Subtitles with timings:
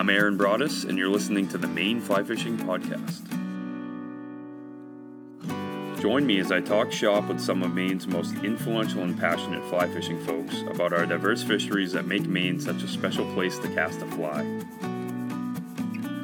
[0.00, 3.20] I'm Aaron Broadus, and you're listening to the Maine Fly Fishing Podcast.
[6.00, 9.86] Join me as I talk shop with some of Maine's most influential and passionate fly
[9.88, 14.00] fishing folks about our diverse fisheries that make Maine such a special place to cast
[14.00, 14.40] a fly.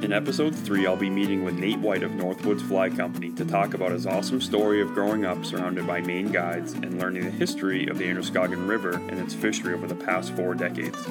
[0.03, 3.75] In episode 3, I'll be meeting with Nate Wight of Northwoods Fly Company to talk
[3.75, 7.89] about his awesome story of growing up surrounded by Maine guides and learning the history
[7.89, 11.07] of the Androscoggin River and its fishery over the past four decades.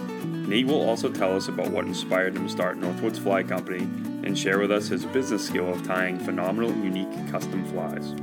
[0.47, 3.81] Nate will also tell us about what inspired him to start Northwoods Fly Company
[4.23, 8.13] and share with us his business skill of tying phenomenal, unique custom flies.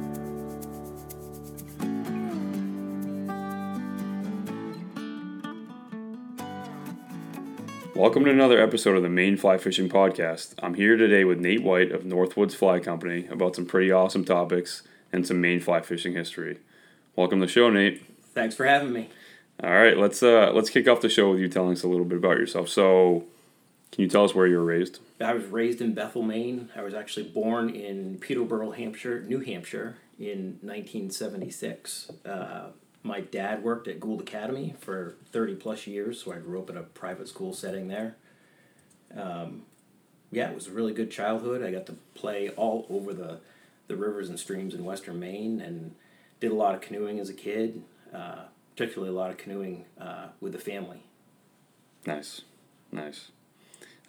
[7.97, 10.55] Welcome to another episode of the Maine Fly Fishing Podcast.
[10.63, 14.83] I'm here today with Nate Wight of Northwoods Fly Company about some pretty awesome topics
[15.13, 16.59] and some Maine fly fishing history.
[17.17, 18.01] Welcome to the show, Nate.
[18.33, 19.11] Thanks for having me.
[19.63, 22.05] All right, let's uh let's kick off the show with you telling us a little
[22.05, 22.69] bit about yourself.
[22.69, 23.25] So,
[23.91, 25.01] can you tell us where you were raised?
[25.21, 26.71] I was raised in Bethel, Maine.
[26.75, 32.11] I was actually born in Peterborough, Hampshire, New Hampshire, in 1976.
[32.25, 32.67] Uh,
[33.03, 36.77] my dad worked at Gould Academy for 30 plus years, so I grew up in
[36.77, 38.17] a private school setting there.
[39.17, 39.63] Um,
[40.31, 41.63] yeah, it was a really good childhood.
[41.63, 43.41] I got to play all over the,
[43.89, 45.95] the rivers and streams in western Maine and
[46.41, 47.83] did a lot of canoeing as a kid,
[48.15, 48.45] uh,
[48.77, 51.03] particularly a lot of canoeing uh, with the family.
[52.07, 52.43] Nice,
[52.91, 53.31] nice.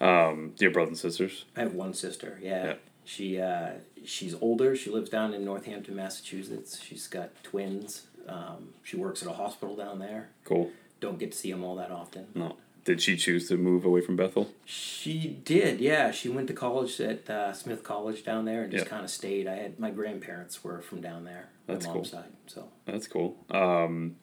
[0.01, 1.45] Um, do you have brothers and sisters?
[1.55, 2.65] I have one sister, yeah.
[2.65, 2.73] Yeah.
[3.05, 3.71] She uh,
[4.05, 4.75] she's older.
[4.75, 6.81] She lives down in Northampton, Massachusetts.
[6.81, 8.07] She's got twins.
[8.27, 10.29] Um, she works at a hospital down there.
[10.45, 10.71] Cool.
[11.01, 12.27] Don't get to see them all that often.
[12.33, 12.55] No.
[12.85, 14.49] Did she choose to move away from Bethel?
[14.65, 16.11] She did, yeah.
[16.11, 18.89] She went to college at uh, Smith College down there and just Yeah.
[18.89, 19.47] kind of stayed.
[19.47, 22.03] I had my grandparents were from down there, That's cool.
[22.05, 22.31] side.
[22.47, 23.37] So That's cool.
[23.49, 24.15] Um,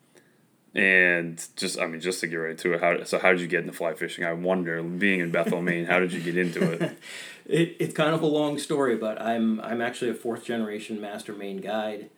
[0.74, 3.48] and just I mean, just to get right to it, how so how did you
[3.48, 4.24] get into fly fishing?
[4.24, 6.82] I wonder, being in Bethel, Maine, how did you get into it?
[7.46, 11.32] it, it's kind of a long story, but I'm I'm actually a fourth generation master
[11.32, 12.10] Maine guide.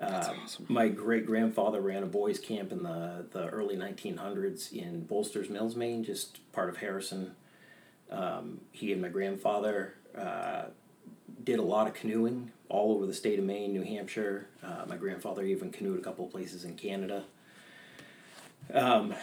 [0.00, 0.64] Uh, awesome.
[0.68, 5.76] My great grandfather ran a boys' camp in the, the early 1900s in Bolsters Mills,
[5.76, 7.34] Maine, just part of Harrison.
[8.10, 10.64] Um, he and my grandfather uh,
[11.44, 14.46] did a lot of canoeing all over the state of Maine, New Hampshire.
[14.62, 17.24] Uh, my grandfather even canoed a couple of places in Canada.
[18.74, 19.14] Um,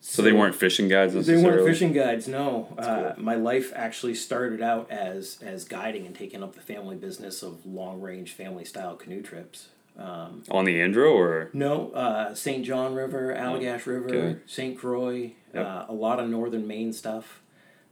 [0.00, 2.68] So they weren't fishing guides they weren't fishing guides, no.
[2.76, 3.24] Uh, cool.
[3.24, 7.64] My life actually started out as as guiding and taking up the family business of
[7.64, 9.68] long range family style canoe trips.
[9.98, 12.64] Um, on the Andro or no, uh, St.
[12.66, 14.36] John River, Allagash River, okay.
[14.46, 14.76] St.
[14.76, 15.66] Croix, Yep.
[15.66, 17.40] uh, a lot of northern Maine stuff,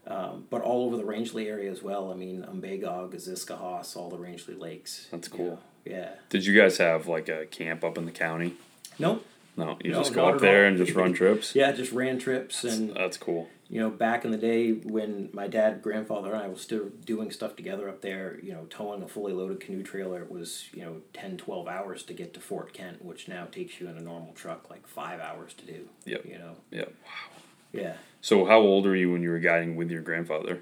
[0.08, 2.10] um, but all over the Rangeley area as well.
[2.10, 5.06] I mean, Umbagog, Aziscohos, all the Rangeley lakes.
[5.12, 5.46] That's you cool.
[5.46, 6.08] know, Yeah.
[6.28, 8.54] did you guys have like a camp up in the county?
[8.98, 9.24] Nope.
[9.56, 10.68] No, you No, just go up there all.
[10.68, 11.54] and just run trips.
[11.54, 13.50] Yeah, just ran trips and That's cool.
[13.68, 17.30] you know, back in the day when my dad, grandfather, and I were still doing
[17.30, 20.82] stuff together up there, you know, towing a fully loaded canoe trailer, it was, you
[20.82, 24.00] know, 10, 12 hours to get to Fort Kent, which now takes you in a
[24.00, 25.88] normal truck like five hours to do.
[26.06, 26.24] Yep.
[26.24, 26.84] You know, Yeah.
[27.04, 27.42] Wow.
[27.74, 27.94] Yeah.
[28.22, 30.60] So how old were you when you were guiding with your grandfather?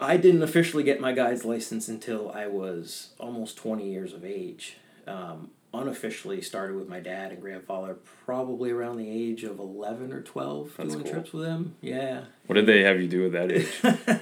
[0.00, 4.76] I didn't officially get my guide's license until I was almost 20 years of age.
[5.06, 10.22] Um, unofficially started with my dad and grandfather probably around the age of 11 or
[10.22, 11.12] 12 That's doing cool.
[11.12, 11.74] trips with them.
[11.80, 12.24] Yeah.
[12.46, 14.20] What did they have you do at that age?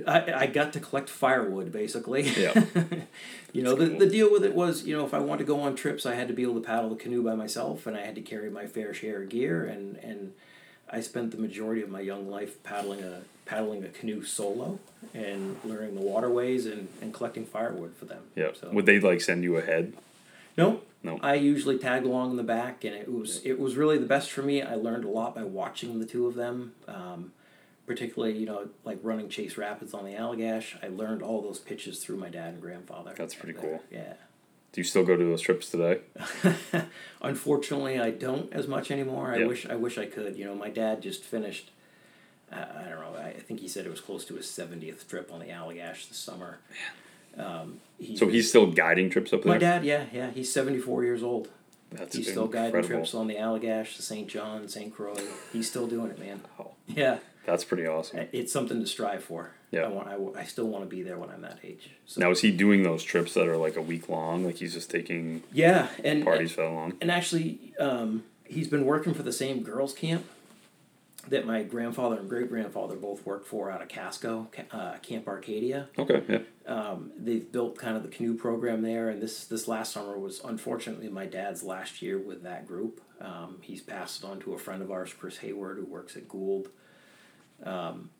[0.06, 2.22] I, I got to collect firewood basically.
[2.22, 2.64] Yeah.
[3.52, 3.98] you know, the, cool.
[3.98, 6.14] the deal with it was, you know, if I wanted to go on trips, I
[6.14, 8.50] had to be able to paddle the canoe by myself and I had to carry
[8.50, 10.32] my fair share of gear and, and
[10.90, 14.78] I spent the majority of my young life paddling a paddling a canoe solo
[15.12, 18.22] and learning the waterways and, and collecting firewood for them.
[18.34, 18.48] Yeah.
[18.58, 19.92] So Would they like send you ahead?
[20.56, 21.18] No, No.
[21.22, 24.30] I usually tagged along in the back, and it was it was really the best
[24.30, 24.62] for me.
[24.62, 26.74] I learned a lot by watching the two of them.
[26.88, 27.32] Um,
[27.86, 30.82] particularly, you know, like running Chase Rapids on the Allagash.
[30.82, 33.12] I learned all those pitches through my dad and grandfather.
[33.14, 33.82] That's pretty cool.
[33.90, 34.14] Yeah.
[34.72, 36.00] Do you still go to those trips today?
[37.22, 39.32] Unfortunately, I don't as much anymore.
[39.32, 39.46] I Yeah.
[39.46, 40.36] wish I wish I could.
[40.36, 41.70] You know, my dad just finished.
[42.52, 43.16] Uh, I don't know.
[43.18, 46.18] I think he said it was close to his seventieth trip on the Allagash this
[46.18, 46.58] summer.
[47.38, 49.52] Um, he, So he's still guiding trips up there.
[49.52, 49.84] my dad.
[49.84, 50.30] Yeah, yeah.
[50.30, 51.48] He's seventy four years old.
[51.92, 52.96] That's He's still guiding incredible.
[52.96, 54.26] trips on the Allagash, the St.
[54.26, 54.92] John, St.
[54.92, 55.14] Croix.
[55.52, 56.40] He's still doing it, man.
[56.58, 56.72] Wow.
[56.88, 58.26] Yeah, That's pretty awesome.
[58.32, 59.52] it's something to strive for.
[59.70, 59.82] Yeah.
[59.82, 60.08] I want.
[60.08, 61.90] I, I still want to be there when I'm that age.
[62.06, 64.44] So Now is he doing those trips that are like a week long?
[64.44, 66.94] Like he's just taking yeah, and parties for that long?
[67.00, 70.24] and actually, um, he's been working for the same girls' camp
[71.28, 75.88] that my grandfather and great grandfather both worked for out of Casco, uh, Camp Arcadia.
[75.98, 76.38] Okay, yeah.
[76.66, 80.40] Um, they've built kind of the canoe program there, and this this last summer was
[80.44, 83.00] unfortunately my dad's last year with that group.
[83.20, 86.28] Um, he's passed it on to a friend of ours, Chris Hayward, who works at
[86.28, 86.68] Gould.
[87.62, 88.10] Um,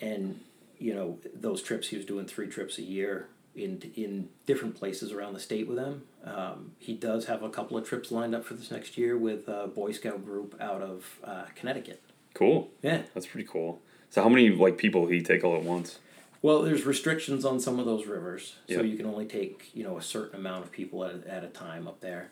[0.00, 0.40] and
[0.78, 5.12] you know, those trips he was doing three trips a year in in different places
[5.12, 6.02] around the state with them.
[6.24, 9.48] Um, he does have a couple of trips lined up for this next year with
[9.48, 12.02] a Boy Scout group out of uh, Connecticut.
[12.34, 12.70] Cool.
[12.82, 13.02] Yeah.
[13.14, 13.80] That's pretty cool.
[14.10, 15.98] So how many like people he take all at once?
[16.42, 18.82] Well, there's restrictions on some of those rivers, so Yeah.
[18.82, 21.86] you can only take you know a certain amount of people at, at a time
[21.86, 22.30] up there.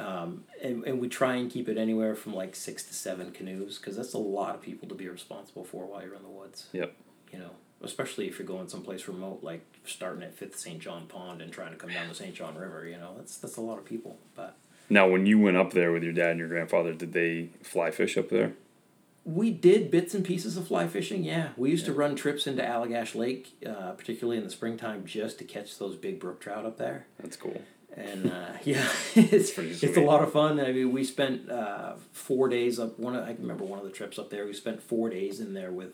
[0.00, 3.78] Um, and, and we try and keep it anywhere from like six to seven canoes
[3.78, 6.66] because that's a lot of people to be responsible for while you're in the woods.
[6.72, 6.94] Yep.
[7.32, 7.50] You know,
[7.82, 10.78] especially if you're going someplace remote, like starting at Fifth St.
[10.78, 12.34] John Pond and trying to come down the St.
[12.34, 12.86] John River.
[12.86, 14.18] You know, that's that's a lot of people.
[14.36, 14.56] But
[14.88, 17.90] Now, when you went up there with your dad and your grandfather, did they fly
[17.90, 18.52] fish up there?
[19.24, 21.22] We did bits and pieces of fly fishing.
[21.24, 25.38] Yeah, we used to run trips into Allagash Lake, uh, particularly in the springtime, just
[25.38, 27.06] to catch those big brook trout up there.
[27.20, 27.60] That's cool.
[27.94, 30.58] and uh, yeah, it's it's a lot of fun.
[30.60, 32.98] I mean, we spent uh, four days up.
[32.98, 34.46] One of, I remember one of the trips up there.
[34.46, 35.92] We spent four days in there with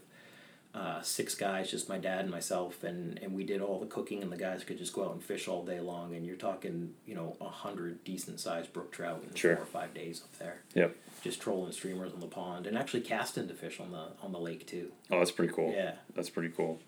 [0.74, 4.22] uh, six guys, just my dad and myself, and and we did all the cooking,
[4.22, 6.14] and the guys could just go out and fish all day long.
[6.16, 9.54] And you're talking, you know, a hundred decent sized brook trout in Sure.
[9.54, 10.62] four or five days up there.
[10.74, 10.96] Yep.
[11.22, 14.38] Just trolling streamers on the pond and actually casting to fish on the on the
[14.40, 14.90] lake too.
[15.12, 15.72] Oh, that's pretty cool.
[15.72, 15.92] Yeah.
[16.16, 16.80] That's pretty cool.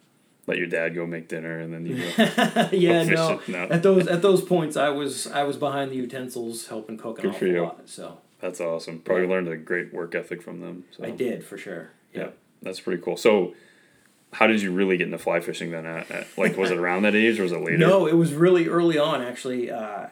[0.48, 2.68] Let your dad go make dinner and then you go.
[2.72, 3.40] yeah, no.
[3.48, 3.64] no.
[3.70, 7.26] At those at those points, I was I was behind the utensils, helping cook an
[7.26, 7.62] Good for awful you.
[7.62, 7.82] lot.
[7.88, 8.98] So That's awesome.
[9.00, 9.30] Probably Yeah.
[9.30, 10.84] learned a great work ethic from them.
[10.90, 11.04] So.
[11.04, 11.90] I did for sure.
[12.12, 12.30] Yeah,
[12.62, 13.16] that's pretty cool.
[13.16, 13.54] So,
[14.36, 15.86] how did you really get into fly fishing then?
[15.86, 17.78] At, at, like, was it around that age or was it later?
[17.78, 19.70] No, it was really early on actually.
[19.70, 20.08] Uh,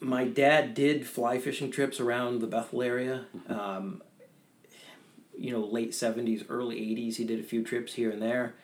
[0.00, 3.26] my dad did fly fishing trips around the Bethel area.
[3.36, 3.52] Mm-hmm.
[3.52, 4.02] Um,
[5.36, 7.18] you know, late seventies, early eighties.
[7.18, 8.54] He did a few trips here and there,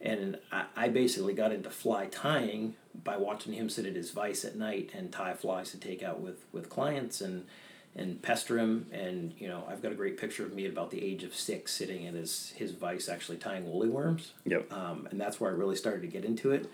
[0.00, 4.44] and I, I basically got into fly tying by watching him sit at his vise
[4.44, 7.46] at night and tie flies to take out with with clients and
[7.96, 8.86] and pester him.
[8.92, 11.34] And you know, I've got a great picture of me at about the age of
[11.34, 14.72] six sitting in his his vise actually tying woolly worms Yep.
[14.72, 16.70] um, and that's where I really started to get into it.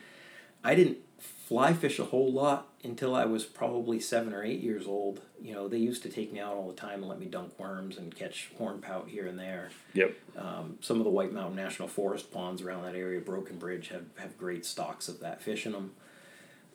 [0.64, 4.86] I didn't fly fish a whole lot until I was probably seven or eight years
[4.86, 5.20] old.
[5.40, 7.56] You know, they used to take me out all the time and let me dunk
[7.58, 9.70] worms and catch hornpout here and there.
[9.94, 10.14] Yep.
[10.36, 14.06] Um, some of the White Mountain National Forest ponds around that area, Broken Bridge, have,
[14.18, 15.92] have great stocks of that fish in them.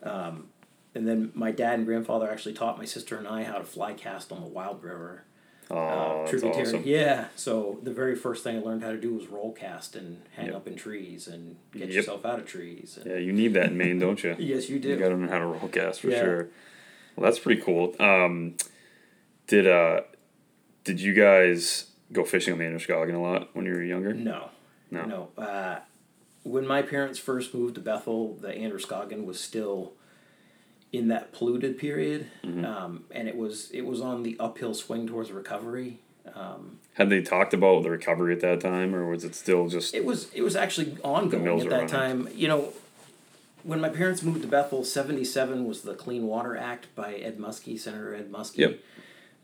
[0.03, 0.47] Um,
[0.95, 3.93] and then my dad and grandfather actually taught my sister and I how to fly
[3.93, 5.23] cast on the Wild River
[5.69, 6.63] Oh, uh, tributary.
[6.63, 6.83] awesome.
[6.85, 7.27] Yeah.
[7.37, 10.47] So the very first thing I learned how to do was roll cast and hang
[10.47, 10.55] Yep.
[10.55, 11.91] up in trees and get Yep.
[11.91, 12.97] yourself out of trees.
[13.01, 14.35] And Yeah, you need that in Maine, don't you?
[14.39, 14.89] Yes, you do.
[14.89, 16.19] You got to know how to roll cast for Yeah.
[16.21, 16.47] sure.
[17.15, 17.95] Well, that's pretty cool.
[18.01, 18.55] Um,
[19.47, 20.01] did uh,
[20.83, 24.13] did you guys go fishing on the Androscoggin a lot when you were younger?
[24.13, 24.49] No.
[24.89, 25.05] No.
[25.05, 25.29] No.
[25.41, 25.79] Uh,
[26.43, 29.93] when my parents first moved to Bethel, the Androscoggin was still
[30.91, 32.65] in that polluted period, Mm-hmm.
[32.65, 35.99] um, and it was it was on the uphill swing towards recovery.
[36.35, 39.93] Um, Had they talked about the recovery at that time, or was it still just
[39.93, 42.27] it was it was actually ongoing at that time.
[42.35, 42.73] You know,
[43.63, 47.37] when my parents moved to Bethel, seventy seven was the Clean Water Act by Ed
[47.39, 48.57] Muskie, Senator Ed Muskie.
[48.57, 48.79] Yep.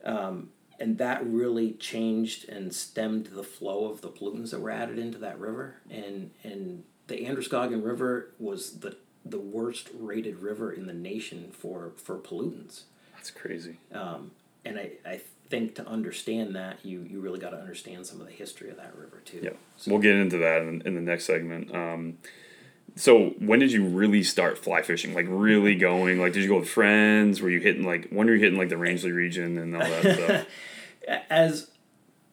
[0.03, 0.49] Um,
[0.79, 5.17] and that really changed and stemmed the flow of the pollutants that were added into
[5.19, 5.75] that river.
[5.89, 8.97] And and the Androscoggin River was the
[9.29, 12.83] the worst rated river in the nation for for pollutants.
[13.15, 13.77] that's crazy?
[13.93, 14.31] Um,
[14.65, 18.27] and I, I think to understand that you you really got to understand some of
[18.27, 19.39] the history of that river too.
[19.41, 21.73] Yeah, So- we'll get into that in, in the next segment.
[21.73, 22.17] Um,
[22.95, 25.13] so when did you really start fly fishing?
[25.13, 26.19] Like really going?
[26.19, 27.41] Like did you go with friends?
[27.41, 30.01] Were you hitting like when were you hitting like the Rangeley region and all that
[30.17, 30.47] stuff?
[31.29, 31.69] as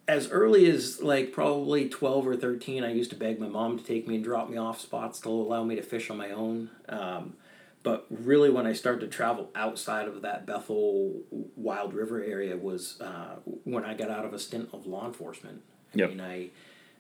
[0.07, 3.85] as early as like probably 12 or 13 i used to beg my mom to
[3.85, 6.69] take me and drop me off spots to allow me to fish on my own.
[6.89, 7.35] Um,
[7.83, 11.23] but really when i started to travel outside of that bethel
[11.57, 15.63] wild river area was uh, when i got out of a stint of law enforcement.
[15.95, 16.09] I Yep.
[16.11, 16.51] mean i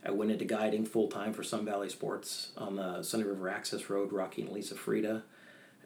[0.06, 4.12] i went into guiding full-time for sun valley sports on the sunday river access road
[4.12, 5.25] rocky and lisa frida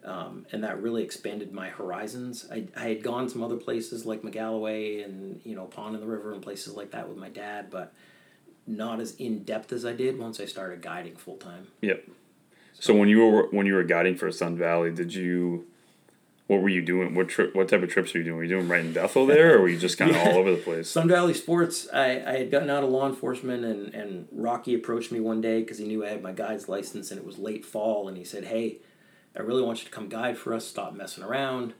[0.04, 2.46] um, and that really expanded my horizons.
[2.52, 6.06] I, I had gone some other places like Magalloway and you know Pond in the
[6.06, 7.92] River and places like that with my dad, but
[8.66, 11.68] not as in depth as I did once I started guiding full time.
[11.80, 12.08] Yep.
[12.80, 15.66] So when you were when you were guiding for Sun Valley, did you?
[16.46, 17.14] What were you doing?
[17.14, 17.54] What trip?
[17.54, 18.36] What type of trips were you doing?
[18.38, 20.30] Were you doing right in Bethel there, or were you just kind of Yeah.
[20.30, 20.88] all over the place?
[20.88, 25.12] Sun Valley Sports, I, I had gotten out of law enforcement and, and Rocky approached
[25.12, 27.66] me one day because he knew I had my guide's license and it was late
[27.66, 28.78] fall and he said, Hey,
[29.38, 30.66] I really want you to come guide for us.
[30.66, 31.73] Stop messing around.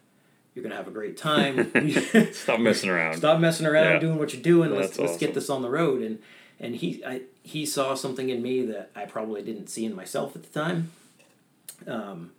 [0.55, 1.71] You're going to have a great time.
[2.33, 3.17] Stop messing around.
[3.19, 3.99] stop messing around Yeah.
[4.01, 5.21] doing what you're doing let's, That's let's awesome.
[5.27, 6.19] get this on the road and
[6.61, 10.35] and he I, he saw something in me that i probably didn't see in myself
[10.35, 10.91] at the time
[11.87, 12.33] um,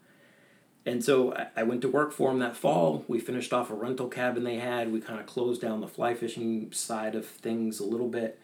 [0.86, 3.74] and so I, I went to work for him that fall we finished off a
[3.74, 7.80] rental cabin they had we kind of closed down the fly fishing side of things
[7.80, 8.38] a little bit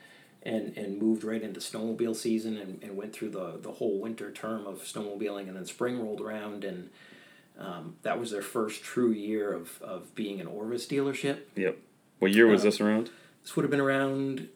[0.45, 4.31] and, and moved right into snowmobile season and, and went through the, the whole winter
[4.31, 6.89] term of snowmobiling and then spring rolled around and
[7.57, 11.39] um, that was their first true year of, of being an Orvis dealership.
[11.55, 11.77] Yep.
[12.19, 13.09] What year was Uh, this around?
[13.41, 14.49] This would have been around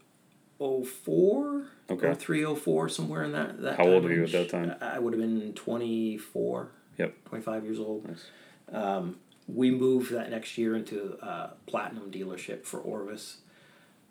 [0.60, 2.14] 04, Okay.
[2.14, 4.76] 03, 04, somewhere in that, that How time old were you at that time?
[4.82, 7.16] I I would have been 24, Yep.
[7.26, 8.08] 25 years old.
[8.08, 8.26] Nice.
[8.72, 9.16] Um,
[9.48, 13.38] we moved that next year into a platinum dealership for Orvis,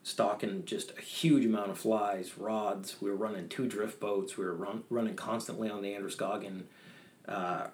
[0.09, 2.97] stocking just a huge amount of flies, rods.
[3.01, 4.37] We were running two drift boats.
[4.37, 6.65] We were run, running constantly on the Androscoggin.
[7.27, 7.69] Uh,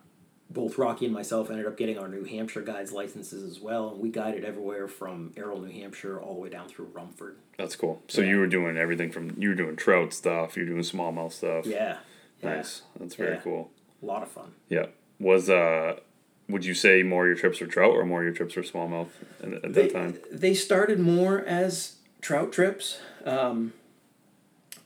[0.50, 3.98] both Rocky and myself ended up getting our New Hampshire guides licenses as well, and
[4.00, 7.36] we guided everywhere from Errol, New Hampshire, all the way down through Rumford.
[7.56, 8.02] That's cool.
[8.08, 8.28] So Yeah.
[8.30, 11.66] you were doing everything from you were doing trout stuff, you were doing smallmouth stuff.
[11.66, 11.98] Yeah,
[12.42, 12.82] yeah, Nice.
[12.98, 13.40] That's very Yeah.
[13.40, 13.70] cool.
[14.02, 14.52] a lot of fun.
[14.68, 14.86] Yeah.
[15.18, 15.98] Was uh
[16.46, 18.62] would you say more of your trips were trout or more of your trips were
[18.62, 19.08] smallmouth
[19.42, 20.18] at, at they, that time?
[20.30, 22.98] They started more as trout trips.
[23.26, 23.74] Um,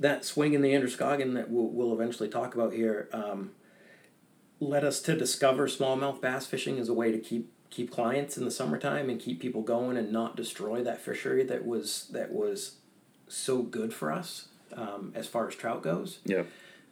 [0.01, 3.53] that swing in the Androscoggin that we'll, we'll eventually talk about here um,
[4.61, 8.45] led us to discover smallmouth bass fishing as a way to keep keep clients in
[8.45, 12.77] the summertime and keep people going and not destroy that fishery that was that was
[13.29, 16.19] so good for us um, as far as trout goes.
[16.25, 16.45] Yeah.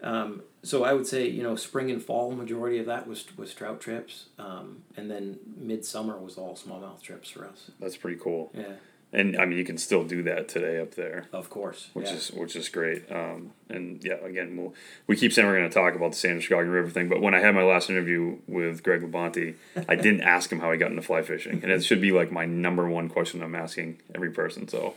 [0.02, 3.52] Um, so I would say you know spring and fall majority of that was was
[3.52, 7.70] trout trips, um, and then midsummer was all smallmouth trips for us.
[7.80, 8.52] That's pretty cool.
[8.54, 8.74] Yeah,
[9.12, 11.26] And I mean you can still do that today up there.
[11.32, 11.90] of course.
[11.94, 12.14] which yeah.
[12.14, 13.10] is which is great.
[13.10, 14.74] Um, and yeah, again, we'll,
[15.06, 17.40] we keep saying we're going to talk about the Androscoggin River thing, but when I
[17.40, 19.54] had my last interview with Greg Labonte,
[19.88, 22.30] I didn't ask him how he got into fly fishing, and it should be like
[22.30, 24.68] my number one question I'm asking every person.
[24.68, 24.94] So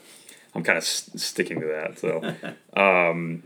[0.53, 1.99] I'm kind of s- sticking to that.
[1.99, 2.35] So.
[2.79, 3.43] Um,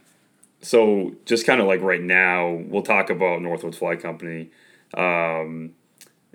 [0.63, 4.49] so just kind of like right now, we'll talk about Northwoods Fly Company,
[4.93, 5.73] um,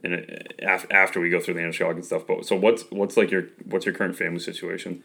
[0.05, 2.26] and it, af- after we go through the Anashog and stuff.
[2.26, 5.02] But so what's what's like your what's your current family situation?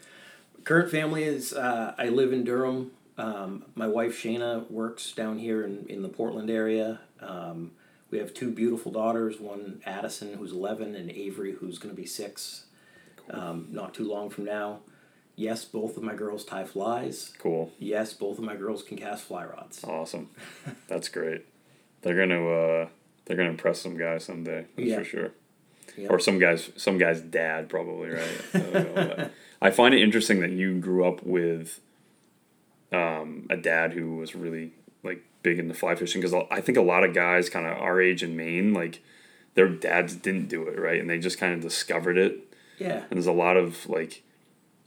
[0.64, 2.92] Current family is uh, I live in Durham.
[3.16, 7.00] Um, my wife Shayna works down here in, in the Portland area.
[7.20, 7.72] Um,
[8.10, 12.06] we have two beautiful daughters, one Addison who's 11 and Avery who's going to be
[12.06, 12.64] 6
[13.30, 14.80] um, not too long from now.
[15.36, 17.32] Yes, both of my girls tie flies.
[17.38, 17.72] Cool.
[17.78, 19.82] Yes, both of my girls can cast fly rods.
[19.82, 20.30] Awesome.
[20.86, 21.44] That's great.
[22.02, 22.88] They're gonna uh,
[23.24, 24.66] they're gonna impress some guy someday.
[24.76, 24.98] That's Yeah.
[24.98, 25.30] for sure.
[25.96, 26.10] Yep.
[26.10, 28.40] Or some guys some guy's dad probably right.
[28.54, 31.80] I, don't know, but I find it interesting that you grew up with
[32.92, 36.82] um, a dad who was really like big into fly fishing because I think a
[36.82, 39.00] lot of guys kind of our age in Maine like
[39.54, 42.38] their dads didn't do it right and they just kind of discovered it
[42.78, 43.02] Yeah.
[43.08, 44.22] and there's a lot of like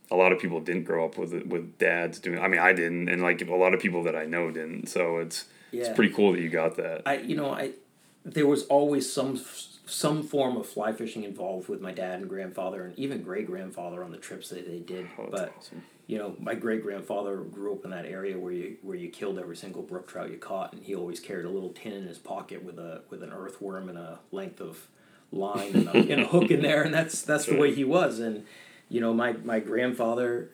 [0.09, 2.73] a lot of people didn't grow up with it with dads doing I mean I
[2.73, 5.81] didn't and like a lot of people that I know didn't so it's Yeah.
[5.85, 7.71] it's pretty cool that you got that I you know I
[8.27, 9.41] there was always some
[9.85, 14.03] some form of fly fishing involved with my dad and grandfather and even great grandfather
[14.03, 15.07] on the trips that they did.
[15.17, 15.83] Oh, but awesome.
[16.07, 19.39] you know, my great grandfather grew up in that area where you where you killed
[19.39, 22.17] every single brook trout you caught, and he always carried a little tin in his
[22.17, 24.87] pocket with a with an earthworm and a length of
[25.31, 28.19] line and a, and a hook in there, and that's that's the way he was.
[28.19, 28.45] And
[28.89, 30.51] you know, my my grandfather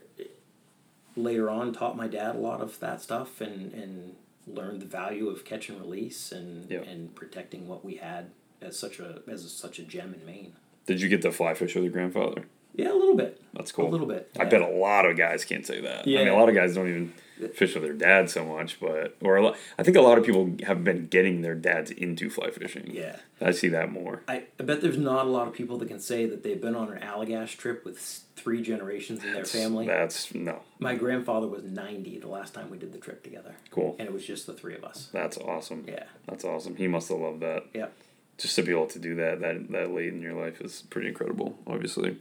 [1.16, 4.16] later on taught my dad a lot of that stuff and and
[4.48, 8.32] learned the value of catch and release and and protecting what we had
[8.62, 10.54] as such a as such a gem in Maine.
[10.86, 12.46] Did you get to fly fish with your grandfather?
[12.76, 13.42] Yeah, a little bit.
[13.54, 13.88] That's cool.
[13.88, 14.32] A little bit.
[14.40, 14.50] I yeah.
[14.50, 16.08] bet a lot of guys can't say that.
[16.08, 16.22] Yeah.
[16.22, 17.14] I mean, a lot of guys don't even
[17.54, 20.26] fish with their dad so much, but or a lot, I think a lot of
[20.26, 22.90] people have been getting their dads into fly fishing.
[22.92, 23.18] Yeah.
[23.42, 24.24] I see that more.
[24.28, 26.76] I, I bet there's not a lot of people that can say that they've been
[26.76, 28.00] on an Allagash trip with
[28.36, 29.86] three generations in their family.
[29.86, 33.96] That's no My grandfather was 90 the last time we did the trip together, cool.
[34.00, 35.10] and it was just the three of us.
[35.12, 35.86] That's awesome.
[35.88, 36.06] Yeah.
[36.28, 36.76] That's awesome.
[36.76, 37.66] He must have loved that.
[37.74, 37.94] Yep.
[38.38, 41.08] Just to be able to do that that that late in your life is pretty
[41.08, 41.58] incredible.
[41.68, 42.18] Obviously.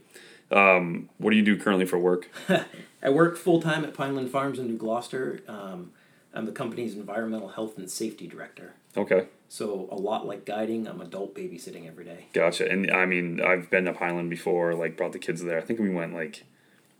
[0.51, 2.29] Um, what do you do currently for work?
[3.03, 5.39] I work full time at Pineland Farms in New Gloucester.
[5.47, 5.91] Um,
[6.33, 8.73] I'm the company's environmental health and safety director.
[8.95, 12.27] Okay, So a lot like guiding, I'm adult babysitting every day.
[12.33, 12.69] gotcha.
[12.69, 14.75] And I mean, I've been to Highland before.
[14.75, 15.57] Like, brought the kids there.
[15.57, 16.43] I think we went like,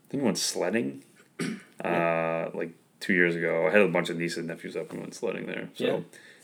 [0.08, 1.04] I think we went sledding,
[1.86, 3.68] uh, like two years ago.
[3.68, 5.70] I had a bunch of nieces and nephews up and went sledding there.
[5.76, 6.00] So, Yeah.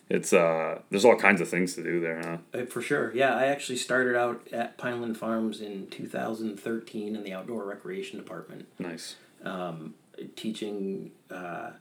[0.10, 2.38] It's uh, there's all kinds of things to do there, huh?
[2.62, 3.13] Uh, for sure.
[3.16, 8.68] Yeah, I actually started out at Pineland Farms in 2013 in the outdoor recreation department.
[8.80, 9.16] Nice.
[9.46, 9.94] um,
[10.36, 11.72] teaching uh,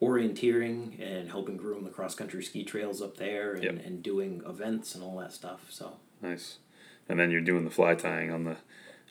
[0.00, 3.86] orienteering and helping groom the cross country ski trails up there and, Yep.
[3.86, 5.66] and doing events and all that stuff.
[5.70, 6.58] So Nice.
[7.08, 8.56] And then you're doing the fly tying on the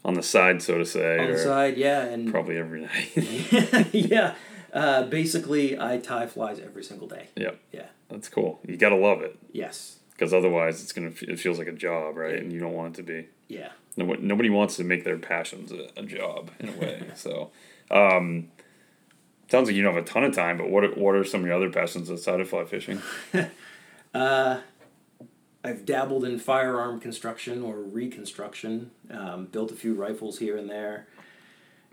[0.03, 2.82] on the side, so to say, on the side, yeah, and probably every
[3.15, 3.89] night.
[3.94, 4.34] yeah,
[4.74, 7.28] uh, basically I tie flies every single day.
[7.36, 7.60] yep.
[7.72, 7.88] Yeah.
[8.10, 8.60] That's cool.
[8.68, 10.00] You gotta love it Yes.
[10.12, 12.36] because otherwise it's gonna it feels like a job, right?
[12.36, 13.28] And you don't want it to be.
[13.48, 13.70] Yeah.
[13.98, 17.04] Nobody, nobody wants to make their passions a, a job in a way.
[17.16, 17.51] so,
[17.90, 18.50] um,
[19.50, 21.42] Sounds like you don't have a ton of time, but what are, what are some
[21.42, 23.01] of your other passions outside of fly fishing?
[24.13, 24.60] Uh,
[25.63, 28.92] I've dabbled in firearm construction or reconstruction.
[29.10, 31.08] Um, built a few rifles here and there.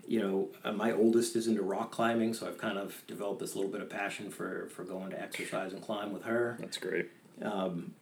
[0.09, 3.55] You know, uh, my oldest is into rock climbing, so I've kind of developed this
[3.55, 6.57] little bit of passion for for going to exercise and climb with her.
[6.59, 7.09] That's great.
[7.43, 7.93] Um,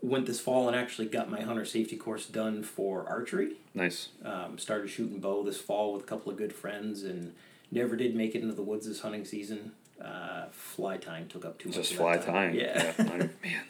[0.00, 3.56] went this fall and actually got my hunter safety course done for archery.
[3.74, 4.10] Nice.
[4.24, 7.34] Um, started shooting bow this fall with a couple of good friends and
[7.72, 9.72] never did make it into the woods this hunting season.
[10.00, 11.78] Uh, fly time took up too much.
[11.78, 12.26] Just fly time.
[12.26, 12.54] tying.
[12.54, 12.92] Yeah.
[12.98, 13.02] I-
[13.42, 13.64] man.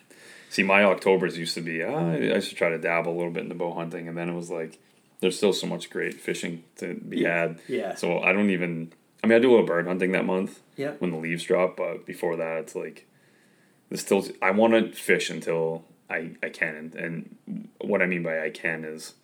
[0.51, 3.33] See, my October's used to be, uh, I used to try to dabble a little
[3.33, 4.79] bit into bow hunting, and then it was like,
[5.21, 7.59] there's still so much great fishing to be had.
[7.69, 7.95] Yeah.
[7.95, 8.93] So I don't even,
[9.23, 10.93] I mean, I do a little bird hunting that month Yeah.
[10.99, 13.07] when the leaves drop, but before that, it's like,
[13.89, 16.75] there's still, I want to fish until I, I can.
[16.75, 19.15] And, and what I mean by I can is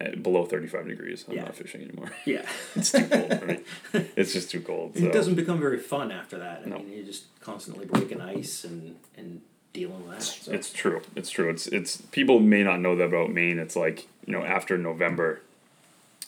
[0.00, 1.24] uh, below 35 degrees.
[1.28, 1.44] I'm Yeah.
[1.44, 2.10] not fishing anymore.
[2.26, 2.46] Yeah.
[2.76, 3.58] It's too cold for me.
[4.16, 4.96] It's just too cold.
[4.96, 6.62] It doesn't become very fun after that.
[6.64, 6.78] I No.
[6.78, 9.40] mean, you're just constantly breaking ice and, and
[9.72, 10.22] dealing with that.
[10.22, 10.52] So.
[10.52, 11.02] It's true.
[11.16, 11.50] It's true.
[11.50, 13.58] It's it's people may not know that about Maine.
[13.58, 15.42] It's like you know after November,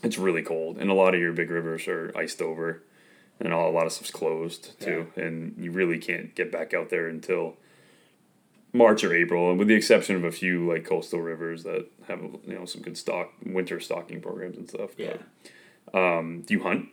[0.03, 2.83] it's really cold, and a lot of your big rivers are iced over,
[3.41, 6.91] and all, a lot of stuff's closed too, and you really can't get back out
[6.91, 7.57] there until
[8.73, 12.21] March or April, and with the exception of a few like coastal rivers that have
[12.21, 14.91] you know some good stock winter stocking programs and stuff.
[14.97, 15.17] yeah.
[15.93, 16.89] But, um, do you hunt?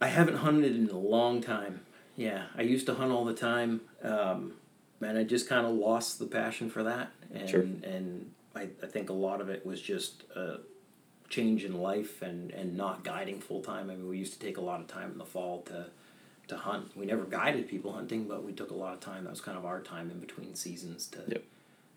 [0.00, 1.80] I haven't hunted in a long time.
[2.16, 4.54] Yeah, I used to hunt all the time, um,
[5.00, 7.10] and I just kind of lost the passion for that.
[7.32, 7.60] And Sure.
[7.62, 10.58] and I, I think a lot of it was just a
[11.28, 13.88] change in life and, and not guiding full time.
[13.90, 15.86] I mean, we used to take a lot of time in the fall to
[16.48, 16.96] to hunt.
[16.96, 19.22] We never guided people hunting, but we took a lot of time.
[19.22, 21.44] That was kind of our time in between seasons to Yep.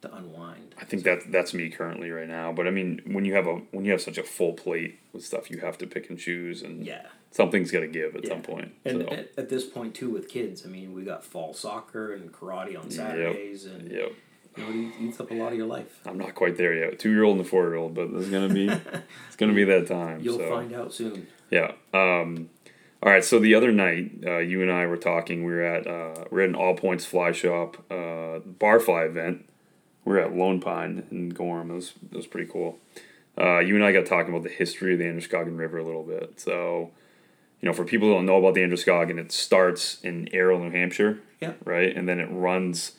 [0.03, 0.75] to unwind.
[0.79, 2.51] I think that that's me currently right now.
[2.53, 5.25] But I mean, when you have a when you have such a full plate with
[5.25, 7.07] stuff, you have to pick and choose, and Yeah.
[7.33, 8.29] Something's got to give at Yeah.
[8.29, 8.71] some point.
[8.85, 9.07] And so.
[9.13, 12.79] at, at this point too, with kids, I mean, we got fall soccer and karate
[12.79, 14.11] on Saturdays, and Yep.
[14.57, 15.99] you know, it eats up a lot of your life.
[16.05, 16.99] I'm not quite there yet.
[16.99, 18.67] Two year old and a four year old, but there's gonna be
[19.27, 20.21] it's gonna be that time.
[20.21, 20.49] You'll so.
[20.49, 21.27] find out soon.
[21.49, 21.73] Yeah.
[21.93, 22.49] Um,
[23.01, 23.23] all right.
[23.23, 25.43] So the other night, uh, you and I were talking.
[25.43, 29.03] We were at uh, we are at an All Points Fly Shop uh, bar fly
[29.03, 29.49] event.
[30.05, 31.71] We were at Lone Pine in Gorham.
[31.71, 32.77] It was it was pretty cool.
[33.37, 36.03] Uh, you and I got talking about the history of the Androscoggin River a little
[36.03, 36.39] bit.
[36.39, 36.91] So,
[37.63, 40.71] you know, for people who don't know about the Androscoggin, it starts in Errol, New
[40.71, 41.21] Hampshire.
[41.39, 41.53] Yeah.
[41.63, 42.97] Right, and then it runs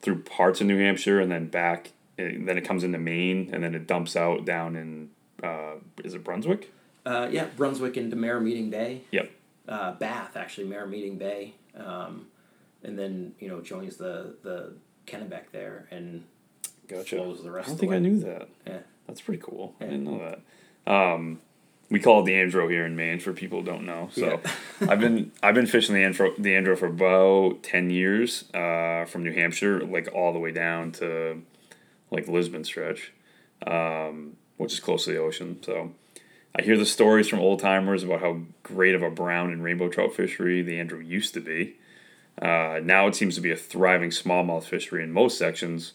[0.00, 1.90] through parts of New Hampshire, and then back.
[2.16, 5.10] And then it comes into Maine, and then it dumps out down in
[5.42, 5.74] uh,
[6.04, 6.72] is it Brunswick?
[7.04, 9.02] Uh, yeah, Brunswick into Meeting Bay.
[9.10, 9.32] Yep.
[9.68, 12.28] Uh, Bath actually, Meeting Bay, um,
[12.84, 14.74] and then you know joins the the
[15.08, 16.22] Kennebec there and
[16.86, 17.16] Gotcha.
[17.16, 17.96] flows the rest I don't of the think way.
[17.96, 18.48] I knew that.
[18.64, 18.78] Yeah.
[19.08, 19.74] That's pretty cool.
[19.80, 20.18] I didn't know
[20.86, 20.92] that.
[20.92, 21.40] Um,
[21.90, 24.08] we call it the Andro here in Maine for people who don't know.
[24.12, 24.40] So
[24.88, 29.24] I've been I've been fishing the Andro the Andro for about ten years, uh, from
[29.24, 31.42] New Hampshire, like all the way down to
[32.10, 33.12] like Lisbon stretch,
[33.66, 35.58] um, which is close to the ocean.
[35.62, 35.92] So
[36.56, 39.88] I hear the stories from old timers about how great of a brown and rainbow
[39.88, 41.76] trout fishery the Andro used to be.
[42.40, 45.92] Uh, now it seems to be a thriving smallmouth fishery in most sections,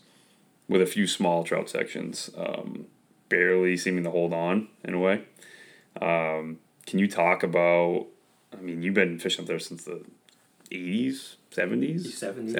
[0.67, 2.85] with a few small trout sections um,
[3.29, 5.23] barely seeming to hold on in a way.
[6.01, 8.07] Um, can you talk about?
[8.53, 10.03] I mean, you've been fishing up there since the
[10.71, 12.55] eighties, seventies, Seventies,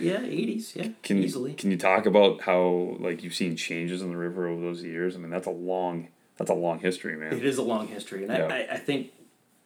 [0.00, 1.54] yeah, eighties, yeah, Can easily.
[1.54, 5.16] can you talk about how like you've seen changes in the river over those years?
[5.16, 7.32] I mean, that's a long that's a long history, man.
[7.32, 8.46] It is a long history, and Yeah.
[8.46, 9.12] I, I, think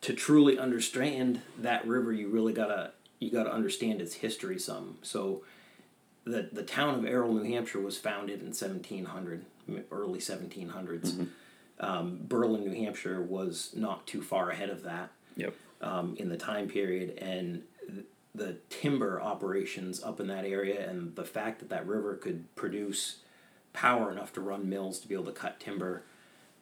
[0.03, 4.99] to truly understand that river, you really gotta you gotta understand its history some.
[5.03, 5.43] So,
[6.25, 9.45] the the town of Errol, New Hampshire, was founded in seventeen hundred,
[9.91, 10.69] early seventeen
[11.81, 15.55] Um, Berlin, New Hampshire, was not too far ahead of that Yep.
[15.81, 21.17] um, in the time period, and th- the timber operations up in that area, and
[21.17, 23.21] the fact that that river could produce
[23.73, 26.03] power enough to run mills to be able to cut timber,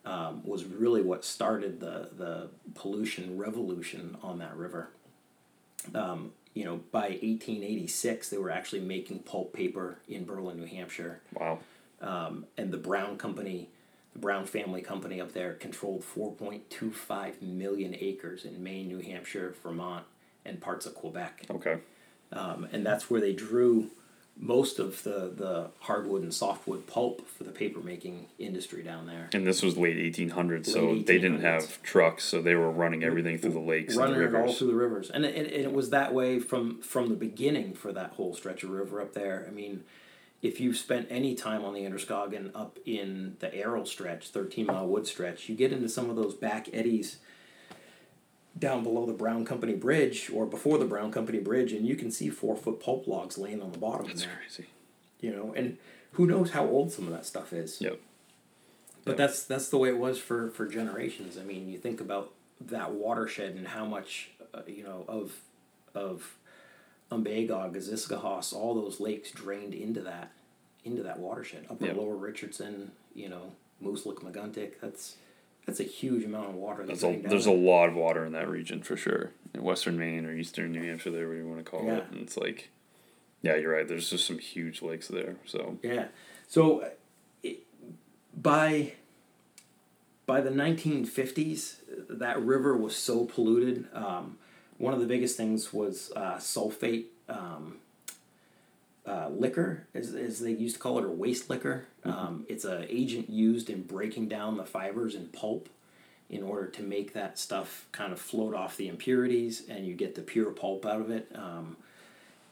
[0.04, 4.90] um, was really what started the the pollution revolution on that river.
[5.94, 11.20] Um, you know, by 1886, they were actually making pulp paper in Berlin, New Hampshire
[11.35, 11.59] Wow.
[12.00, 13.68] um, and the Brown Company,
[14.20, 20.04] Brown family company up there, controlled 4.25 million acres in Maine, New Hampshire, Vermont,
[20.44, 21.46] and parts of Quebec.
[21.50, 21.78] Okay.
[22.33, 23.90] Um, and that's where they drew
[24.40, 29.28] most of the, the hardwood and softwood pulp for the paper making industry down there.
[29.33, 33.02] And this was late 1800s, so Late they didn't have trucks, so they were running
[33.02, 34.59] everything through the lakes and Running the it all rivers.
[34.59, 37.92] through the rivers, and it, and it was that way from from the beginning for
[37.92, 39.44] that whole stretch of river up there.
[39.48, 39.83] I mean,
[40.42, 44.87] if you've spent any time on the Androscoggin up in the Errol stretch, thirteen mile
[44.87, 47.18] wood stretch, you get into some of those back eddies.
[48.59, 52.11] down below the Brown Company Bridge or before the Brown Company Bridge, and you can
[52.11, 54.33] see four foot pulp logs laying on the bottom That's there.
[54.40, 54.66] crazy.
[55.20, 55.79] You know, and
[56.12, 57.81] who knows how old some of that stuff is.
[57.81, 58.01] Yep.
[59.05, 59.16] But Yep.
[59.16, 61.38] that's that's the way it was for for generations.
[61.38, 65.33] I mean, you think about that watershed and how much uh, you know of
[65.94, 66.37] of
[67.10, 70.32] Umbagog, Aziscohos, all those lakes drained into that
[70.84, 71.66] into that watershed.
[71.70, 71.96] Upper Yep.
[71.96, 74.72] Lower Richardson, you know, Mooselookmeguntic.
[74.80, 75.16] That's
[75.66, 76.82] that's a huge amount of water.
[76.86, 79.32] that That's a, there's a lot of water in that region for sure.
[79.54, 81.96] In western Maine or eastern New Hampshire, there, whatever you want to call Yeah.
[81.98, 82.04] it.
[82.10, 82.70] And it's like,
[83.42, 83.86] yeah, you're right.
[83.86, 85.36] There's just some huge lakes there.
[85.46, 86.06] So Yeah.
[86.46, 86.88] So
[87.42, 87.66] it,
[88.36, 88.92] by
[90.26, 91.76] by the 1950s,
[92.10, 93.86] that river was so polluted.
[93.94, 94.38] Um,
[94.78, 97.76] one of the biggest things was uh, sulfate um,
[99.06, 101.86] uh, liquor, as, as they used to call it, or waste liquor.
[102.04, 105.68] Um, it's an agent used in breaking down the fibers in pulp
[106.30, 110.14] in order to make that stuff kind of float off the impurities and you get
[110.14, 111.30] the pure pulp out of it.
[111.34, 111.76] Um,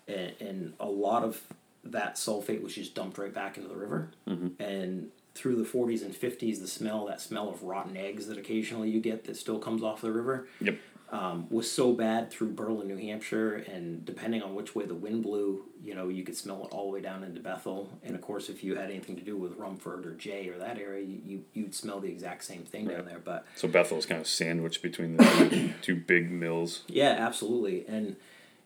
[0.09, 1.41] and, and a lot of
[1.85, 4.11] that sulfate was just dumped right back into the river.
[4.59, 8.89] And through the 40s and 50s, the smell, that smell of rotten eggs that occasionally
[8.89, 10.79] you get that still comes off the river, yep.
[11.11, 13.55] Um, was so bad through Berlin, New Hampshire.
[13.55, 16.87] And depending on which way the wind blew, you know, you could smell it all
[16.87, 17.99] the way down into Bethel.
[18.03, 20.79] And of course, if you had anything to do with Rumford or Jay or that
[20.79, 23.21] area, you, you, you'd smell the exact same thing down there.
[23.25, 26.83] But So Bethel's kind of sandwiched between the two, two big mills.
[26.89, 27.87] Yeah, absolutely.
[27.87, 28.17] And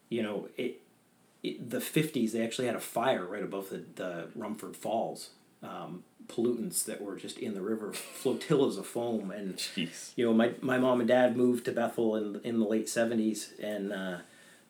[0.09, 0.81] you know, it,
[1.43, 5.31] it the fifties they actually had a fire right above the, the Rumford Falls.
[5.63, 10.13] Um, pollutants that were just in the river, flotillas of foam, and Jeez.
[10.17, 13.53] you know, my, my mom and dad moved to Bethel in in the late seventies,
[13.61, 14.19] and uh,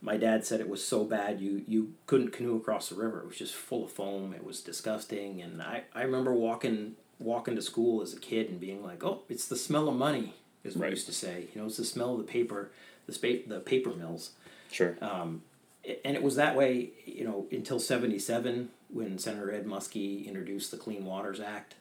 [0.02, 3.20] my dad said it was so bad you you couldn't canoe across the river.
[3.20, 4.32] It was just full of foam.
[4.32, 8.58] It was disgusting, and I, I remember walking walking to school as a kid and
[8.58, 10.32] being like, oh, it's the smell of money,
[10.64, 10.88] is what Right.
[10.88, 11.48] we used to say.
[11.54, 12.70] You know, it's the smell of the paper,
[13.06, 14.30] the spa- the paper mills
[14.72, 14.96] Sure.
[15.02, 20.76] and it was that way, you know, until '77 when Senator Ed Muskie introduced the
[20.76, 21.74] Clean Waters Act,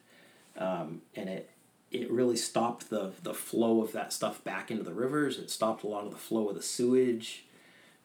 [0.56, 1.50] um, and it
[1.90, 5.38] it really stopped the the flow of that stuff back into the rivers.
[5.38, 7.44] It stopped a lot of the flow of the sewage.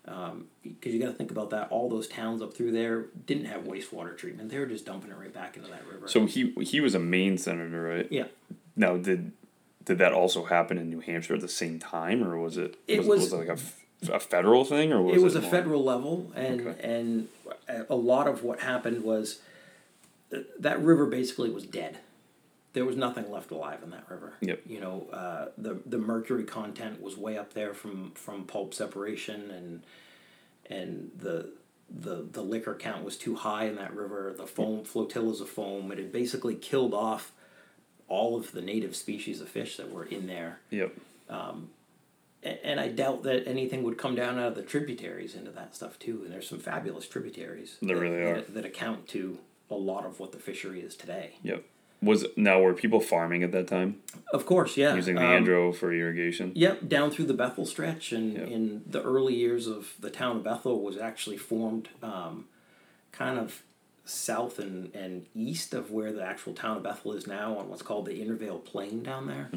[0.03, 1.69] Because you got to think about that.
[1.71, 4.49] All those towns up through there didn't have wastewater treatment.
[4.51, 6.07] They were just dumping it right back into that river.
[6.07, 8.07] so he he was a Maine senator, right?
[8.11, 8.25] yeah,
[8.75, 9.31] Now, did
[9.83, 12.77] did that also happen in New Hampshire at the same time, or was it?
[12.87, 15.35] It was, was- was it like a, f- a federal thing, or was it was
[15.35, 16.79] a more- federal level, and Okay.
[16.83, 17.27] and
[17.89, 19.39] a lot of what happened was
[20.31, 21.99] th- that river basically was dead.
[22.73, 24.33] There was nothing left alive in that river.
[24.41, 24.61] Yep.
[24.67, 29.49] You know, uh, the the mercury content was way up there from from pulp separation,
[29.51, 29.83] and
[30.69, 31.51] and the
[31.89, 34.33] the the liquor count was too high in that river.
[34.35, 35.91] The foam flotillas of foam.
[35.91, 37.31] It had basically killed off
[38.07, 40.95] all of the native species of fish that were in there Yep.
[41.29, 41.53] a-
[42.63, 45.97] and I doubt that anything would come down out of the tributaries into that stuff
[45.99, 46.21] too.
[46.23, 47.77] And there's some fabulous tributaries.
[47.81, 48.35] There that, really are.
[48.35, 51.35] that, that account to a lot of what the fishery is today.
[51.43, 51.63] Yep.
[52.01, 54.93] Was now were people farming at that time Of course, yeah.
[54.93, 56.51] using um, Andro for irrigation?
[56.53, 58.43] Yep, down through the Bethel stretch, and Yeah.
[58.43, 62.45] in the early years of the town of Bethel was actually formed, um,
[63.11, 63.63] kind of
[64.03, 67.81] south and, and east of where the actual town of Bethel is now on what's
[67.81, 69.49] called the Intervale Plain down there.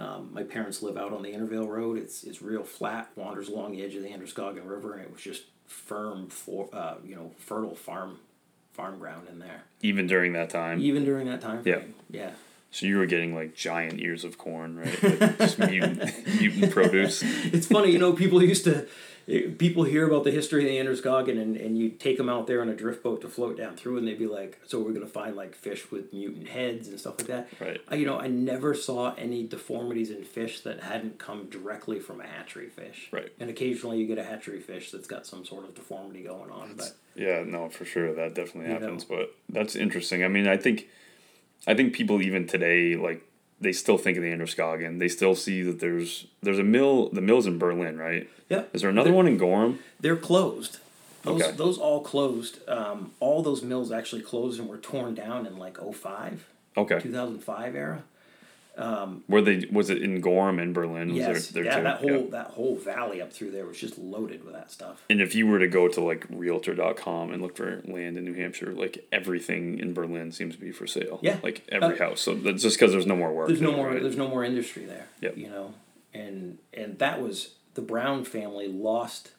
[0.00, 1.98] Um, my parents live out on the Intervale Road.
[1.98, 5.20] It's it's real flat, wanders along the edge of the Androscoggin River, and it was
[5.20, 8.18] just firm for uh, you know fertile farm
[8.72, 9.64] farm ground in there.
[9.82, 11.82] Even during that time, Even during that time Yeah.
[12.10, 12.30] Yeah.
[12.70, 15.02] so you were getting like giant ears of corn, right?
[15.02, 16.02] Like, just mutant,
[16.40, 17.22] mutant produce.
[17.52, 18.86] it's funny, you know, people used to,
[19.58, 22.60] people hear about the history of the Androscoggin and, and you take them out there
[22.60, 25.06] on a drift boat to float down through and they'd be like, so we're going
[25.06, 27.48] to find like fish with mutant heads and stuff like that.
[27.60, 27.80] Right.
[27.88, 32.20] I, you know, I never saw any deformities in fish that hadn't come directly from
[32.20, 33.08] a hatchery fish.
[33.12, 33.32] Right.
[33.38, 36.74] And occasionally you get a hatchery fish that's got some sort of deformity going on.
[36.76, 39.04] But Yeah, no, for sure that definitely happens.
[39.04, 40.24] But that's interesting.
[40.24, 40.88] I mean, I think,
[41.66, 43.24] I think people even today like
[43.60, 44.98] they still think of the Androscoggin.
[44.98, 47.08] They still see that there's there's a mill.
[47.10, 48.28] The mill's in Berlin, right?
[48.48, 49.78] yeah, Is there another one in Gorham?
[50.00, 50.78] they're closed.
[51.22, 51.56] Those, Okay.
[51.56, 52.66] those all closed.
[52.68, 56.46] Um, all those mills actually closed and were torn down in like 05,
[56.76, 56.98] Okay.
[57.00, 58.02] 2005 era.
[59.28, 59.66] Were they?
[59.70, 61.08] Was it in Gorm in Berlin?
[61.08, 62.30] Was Yes, there, yeah, there that whole Yeah.
[62.30, 65.04] that whole valley up through there was just loaded with that stuff.
[65.10, 68.34] And if you were to go to like Realtor.com and look for land in New
[68.34, 71.18] Hampshire, like everything in Berlin seems to be for sale.
[71.22, 71.38] Yeah.
[71.42, 72.20] Like every Uh, house.
[72.20, 73.48] So that's just because there's no more work.
[73.48, 73.88] There's no more.
[73.88, 74.02] right?
[74.02, 75.06] There's no more industry there.
[75.20, 75.36] Yep.
[75.36, 75.74] You know,
[76.14, 79.32] and and that was the Brown family lost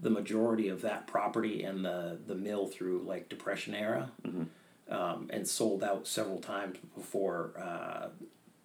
[0.00, 4.92] the majority of that property and the the mill through like Depression era, Mm-hmm.
[4.92, 8.08] um, and sold out several times before uh,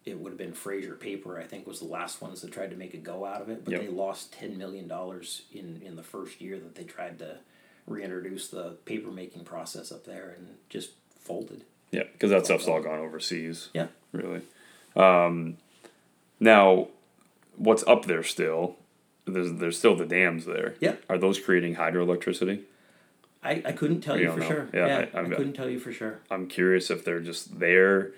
[0.08, 1.38] it would have been Fraser Paper.
[1.40, 3.64] I think was the last ones that tried to make a go out of it,
[3.66, 3.82] but Yep.
[3.82, 7.38] they lost ten million dollars in in the first year that they tried to
[7.86, 11.64] reintroduce the paper making process up there, and just folded.
[11.92, 13.70] Yeah, because that stuff's all gone overseas.
[13.74, 13.88] Yeah.
[14.12, 14.42] Really.
[14.96, 15.58] Um,
[16.40, 16.88] now,
[17.56, 18.76] what's up there still?
[19.26, 20.76] There's there's still the dams there.
[20.80, 20.96] Yeah.
[21.10, 22.62] Are those creating hydroelectricity?
[23.44, 24.48] I, I couldn't tell You you for know.
[24.48, 24.70] sure.
[24.74, 26.20] Yeah, Yeah, I- I, couldn't tell you for sure.
[26.32, 28.12] I'm curious if they're just there.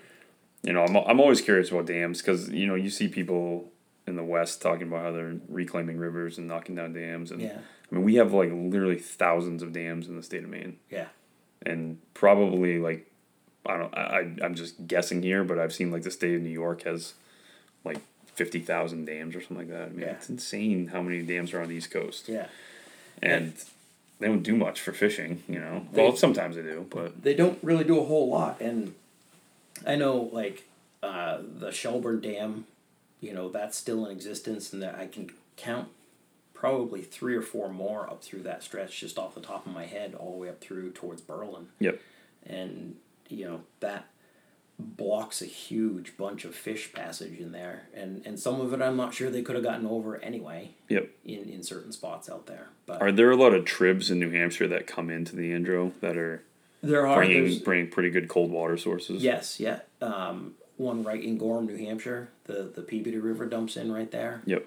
[0.62, 3.70] You know, I'm I'm always curious about dams because you know you see people
[4.06, 7.58] in the West talking about how they're reclaiming rivers and knocking down dams, and Yeah,
[7.90, 10.76] I mean we have like literally thousands of dams in the state of Maine.
[10.90, 11.06] yeah,
[11.64, 13.10] and probably like
[13.64, 16.50] I don't I I'm just guessing here, but I've seen like the state of New
[16.50, 17.14] York has
[17.84, 17.98] like
[18.34, 19.86] fifty thousand dams or something like that.
[19.88, 20.12] I mean, Yeah.
[20.12, 22.46] it's insane how many dams are on the East Coast, yeah.
[23.22, 23.54] and
[24.18, 25.42] they don't do much for fishing.
[25.48, 28.60] You know, They- well sometimes they do, but They don't really do a whole lot,
[28.60, 28.94] and
[29.86, 30.68] I know like
[31.02, 32.66] uh, the Shelburne Dam,
[33.20, 35.88] you know that's still in existence, and that I can count
[36.54, 39.86] probably three or four more up through that stretch just off the top of my
[39.86, 41.68] head, all the way up through towards Berlin.
[41.78, 42.00] yep,
[42.44, 42.96] and
[43.28, 44.06] you know that
[44.78, 48.96] blocks a huge bunch of fish passage in there and and some of it i'm
[48.96, 51.10] not sure they could have gotten over anyway yep.
[51.22, 54.30] in in certain spots out there but Are there a lot of tribs in New
[54.30, 56.42] Hampshire that come into the Andro that are
[56.82, 59.22] there are bringing bringing pretty good cold water sources?
[59.22, 63.92] yes yeah um one right in gorham new hampshire the the peabody river dumps in
[63.92, 64.66] right there Yep.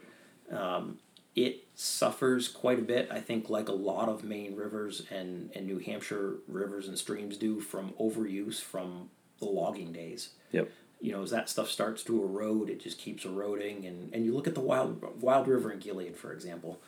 [1.35, 5.65] it suffers quite a bit i think like a lot of maine rivers and and
[5.65, 10.69] new hampshire rivers and streams do from overuse from the logging days Yep.
[11.01, 13.85] you know, as that stuff starts to erode, it just keeps eroding.
[13.87, 16.79] And, and you look at the Wild Wild River in Gilead, for example.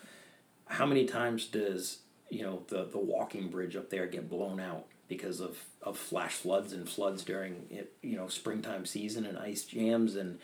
[0.68, 4.86] How many times does you know the the walking bridge up there get blown out
[5.08, 9.64] because of, of flash floods and floods during it, you know springtime season and ice
[9.64, 10.40] jams and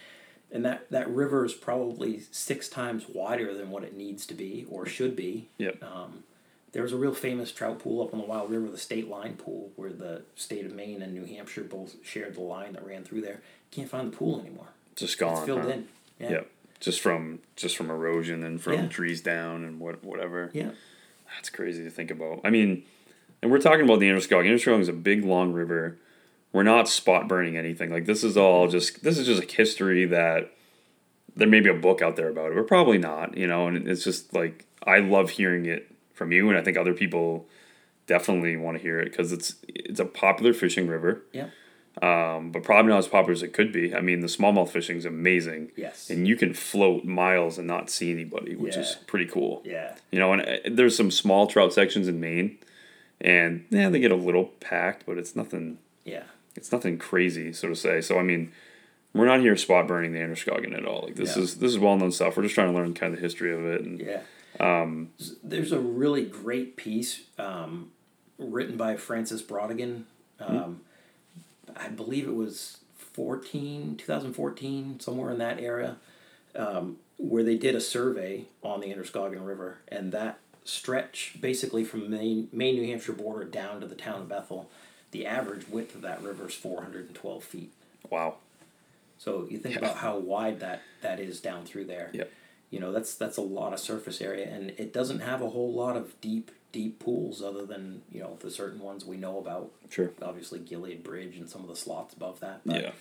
[0.52, 4.66] and that that river is probably six times wider than what it needs to be
[4.70, 5.48] or should be.
[5.58, 5.82] Yep.
[5.84, 6.24] Um,
[6.74, 9.72] there's a real famous trout pool up on the Wild River, the state line pool,
[9.76, 13.22] where the state of Maine and New Hampshire both shared the line that ran through
[13.22, 13.42] there.
[13.72, 14.68] Can't find the pool anymore.
[14.96, 15.38] Just gone.
[15.38, 15.70] it's filled huh?
[15.70, 15.88] in.
[16.20, 16.30] Yeah.
[16.32, 16.52] Yep.
[16.80, 18.88] Just from just from erosion and from Yeah.
[18.88, 20.50] trees down and what whatever.
[20.54, 20.72] Yeah.
[21.36, 22.42] That's crazy to think about.
[22.44, 22.84] I mean,
[23.42, 24.48] and we're talking about the Androscoggin.
[24.52, 25.98] Androscoggin is a big, long river.
[26.54, 27.92] We're not spot burning anything.
[27.92, 30.52] Like this is all just this is just like history that
[31.36, 33.38] there may be a book out there about it, but probably not.
[33.38, 36.78] You know, and it's just like I love hearing it from you, and I think
[36.78, 37.48] other people
[38.08, 41.48] definitely want to hear it because it's it's a popular fishing river, Yeah.
[42.02, 43.96] um, but probably not as popular as it could be.
[43.96, 46.10] I mean, the smallmouth fishing is amazing, Yes.
[46.10, 49.62] and you can float miles and not see anybody, which is pretty cool.
[49.64, 49.96] Yeah.
[50.12, 52.58] You know, and uh, there's some small trout sections in Maine,
[53.22, 55.78] and yeah, they get a little packed, but it's nothing.
[56.04, 56.24] Yeah.
[56.56, 58.02] It's nothing crazy, so to say.
[58.02, 58.52] So I mean,
[59.14, 61.04] we're not here spot burning the Androscoggin at all.
[61.04, 61.44] Like this No.
[61.44, 62.36] is this is well known stuff.
[62.36, 63.82] We're just trying to learn kind of the history of it.
[63.82, 64.22] And Yeah.
[64.60, 65.12] Um,
[65.44, 67.92] There's a really great piece um,
[68.38, 70.04] written by Francis Brodigan.
[70.40, 70.82] Um,
[71.76, 75.98] I believe it was 14, 2014, somewhere in that area,
[76.56, 79.80] um, where they did a survey on the Androscoggin River.
[79.88, 84.30] And that stretch, basically from Maine, Maine, New Hampshire border down to the town of
[84.30, 84.70] Bethel,
[85.12, 87.72] the average width of that river is 412 feet.
[88.10, 88.36] wow,
[89.18, 89.80] So you think Yeah.
[89.80, 92.10] about how wide that, that is down through there.
[92.14, 92.32] Yep.
[92.70, 95.74] You know, that's that's a lot of surface area and it doesn't have a whole
[95.74, 99.72] lot of deep deep pools other than, you know, the certain ones we know about.
[99.90, 102.62] sure, Obviously Gilead Bridge and some of the slots above that.
[102.66, 102.92] But yeah.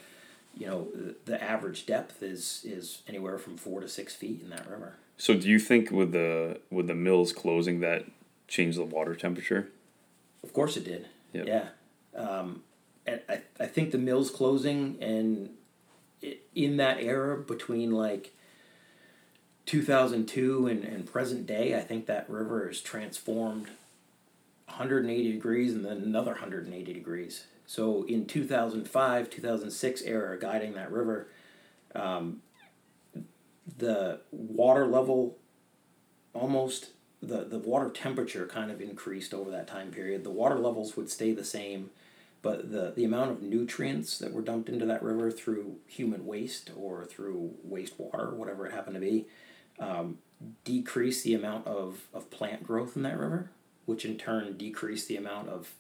[0.58, 4.50] you know, the, the average depth is is anywhere from four to six feet in
[4.50, 4.96] that river.
[5.20, 8.06] So do you think with the with the mills closing that
[8.48, 9.68] changed the water temperature?
[10.42, 11.08] Of course it did.
[11.34, 11.46] Yep.
[11.46, 11.68] Yeah.
[12.18, 12.62] Um,
[13.06, 15.50] and I, I think the mill's closing and
[16.54, 18.32] in that era between like
[19.66, 23.68] 2002 and, and present day, I think that river is transformed
[24.68, 27.44] 180 degrees and then another 180 degrees.
[27.66, 31.28] So in 2005, 2006 era guiding that river,
[31.94, 32.40] um,
[33.78, 35.36] the water level
[36.32, 36.90] almost
[37.22, 40.24] the, the water temperature kind of increased over that time period.
[40.24, 41.90] The water levels would stay the same,
[42.42, 46.70] but the, the amount of nutrients that were dumped into that river through human waste
[46.76, 49.26] or through wastewater, whatever it happened to be,
[49.78, 50.18] um,
[50.64, 53.50] decreased the amount of, of plant growth in that river,
[53.84, 55.74] which in turn decreased the amount of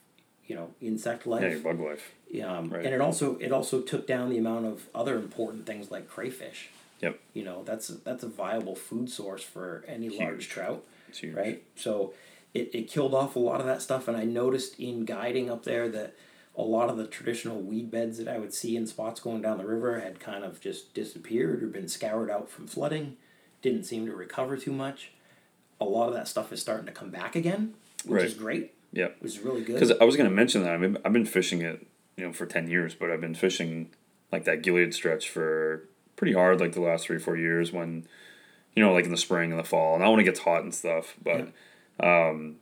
[0.46, 1.42] you know insect life.
[1.42, 2.12] Yeah, bug life.
[2.44, 2.84] Um, Right.
[2.84, 6.70] And it also it also took down the amount of other important things like crayfish.
[7.00, 11.34] Yep, You know that's that's a viable food source for any large trout it's huge.
[11.34, 11.62] right?
[11.76, 12.12] So
[12.52, 15.64] it, it killed off a lot of that stuff, and I noticed in guiding up
[15.64, 16.14] there that
[16.56, 19.58] a lot of the traditional weed beds that I would see in spots going down
[19.58, 23.16] the river had kind of just disappeared or been scoured out from flooding.
[23.62, 25.12] Didn't seem to recover too much.
[25.80, 28.26] A lot of that stuff is starting to come back again, which Right.
[28.26, 28.74] is great.
[28.92, 29.06] Yeah.
[29.06, 29.74] It was really good.
[29.74, 31.86] Because I was going to mention that I've been, I've been fishing it,
[32.16, 33.90] you know, for ten years, but I've been fishing
[34.32, 35.88] like that Gilead stretch for
[36.20, 38.06] pretty hard, like the last three four years when,
[38.76, 40.62] you know, like in the spring and the fall, and I when it gets hot
[40.62, 41.16] and stuff.
[41.20, 41.48] But
[41.98, 42.56] um,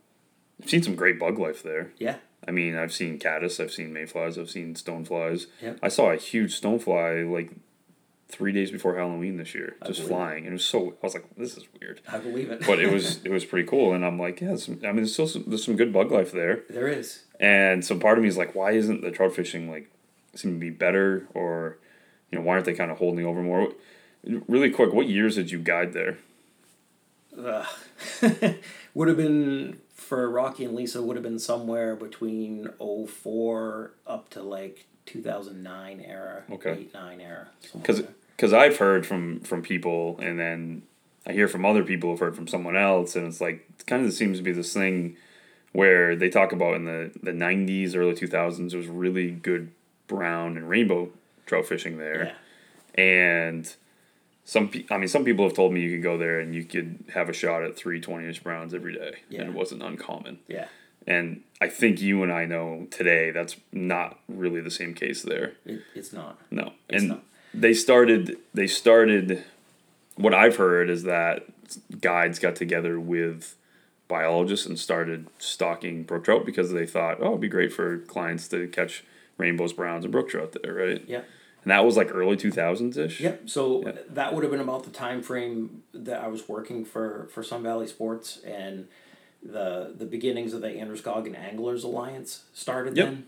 [0.63, 1.91] I've seen some great bug life there.
[1.97, 2.15] yeah,
[2.47, 5.47] I mean, I've seen caddis, I've seen mayflies, I've seen stoneflies.
[5.61, 5.79] Yep.
[5.83, 7.51] I saw a huge stonefly like
[8.29, 10.07] three days before Halloween this year, I just it.
[10.07, 10.91] flying, and it was so.
[10.91, 12.65] I was like, this is weird, I believe it.
[12.65, 15.11] but it was it was pretty cool, and I'm like, yeah, some, I mean, there's
[15.13, 16.63] still some, there's some good bug life there.
[16.69, 17.23] there is.
[17.41, 19.91] And so part of me is like, why isn't the trout fishing like
[20.33, 21.77] seem to be better, or
[22.31, 23.71] you know, why aren't they kind of holding over more?
[24.23, 26.17] Really quick, what years did you guide there?
[27.37, 27.65] Ugh.
[28.93, 34.41] would have been for Rocky and Lisa would have been somewhere between 04 up to
[34.41, 36.71] like 2009 era, Okay.
[36.71, 37.47] 8 9 era.
[37.73, 38.03] Because
[38.35, 40.83] because I've heard from from people, and then
[41.25, 44.05] I hear from other people who've heard from someone else, and it's like it kind
[44.05, 45.17] of seems to be this thing
[45.71, 49.71] where they talk about in the the nineties, early two thousands, there was really good
[50.07, 51.09] brown and rainbow
[51.49, 52.35] trout fishing there.
[52.97, 53.75] yeah, and
[54.45, 56.63] some pe- I mean some people have told me you could go there and you
[56.63, 59.41] could have a shot at three 20 inch browns every day Yeah.
[59.41, 60.67] and it wasn't uncommon yeah,
[61.05, 65.53] and I think you and I know today that's not really the same case there
[65.65, 66.39] it, it's not.
[66.49, 67.23] no It's and not.
[67.53, 69.43] they started they started
[70.15, 71.45] what I've heard is that
[72.01, 73.55] guides got together with
[74.07, 78.47] biologists and started stocking brook trout because they thought oh it'd be great for clients
[78.47, 79.03] to catch
[79.37, 81.21] rainbows browns and brook trout there right Yeah.
[81.63, 83.49] And that was like early 2000s ish Yep.
[83.49, 83.91] So Yeah.
[84.09, 87.63] that would have been about the time frame that I was working for for Sun
[87.63, 88.87] Valley Sports and
[89.43, 93.05] the the beginnings of the Androscoggin Anglers Alliance started Yep.
[93.05, 93.25] then.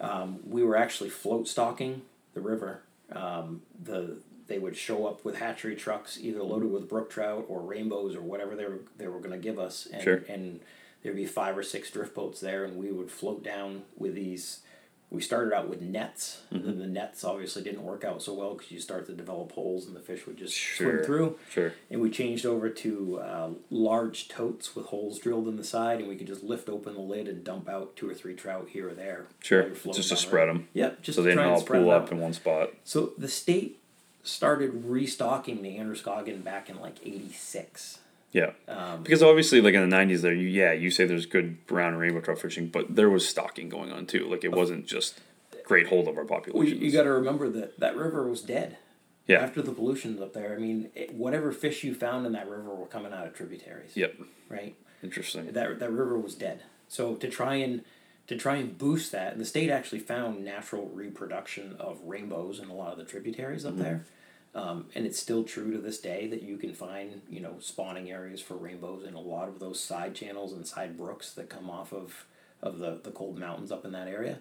[0.00, 2.02] Um, we were actually float stocking
[2.34, 2.82] the river.
[3.12, 7.60] Um, the they would show up with hatchery trucks, either loaded with brook trout or
[7.60, 10.24] rainbows or whatever they were they were going to give us, and Sure.
[10.28, 10.60] and
[11.02, 14.60] there'd be five or six drift boats there, and we would float down with these.
[15.12, 16.68] We started out with nets, and Mm-hmm.
[16.70, 19.86] then the nets obviously didn't work out so well because you start to develop holes,
[19.86, 20.92] and the fish would just Sure.
[20.98, 21.38] swim through.
[21.50, 25.98] sure And we changed over to uh, large totes with holes drilled in the side,
[25.98, 28.68] and we could just lift open the lid and dump out two or three trout
[28.70, 29.26] here or there.
[29.40, 30.58] Sure, while you're floating just to spread river.
[30.60, 30.68] 'em.
[30.74, 32.70] Yep, just so to they didn't all spread pool them up in one spot.
[32.84, 33.78] So the state
[34.22, 37.98] started restocking the Androscoggin back in like '86.
[38.32, 41.66] Yeah, Um, because obviously, like in the nineties, there, you yeah, you say there's good
[41.66, 44.28] brown and rainbow trout fishing, but there was stocking going on too.
[44.28, 45.20] Like it wasn't just
[45.64, 46.80] great hold of our well, you, population.
[46.80, 48.76] you got to remember that that river was dead.
[49.26, 49.38] Yeah.
[49.40, 52.74] After the pollution up there, I mean, it, whatever fish you found in that river
[52.74, 53.96] were coming out of tributaries.
[53.96, 54.14] Yep,
[54.48, 54.74] Right.
[55.02, 55.52] interesting.
[55.52, 56.62] that that river was dead.
[56.88, 57.82] So to try and
[58.28, 62.74] to try and boost that, the state actually found natural reproduction of rainbows in a
[62.74, 64.04] lot of the tributaries up there.
[64.52, 68.10] Um, and it's still true to this day that you can find you know spawning
[68.10, 71.70] areas for rainbows in a lot of those side channels and side brooks that come
[71.70, 72.26] off of
[72.60, 74.38] of the the cold mountains up in that area.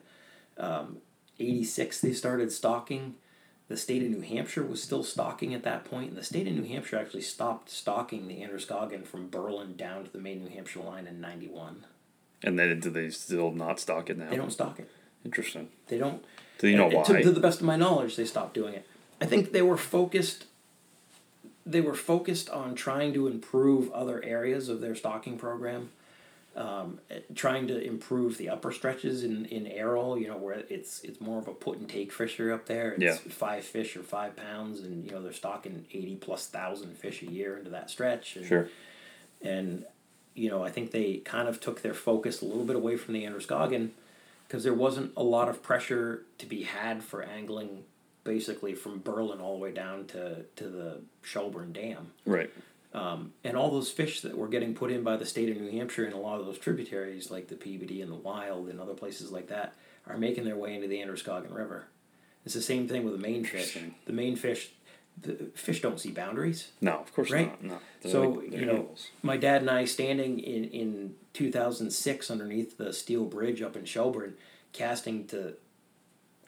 [0.58, 0.98] Um,
[1.40, 3.16] 86 they started stocking.
[3.68, 6.54] The state of New Hampshire was still stocking at that point, and the state of
[6.54, 10.80] New Hampshire actually stopped stocking the Androscoggin from Berlin down to the Maine New Hampshire
[10.80, 11.86] line in '91.
[12.42, 14.30] And then do they still not stock it now?
[14.30, 14.90] They don't stock it.
[15.24, 15.70] Interesting.
[15.88, 16.24] They don't.
[16.58, 17.04] Do you know why?
[17.04, 18.88] To, to the best of my knowledge, they stopped doing it.
[19.22, 20.46] I think they were focused.
[21.66, 25.90] They were focused on trying to improve other areas of their stocking program,
[26.56, 27.00] um,
[27.36, 30.18] trying to improve the upper stretches in in Errol.
[30.18, 32.94] You know where it's it's more of a put and take fisher up there.
[32.94, 33.16] It's Yeah.
[33.32, 37.28] five fish or five pounds, and you know they're stocking eighty plus thousand fish a
[37.30, 38.36] year into that stretch.
[38.36, 38.70] And, Sure.
[39.42, 39.86] and
[40.34, 43.14] you know I think they kind of took their focus a little bit away from
[43.14, 43.92] the Androscoggin
[44.48, 47.84] because there wasn't a lot of pressure to be had for angling
[48.24, 52.12] basically from Berlin all the way down to, to the Shelburne Dam.
[52.26, 52.52] Right.
[52.94, 55.70] Um, and all those fish that were getting put in by the state of New
[55.72, 58.96] Hampshire and a lot of those tributaries like the Peabody and the Wild and other
[58.96, 59.76] places like that
[60.08, 61.86] are making their way into the Androscoggin River.
[62.46, 63.78] It's the same thing with the Maine fish.
[64.06, 64.72] The Maine fish,
[65.22, 66.72] the fish don't see boundaries.
[66.82, 67.62] No, of course Right.
[67.64, 67.80] not.
[68.04, 68.10] No.
[68.10, 69.08] So like- you know, animals.
[69.22, 73.76] my dad and I standing in in two thousand six underneath the steel bridge up
[73.76, 74.36] in Shelburne,
[74.74, 75.54] casting to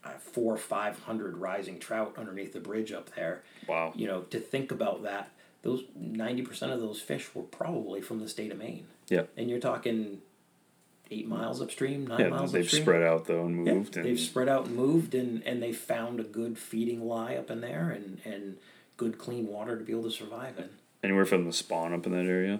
[0.04, 3.44] uh, four or five hundred rising trout underneath the bridge up there.
[3.68, 3.94] Wow.
[3.96, 5.30] You know, to think about that,
[5.62, 8.86] those ninety percent of those fish were probably from the state of Maine.
[9.08, 9.24] Yeah.
[9.38, 10.20] And you're talking
[11.12, 12.84] eight miles upstream, nine Yeah, miles they've upstream.
[12.84, 15.74] spread out though and Yeah, moved and they've spread out and moved, and and they
[15.74, 18.58] found a good feeding lie up in there, and and
[18.98, 20.70] good clean water to be able to survive in.
[21.04, 22.60] anywhere from the spawn up in that area.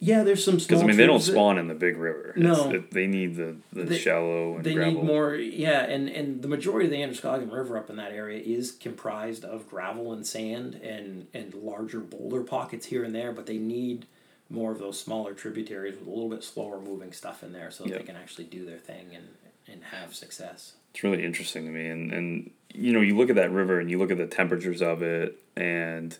[0.00, 0.56] Yeah, there's some.
[0.56, 2.34] Because I mean, they don't tribs that- spawn in the big river.
[2.36, 2.70] No.
[2.72, 4.94] It- they need the, the They- shallow and They gravel.
[4.94, 8.38] need more, yeah, and and the majority of the Androscoggin River up in that area
[8.40, 13.46] is comprised of gravel and sand and and larger boulder pockets here and there, but
[13.46, 14.06] they need
[14.50, 17.84] more of those smaller tributaries with a little bit slower moving stuff in there, so
[17.84, 17.98] that Yeah.
[17.98, 19.28] they can actually do their thing and
[19.72, 20.74] and have success.
[20.92, 23.90] It's really interesting to me, and and you know, you look at that river and
[23.90, 26.18] you look at the temperatures of it, and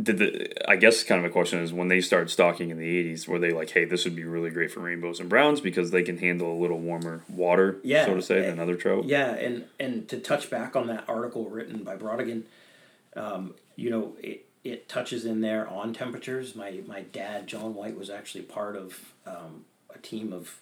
[0.00, 2.86] did the I guess kind of a question is when they started stocking in the
[2.98, 5.90] eighties, were they like, hey, this would be really great for rainbows and browns because
[5.90, 9.04] they can handle a little warmer water, Yeah, so to say, eh, than other trout.
[9.04, 12.44] Yeah, and and to touch back on that article written by Brautigam,
[13.16, 16.54] um, you know, it, it touches in there on temperatures.
[16.54, 19.64] My my dad, John Wight, was actually part of um,
[19.94, 20.60] a team of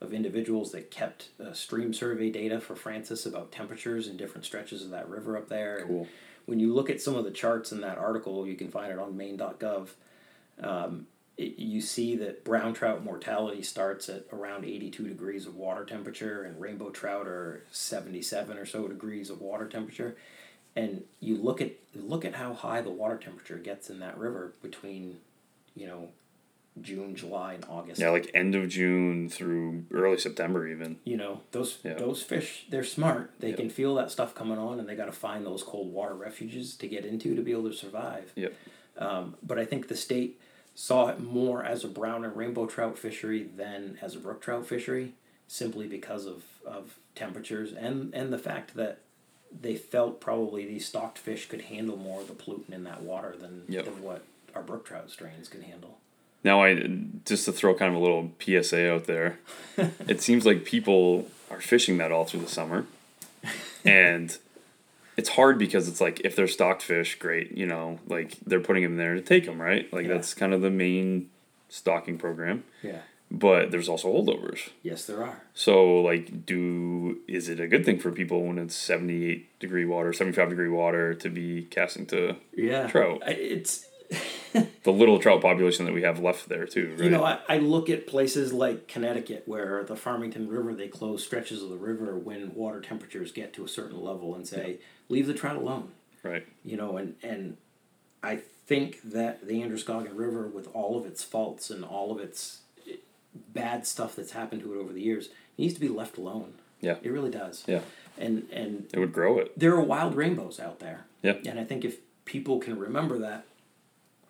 [0.00, 4.82] of individuals that kept uh, stream survey data for Francis about temperatures in different stretches
[4.82, 5.76] of that river up there.
[5.78, 6.08] And Cool.
[6.52, 8.98] When you look at some of the charts in that article, you can find it
[8.98, 9.88] on maine.gov.
[10.62, 11.06] Um,
[11.38, 16.42] it, you see that brown trout mortality starts at around 82 degrees of water temperature,
[16.42, 20.14] and rainbow trout are 77 or so degrees of water temperature.
[20.76, 24.52] And you look at look at how high the water temperature gets in that river
[24.60, 25.20] between,
[25.74, 26.10] you know,
[26.80, 28.00] June, July, and August.
[28.00, 30.96] Yeah, like end of June through early September, even.
[31.04, 31.94] you know those Yeah.
[31.94, 33.56] those fish they're smart they Yeah.
[33.56, 36.74] can feel that stuff coming on and they got to find those cold water refuges
[36.76, 38.54] to get into to be able to survive Yep.
[38.96, 40.40] um, but i think the state
[40.74, 44.66] saw it more as a brown and rainbow trout fishery than as a brook trout
[44.66, 45.12] fishery
[45.46, 49.00] simply because of, of temperatures and and the fact that
[49.60, 53.36] they felt probably these stocked fish could handle more of the pollutant in that water
[53.38, 53.84] than, Yep.
[53.84, 54.22] than what
[54.54, 55.98] our brook trout strains can handle
[56.44, 56.74] Now, I
[57.24, 59.38] just to throw kind of a little PSA out there,
[60.08, 62.86] it seems like people are fishing that all through the summer,
[63.84, 64.36] and
[65.16, 68.82] it's hard because it's like if they're stocked fish, great, you know, like they're putting
[68.82, 69.92] them there to take them, right?
[69.92, 70.14] Like Yeah.
[70.14, 71.28] that's kind of the main
[71.68, 72.64] stocking program.
[72.82, 74.70] yeah But there's also holdovers.
[74.82, 78.74] yes there are So like, do is it a good thing for people when it's
[78.74, 83.22] seventy eight degree water, seventy five degree water to be casting to yeah Trout.
[83.26, 83.86] It's
[84.82, 87.04] the little trout population that we have left there too, right?
[87.04, 91.24] You know, I, I look at places like Connecticut where the Farmington River, they close
[91.24, 94.78] stretches of the river when water temperatures get to a certain level and say,
[95.08, 95.92] leave the trout alone.
[96.22, 96.46] right.
[96.64, 97.56] You know, and, and
[98.22, 98.36] I
[98.66, 102.96] think that the Androscoggin River, with all of its faults and all of its eh,
[103.52, 105.28] bad stuff that's happened to it over the years,
[105.58, 106.54] needs to be left alone.
[106.80, 106.96] Yeah.
[107.02, 107.64] It really does.
[107.66, 107.80] Yeah.
[108.18, 109.58] And and It would grow it.
[109.58, 111.06] there are wild rainbows out there.
[111.22, 111.34] Yeah.
[111.46, 113.44] And I think if people can remember that,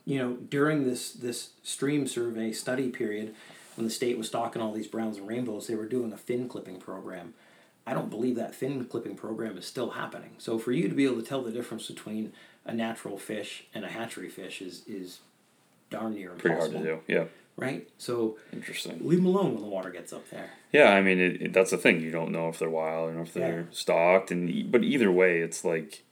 [0.05, 3.34] you know, during this this stream survey study period,
[3.76, 6.48] when the state was stocking all these browns and rainbows, they were doing a fin
[6.48, 7.34] clipping program.
[7.86, 10.30] I don't believe that fin clipping program is still happening.
[10.38, 12.32] So for you to be able to tell the difference between
[12.64, 15.18] a natural fish and a hatchery fish is is
[15.90, 16.57] darn near impossible.
[16.59, 17.12] Pretty hard to do.
[17.12, 17.24] Yeah.
[17.57, 17.88] Right?
[17.98, 18.98] So Interesting.
[19.03, 20.50] leave them alone when the water gets up there.
[20.72, 22.00] Yeah, I mean, it, it, that's the thing.
[22.00, 23.66] You don't know if they're wild or if they're Yeah.
[23.72, 26.03] stocked, and but either way, it's like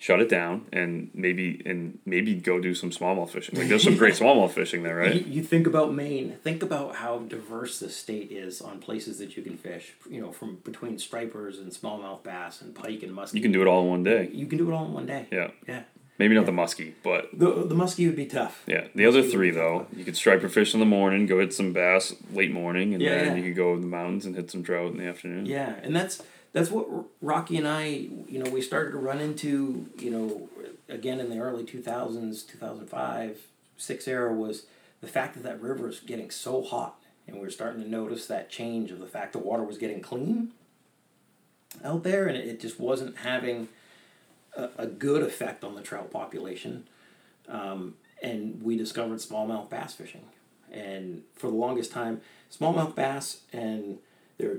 [0.00, 3.56] shut it down and maybe and maybe go do some smallmouth fishing.
[3.58, 5.24] Like there's some great smallmouth fishing there, right?
[5.26, 6.36] you think about Maine.
[6.42, 9.92] Think about how diverse the state is on places that you can fish.
[10.08, 13.34] You know, from between stripers and smallmouth bass and pike and muskie.
[13.34, 14.30] You can do it all in one day.
[14.32, 15.26] You can do it all in one day.
[15.30, 15.82] Yeah, Yeah.
[16.18, 18.62] maybe not the muskie, but The the muskie would be tough.
[18.66, 21.72] yeah, the other three though, you could striper fish in the morning, go hit some
[21.74, 23.34] bass late morning, and Yeah, then yeah.
[23.36, 25.44] you could go in the mountains and hit some trout in the afternoon.
[25.44, 26.22] Yeah, and that's
[26.52, 26.88] that's what
[27.20, 30.48] Rocky and I, you know, we started to run into, you know,
[30.88, 33.38] again in the early two thousands, two thousand five,
[33.76, 34.66] six era was
[35.00, 38.26] the fact that that river is getting so hot, and we were starting to notice
[38.26, 40.52] that change of the fact the water was getting clean
[41.84, 43.68] out there, and it, just wasn't having
[44.56, 46.86] a, a good effect on the trout population.
[47.48, 50.24] Um, and we discovered smallmouth bass fishing,
[50.70, 52.20] and for the longest time,
[52.52, 53.98] smallmouth bass and
[54.36, 54.58] their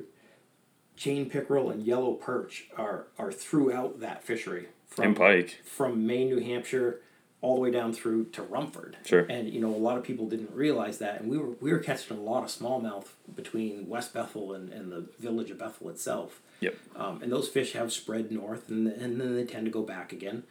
[0.96, 5.60] chain pickerel and yellow perch are are throughout that fishery from And pike.
[5.64, 7.00] from Maine, New Hampshire,
[7.42, 8.98] all the way down through to Rumford.
[9.06, 9.26] Sure.
[9.30, 11.80] And you know, a lot of people didn't realize that, and we were we were
[11.80, 16.42] catching a lot of smallmouth between West Bethel and, and the village of Bethel itself.
[16.60, 16.76] Yep.
[16.96, 20.14] Um, and those fish have spread north, and and then they tend to go back
[20.14, 20.44] again.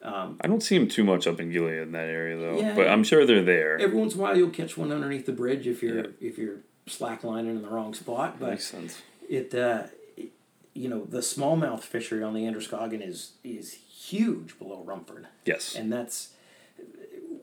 [0.00, 2.76] I don't see them too much up in Gilead in that area though, Yeah.
[2.76, 3.76] but I'm sure they're there.
[3.80, 6.06] Every once in a while, you'll catch one underneath the bridge if you're Yeah.
[6.20, 9.02] if you're slacklining in the wrong spot, but Makes sense.
[9.28, 9.84] It, uh,
[10.16, 10.32] it-
[10.74, 15.74] you know the smallmouth fishery on the Androscoggin is is huge below Rumford, Yes.
[15.74, 16.30] and that's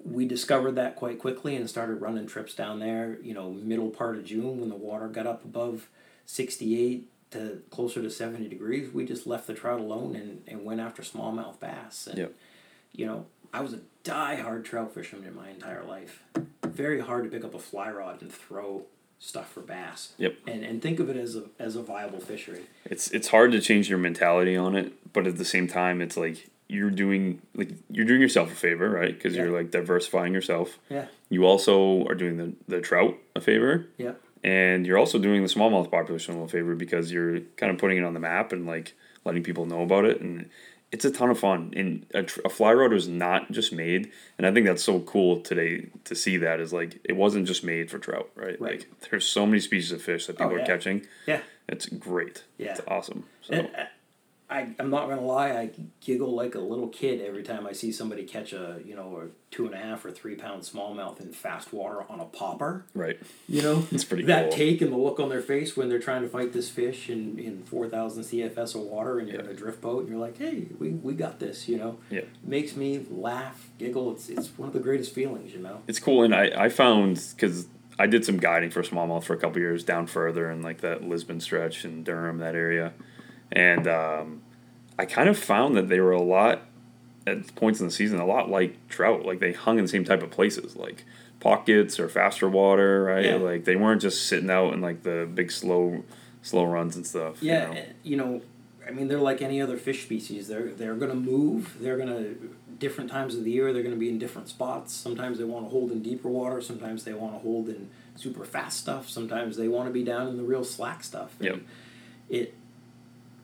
[0.04, 3.18] we discovered that quite quickly and started running trips down there.
[3.24, 5.90] You know, middle part of June when the water got up above
[6.26, 10.64] sixty eight to closer to seventy degrees, we just left the trout alone and, and
[10.64, 12.08] went after smallmouth bass.
[12.08, 12.34] And, Yep.
[12.94, 16.24] You know, I was a die-hard trout fisherman in my entire life.
[16.64, 18.86] Very hard to pick up a fly rod and throw
[19.20, 20.14] stuff for bass.
[20.18, 20.38] Yep.
[20.48, 22.64] And and think of it as a as a viable fishery.
[22.86, 26.18] It's it's hard to change your mentality on it, but at the same time, it's
[26.18, 29.14] like you're doing like you're doing yourself a favor, right?
[29.14, 29.44] Because Yeah.
[29.44, 30.80] you're like diversifying yourself.
[30.90, 31.06] Yeah.
[31.30, 34.14] You also are doing the the trout a favor, Yeah.
[34.44, 38.04] and you're also doing the smallmouth population a favor because you're kind of putting it
[38.04, 38.94] on the map and like
[39.24, 40.50] letting people know about it and
[40.92, 44.46] it's a ton of fun and a, a fly rod was not just made and
[44.48, 47.90] i think that's so cool today to see that is like it wasn't just made
[47.92, 48.80] for trout right, Right.
[48.80, 51.42] like there's so many species of fish that oh, people Oh, are catching Yeah.
[51.68, 52.72] it's great Yeah.
[52.72, 53.86] it's awesome so And uh,
[54.48, 55.72] I, I'm not gonna lie, I
[56.02, 59.28] giggle like a little kid every time I see somebody catch a you know a
[59.56, 62.86] two and a half or three pound smallmouth in fast water on a popper.
[62.94, 63.18] right
[63.48, 64.58] You know, It's pretty that cool.
[64.58, 67.40] take and the look on their face when they're trying to fight this fish in,
[67.40, 69.46] in four thousand CFS of water, and you're Yeah.
[69.46, 71.68] in a drift boat, and you're like, hey, we, we got this.
[71.68, 72.22] You know, Yeah.
[72.44, 74.12] makes me laugh, giggle.
[74.12, 75.54] It's it's one of the greatest feelings.
[75.54, 75.82] You know.
[75.88, 77.68] it's cool and i i found because
[77.98, 81.04] i did some guiding for smallmouth for a couple years down further in like that
[81.04, 82.92] lisbon stretch and durham that area
[83.52, 84.42] and um,
[85.00, 86.62] i kind of found that they were a lot
[87.28, 90.04] at points in the season a lot like trout like they hung in the same
[90.06, 91.04] type of places like
[91.40, 93.36] pockets or faster water right Yeah.
[93.36, 96.04] like they weren't just sitting out in like the big slow
[96.42, 97.82] slow runs and stuff you Yeah, know?
[98.04, 98.42] you know,
[98.88, 100.48] I mean, they're like any other fish species.
[100.48, 101.78] They're they're gonna move.
[101.80, 102.36] They're gonna
[102.78, 103.74] different times of the year.
[103.74, 104.94] They're gonna be in different spots.
[104.94, 106.62] Sometimes they want to hold in deeper water.
[106.62, 109.10] Sometimes they want to hold in super fast stuff.
[109.10, 111.34] Sometimes they want to be down in the real slack stuff.
[111.40, 111.60] And Yep.
[112.30, 112.54] It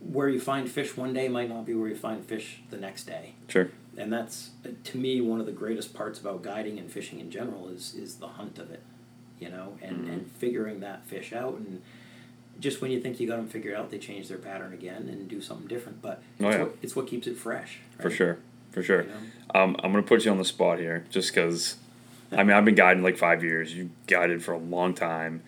[0.10, 3.04] where you find fish one day might not be where you find fish the next
[3.06, 3.34] day.
[3.48, 4.52] sure And that's
[4.86, 8.16] to me one of the greatest parts about guiding and fishing in general is is
[8.16, 8.82] the hunt of it,
[9.40, 10.14] you know, and Mhm.
[10.14, 11.82] and figuring that fish out and
[12.60, 15.28] just when you think you got them figured out, they change their pattern again and
[15.28, 16.00] do something different.
[16.02, 16.64] But Oh, it's, yeah.
[16.64, 17.80] what, it's what keeps it fresh.
[18.00, 18.38] for sure
[18.72, 19.16] for sure You know?
[19.64, 21.76] Um, I'm gonna put you on the spot here, just because.
[22.34, 23.76] I mean, I've been guiding like five years.
[23.76, 25.42] You guided for a long time.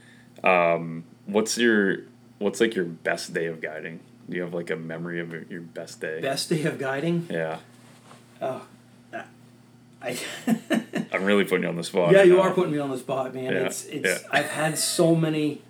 [0.44, 2.00] Um, what's your
[2.40, 4.02] what's like your best day of guiding?
[4.30, 6.22] Do you have like a memory of your, best day?
[6.22, 7.28] Best day of guiding.
[7.30, 7.60] Yeah,
[8.42, 8.62] Oh,
[10.02, 10.18] I.
[11.14, 12.12] I'm really putting you on the spot.
[12.12, 12.42] yeah, you now.
[12.44, 13.46] are putting me on the spot, man.
[13.54, 14.06] Yeah, It's it's.
[14.24, 14.28] yeah.
[14.32, 15.62] I've had so many.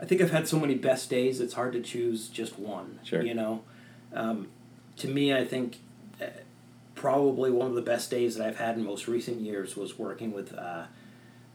[0.00, 1.40] I think I've had so many best days.
[1.40, 2.98] It's hard to choose just one.
[3.04, 3.22] Sure.
[3.22, 3.62] You know,
[4.12, 4.48] um,
[4.98, 5.78] to me, I think
[6.20, 6.26] uh,
[6.94, 10.32] probably one of the best days that I've had in most recent years was working
[10.32, 10.84] with uh,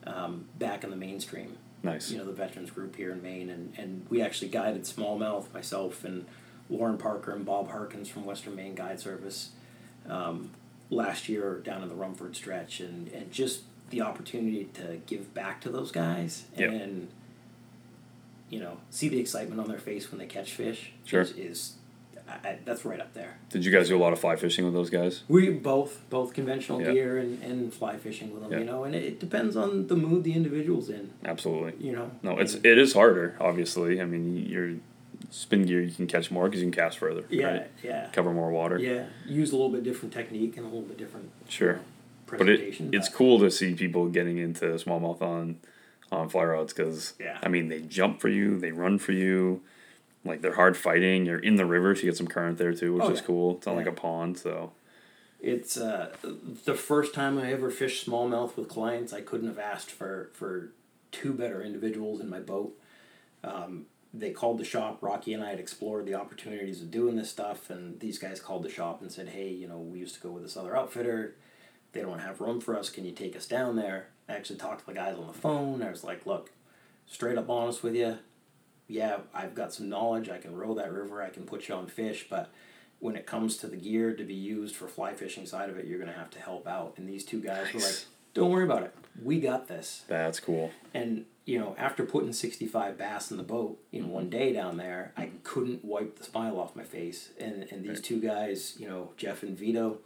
[0.05, 1.57] um, back in the mainstream.
[1.81, 2.11] Nice.
[2.11, 6.03] You know, the veterans group here in Maine, and and we actually guided smallmouth myself
[6.03, 6.25] and
[6.69, 9.49] Lauren Parker and Bob Harkins from Western Maine Guide Service
[10.07, 10.51] um,
[10.89, 13.61] last year down in the Rumford stretch, and and just
[13.91, 16.69] the opportunity to give back to those guys Yep.
[16.71, 17.07] and
[18.49, 21.21] you know see the excitement on their face when they catch fish Sure.
[21.21, 21.73] is, is
[22.43, 23.37] I, that's right up there.
[23.49, 25.23] Did you guys do a lot of fly fishing with those guys?
[25.27, 26.91] We both both conventional Yeah.
[26.93, 28.59] gear and, and fly fishing with them, Yeah.
[28.59, 31.73] you know, and it, it depends on the mood the individual's in, Absolutely.
[31.85, 32.11] you know.
[32.23, 33.35] No, it's And- it is harder.
[33.39, 34.73] Obviously, I mean, your
[35.31, 37.23] spin gear you can catch more because you can cast further.
[37.29, 37.67] yeah, Right?
[37.83, 38.77] yeah, Cover more water.
[38.79, 39.05] yeah.
[39.27, 41.79] Use a little bit different technique and a little bit different Sure.
[42.27, 45.57] But it, it's cool to see people getting into smallmouth on
[46.11, 47.37] on fly rods because Yeah.
[47.43, 49.61] I mean they jump for you, they run for you,
[50.25, 51.25] like they're hard fighting.
[51.25, 53.25] You're in the river, so you get some current there too, which Oh, is yeah.
[53.25, 53.57] cool.
[53.57, 54.71] It's not like a pond, so
[55.41, 56.13] It's uh,
[56.65, 59.13] the first time I ever fished smallmouth with clients.
[59.13, 60.71] I couldn't have asked for for
[61.11, 62.77] two better individuals in my boat.
[63.43, 64.97] Um, they called the shop.
[65.01, 68.63] Rocky and I had explored the opportunities of doing this stuff, and these guys called
[68.63, 71.35] the shop and said, "Hey, you know, we used to go with this other outfitter.
[71.93, 72.89] They don't have room for us.
[72.89, 75.81] Can you take us down there?" I actually talked to the guys on the phone.
[75.81, 76.51] I was like, "Look,
[77.07, 78.17] straight up honest with you,
[78.89, 80.29] yeah, I've got some knowledge.
[80.29, 81.21] I can row that river.
[81.21, 82.51] I can put you on fish, but."
[82.99, 85.85] when it comes to the gear to be used for fly fishing side of it,
[85.85, 86.95] you're gonna have to help out.
[86.97, 88.93] And these two guys were like, "Don't worry about it.
[89.23, 90.71] We got this." that's cool.
[90.93, 94.77] And you know, after putting sixty five bass in the boat in one day down
[94.77, 97.29] there, I couldn't wipe the smile off my face.
[97.39, 99.99] And and these two guys, you know, Jeff and Vito,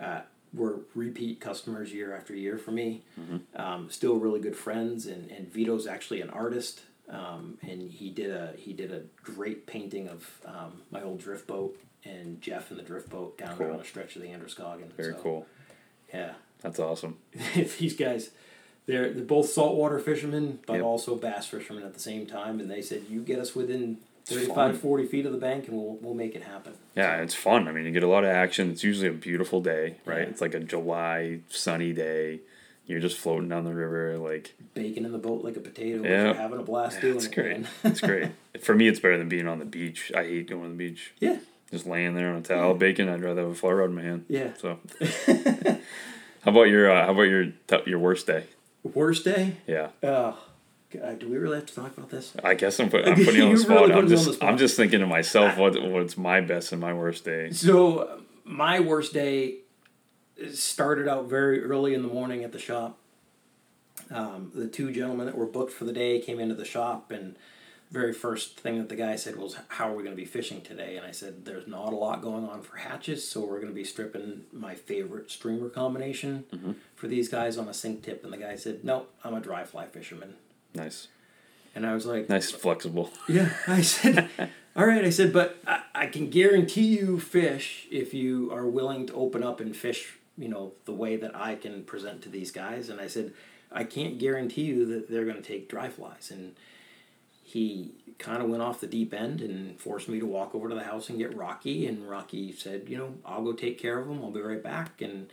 [0.00, 0.22] uh,
[0.54, 3.02] were repeat customers year after year for me.
[3.54, 6.80] Um, still really good friends, and and Vito's actually an artist.
[7.08, 11.46] Um, and he did a he did a great painting of um, my old drift
[11.46, 13.72] boat and Jeff and the drift boat down Cool.
[13.72, 14.90] on a stretch of the Androscoggin.
[14.96, 15.46] Very So, cool.
[16.12, 16.32] Yeah,
[16.62, 17.18] That's awesome.
[17.54, 18.30] these guys,
[18.86, 20.82] they're they're both saltwater fishermen, but Yep.
[20.84, 22.58] also bass fishermen at the same time.
[22.60, 24.74] And they said, "You get us within It's 35, fun.
[24.74, 27.68] 40 feet of the bank, and we'll we'll make it happen." Yeah, it's fun.
[27.68, 28.70] I mean, you get a lot of action.
[28.70, 30.20] It's usually a beautiful day, right?
[30.20, 30.24] Yeah.
[30.28, 32.40] It's like a July sunny day.
[32.86, 36.02] You're just floating down the river, like Bacon in the boat like a potato.
[36.02, 36.24] Yeah.
[36.26, 37.34] Yeah, having a blast doing it's it.
[37.34, 37.66] great.
[37.82, 38.30] it's great.
[38.60, 40.12] For me, it's better than being on the beach.
[40.14, 41.12] I hate going to the beach.
[41.18, 41.38] yeah,
[41.70, 43.08] just laying there on a towel baking.
[43.08, 44.26] I'd rather have a fly rod in my hand.
[44.28, 44.50] Yeah.
[44.58, 44.78] So,
[46.42, 47.52] how about your uh, how about your
[47.86, 48.44] your worst day?
[48.82, 49.56] Worst day?
[49.66, 50.38] Yeah, Oh,
[50.90, 52.34] God, do we really have to talk about this?
[52.44, 53.88] I guess I'm, put, I'm putting you on the spot.
[53.88, 54.42] really I'm just.
[54.42, 57.50] I'm just thinking to myself what what's my best and my worst day.
[57.50, 59.60] So, uh, my worst day
[60.52, 62.98] started out very early in the morning at the shop.
[64.10, 67.36] Um, the two gentlemen that were booked for the day came into the shop, and
[67.90, 70.60] very first thing that the guy said was, "How are we going to be fishing
[70.60, 73.68] today?" And I said, "There's not a lot going on for hatches, so we're going
[73.68, 76.44] to be stripping my favorite streamer combination
[76.96, 79.64] for these guys on a sink tip." And the guy said, "No, I'm a dry
[79.64, 80.34] fly fisherman."
[80.74, 81.06] Nice,
[81.76, 83.10] And I was like, nice, flexible.
[83.28, 84.28] yeah, I said,
[84.76, 85.04] all right.
[85.04, 89.44] I said, but I, I can guarantee you fish if you are willing to open
[89.44, 92.88] up and fish, you know, the way that I can present to these guys.
[92.88, 93.32] And I said,
[93.70, 96.30] I can't guarantee you that they're going to take dry flies.
[96.30, 96.54] And
[97.42, 100.74] he kind of went off the deep end and forced me to walk over to
[100.74, 101.86] the house and get Rocky.
[101.86, 104.22] And Rocky said, you know, I'll go take care of them.
[104.22, 105.00] I'll be right back.
[105.02, 105.28] And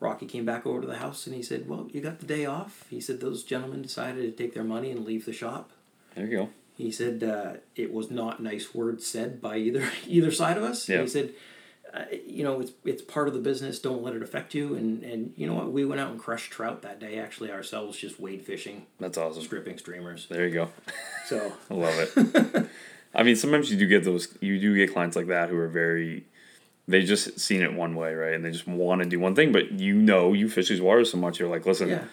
[0.00, 2.46] Rocky came back over to the house and he said, well, you got the day
[2.46, 2.86] off.
[2.88, 5.70] He said, those gentlemen decided to take their money and leave the shop.
[6.14, 6.48] There you go.
[6.76, 10.88] He said uh, it was not nice words said by either either side of us.
[10.88, 11.02] Yeah.
[11.02, 11.32] He said,
[12.26, 13.78] you know, it's it's part of the business.
[13.78, 14.74] Don't let it affect you.
[14.74, 15.72] And and you know what?
[15.72, 17.18] We went out and crushed trout that day.
[17.18, 19.42] Actually, ourselves, just wade fishing, That's awesome.
[19.42, 20.26] stripping streamers.
[20.28, 20.68] There you go.
[21.26, 22.68] So I love it.
[23.14, 24.36] I mean, sometimes you do get those.
[24.40, 26.24] You do get clients like that who are very.
[26.88, 28.34] They just seen it one way, right?
[28.34, 31.10] And they just want to do one thing, but you know, you fish these waters
[31.10, 32.04] so much, you're like, listen, yeah,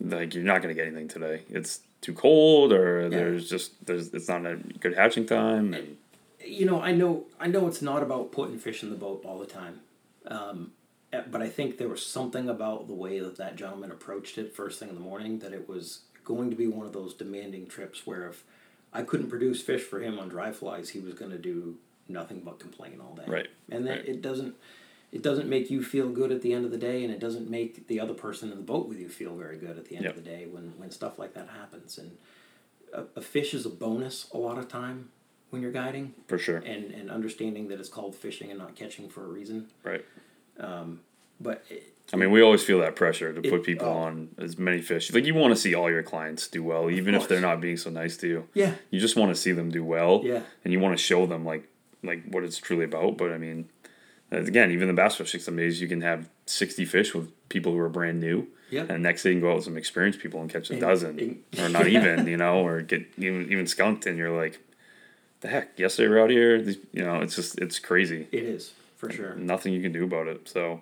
[0.00, 1.44] like you're not gonna get anything today.
[1.48, 5.72] It's too cold, or there's just there's it's not a good hatching time.
[5.72, 5.96] And
[6.44, 9.38] you know, I know I know it's not about putting fish in the boat all
[9.38, 9.80] the time.
[10.26, 10.72] Um,
[11.12, 14.54] eh, but I think there was something about the way that that gentleman approached it
[14.54, 17.66] first thing in the morning that it was going to be one of those demanding
[17.66, 18.44] trips where if
[18.92, 21.76] I couldn't produce fish for him on dry flies, he was going to do
[22.08, 23.24] nothing but complain all day.
[23.26, 24.08] Right, And that right.
[24.08, 24.54] it doesn't
[25.10, 27.48] it doesn't make you feel good at the end of the day, and it doesn't
[27.48, 30.04] make the other person in the boat with you feel very good at the end
[30.04, 30.16] Yep.
[30.18, 31.96] of the day when when stuff like that happens.
[31.98, 32.18] And
[32.92, 35.08] a, a fish is a bonus a lot of time
[35.50, 39.08] when you're guiding for sure, and and understanding that it's called fishing and not catching
[39.08, 39.66] for a reason.
[39.84, 40.04] right?
[40.60, 41.00] Um,
[41.40, 43.92] but it, I mean, we always feel that pressure to It- put people oh.
[43.92, 45.12] on as many fish.
[45.12, 47.76] Like you want to see all your clients do well, even if they're not being
[47.76, 48.48] so nice to you.
[48.54, 50.22] yeah, You just want to see them do well.
[50.24, 50.42] Yeah.
[50.64, 51.68] And you want to show them like
[52.02, 53.18] like what it's truly about.
[53.18, 53.68] But I mean,
[54.32, 57.78] uh, again, even the bass fishing days you can have sixty fish with people who
[57.78, 58.48] are brand new.
[58.70, 58.84] Yeah.
[58.88, 60.80] And next day you can go out with some experienced people and catch a And-
[60.82, 62.00] dozen, and- or not Yeah.
[62.00, 64.58] even, you know, or get even even skunked, and you're like,
[65.40, 66.60] the heck, yesterday we are out here.
[66.60, 69.34] These, you know, it's just it's crazy it is for sure.
[69.34, 70.48] nothing you can do about it.
[70.48, 70.80] So,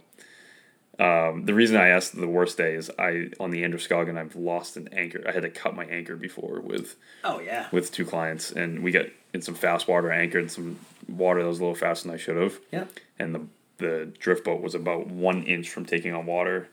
[0.99, 4.77] um, the reason I asked the worst day is I on the Androscoggin I've lost
[4.77, 5.23] an anchor.
[5.27, 8.91] I had to cut my anchor before with Oh yeah, with two clients, and we
[8.93, 10.11] got in some fast water.
[10.11, 10.79] Anchored some
[11.09, 12.85] water that was a little faster than I should have, yeah.
[13.19, 13.47] and the
[13.79, 16.69] the drift boat was about one inch from taking on water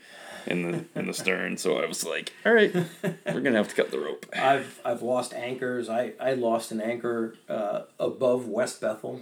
[0.48, 1.58] in the in the stern.
[1.58, 4.26] So I was like, all right, we're gonna have to cut the rope.
[4.38, 5.90] I've I've lost anchors.
[5.90, 9.22] I, I lost an anchor uh, above West Bethel,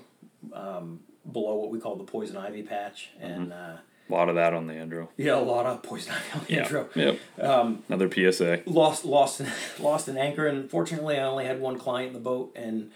[0.53, 1.01] um,
[1.31, 3.77] below what we call the poison ivy patch, and uh,
[4.09, 5.07] A lot of that on the Andro.
[5.17, 6.67] yeah, a lot of poison ivy on the Yeah.
[6.67, 6.95] Andro.
[6.95, 7.43] Yep.
[7.47, 8.63] Um, Another PSA.
[8.65, 9.41] lost lost
[9.79, 12.91] lost an anchor and fortunately I only had one client in the boat and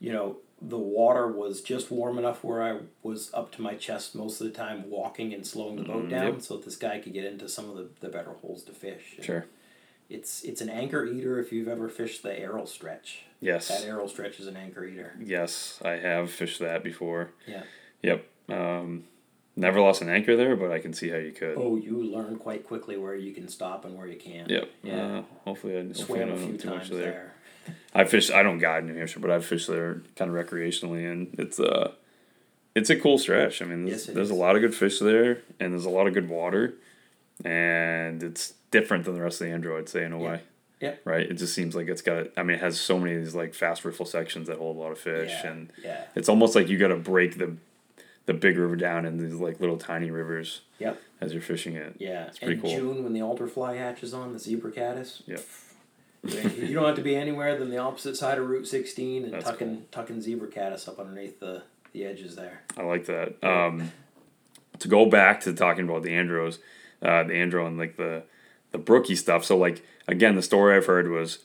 [0.00, 4.14] you know the water was just warm enough where I was up to my chest
[4.14, 6.42] most of the time walking and slowing the boat Mm, down yep.
[6.42, 9.14] so that this guy could get into some of the, the better holes to fish.
[9.16, 9.46] And Sure.
[10.10, 13.24] It's it's an anchor eater if you've ever fished the Errol stretch.
[13.40, 13.68] Yes.
[13.68, 15.14] That Errol stretch is an anchor eater.
[15.22, 17.30] Yes, I have fished that before.
[17.46, 17.62] Yeah.
[18.02, 18.24] Yep.
[18.48, 19.04] Um,
[19.54, 21.56] never lost an anchor there, but I can see how you could.
[21.58, 24.48] Oh, you learn quite quickly where you can stop and where you can't.
[24.48, 24.70] Yep.
[24.82, 25.18] Yeah.
[25.18, 27.00] Uh, hopefully, I hopefully I Swam a few too much times there.
[27.00, 27.34] there.
[27.98, 28.30] I fish.
[28.30, 31.58] I don't guide in New Hampshire, but I fish there kind of recreationally, and it's
[31.58, 31.92] uh
[32.74, 33.60] it's a cool stretch.
[33.60, 36.06] I mean, there's, Yes, there's a lot of good fish there, and there's a lot
[36.06, 36.74] of good water,
[37.44, 40.28] and it's different than the rest of the Andro, I'd say, in a Yeah.
[40.30, 40.40] way.
[40.80, 40.94] Yeah.
[41.04, 41.28] Right.
[41.28, 42.28] It just seems like it's got.
[42.36, 44.80] I mean, it has so many of these like fast riffle sections that hold a
[44.80, 45.50] lot of fish, Yeah.
[45.50, 46.04] and Yeah.
[46.14, 47.56] it's almost like you got to break the
[48.26, 51.00] the big river down in these like little tiny rivers Yep.
[51.20, 51.94] as you're fishing it.
[51.98, 52.70] Yeah, It's pretty and cool.
[52.76, 55.22] June when the alder fly hatches on the zebra caddis.
[55.26, 55.40] Yep.
[56.24, 59.44] You don't have to be anywhere than the opposite side of Route 16 and That's
[59.44, 61.62] tucking tucking zebra caddis up underneath the,
[61.92, 62.62] the edges there.
[62.76, 63.42] I like that.
[63.42, 63.92] Um,
[64.80, 66.58] to go back to talking about the Andros,
[67.02, 68.24] uh, the Andro and like the
[68.72, 69.44] the brookie stuff.
[69.44, 71.38] So like again, the story I've heard was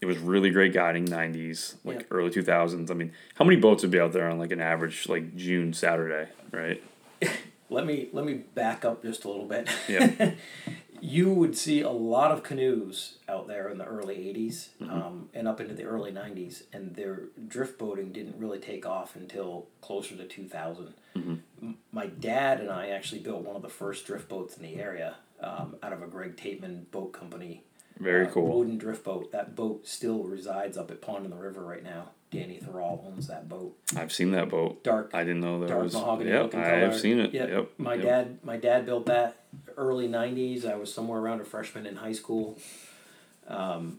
[0.00, 2.06] it was really great guiding '90s, like Yeah.
[2.10, 2.90] early 2000s.
[2.90, 5.72] I mean, how many boats would be out there on like an average like June
[5.72, 6.82] Saturday, right?
[7.70, 9.68] Let me let me back up just a little bit.
[9.88, 10.32] Yeah.
[11.00, 15.46] you would see a lot of canoes out there in the early 80s um, and
[15.46, 20.16] up into the early 90s, and their drift boating didn't really take off until closer
[20.16, 20.94] to 2000.
[21.16, 21.42] M-
[21.92, 25.16] My dad and I actually built one of the first drift boats in the area
[25.40, 27.62] um, out of a Greg Tatman boat company.
[27.98, 28.58] Very uh, cool.
[28.58, 29.30] Wooden drift boat.
[29.32, 32.10] That boat still resides up at Pond in the River right now.
[32.34, 33.76] Danny Thrall owns that boat.
[33.96, 34.82] I've seen that boat.
[34.82, 35.92] Dark I didn't know that dark was.
[35.94, 37.32] mahogany Yep, i've seen it.
[37.32, 37.48] Yep.
[37.48, 37.70] Yep.
[37.78, 38.02] My yep.
[38.04, 39.36] dad my dad built that
[39.76, 40.64] early nineties.
[40.64, 42.58] I was somewhere around a freshman in high school.
[43.48, 43.98] Um,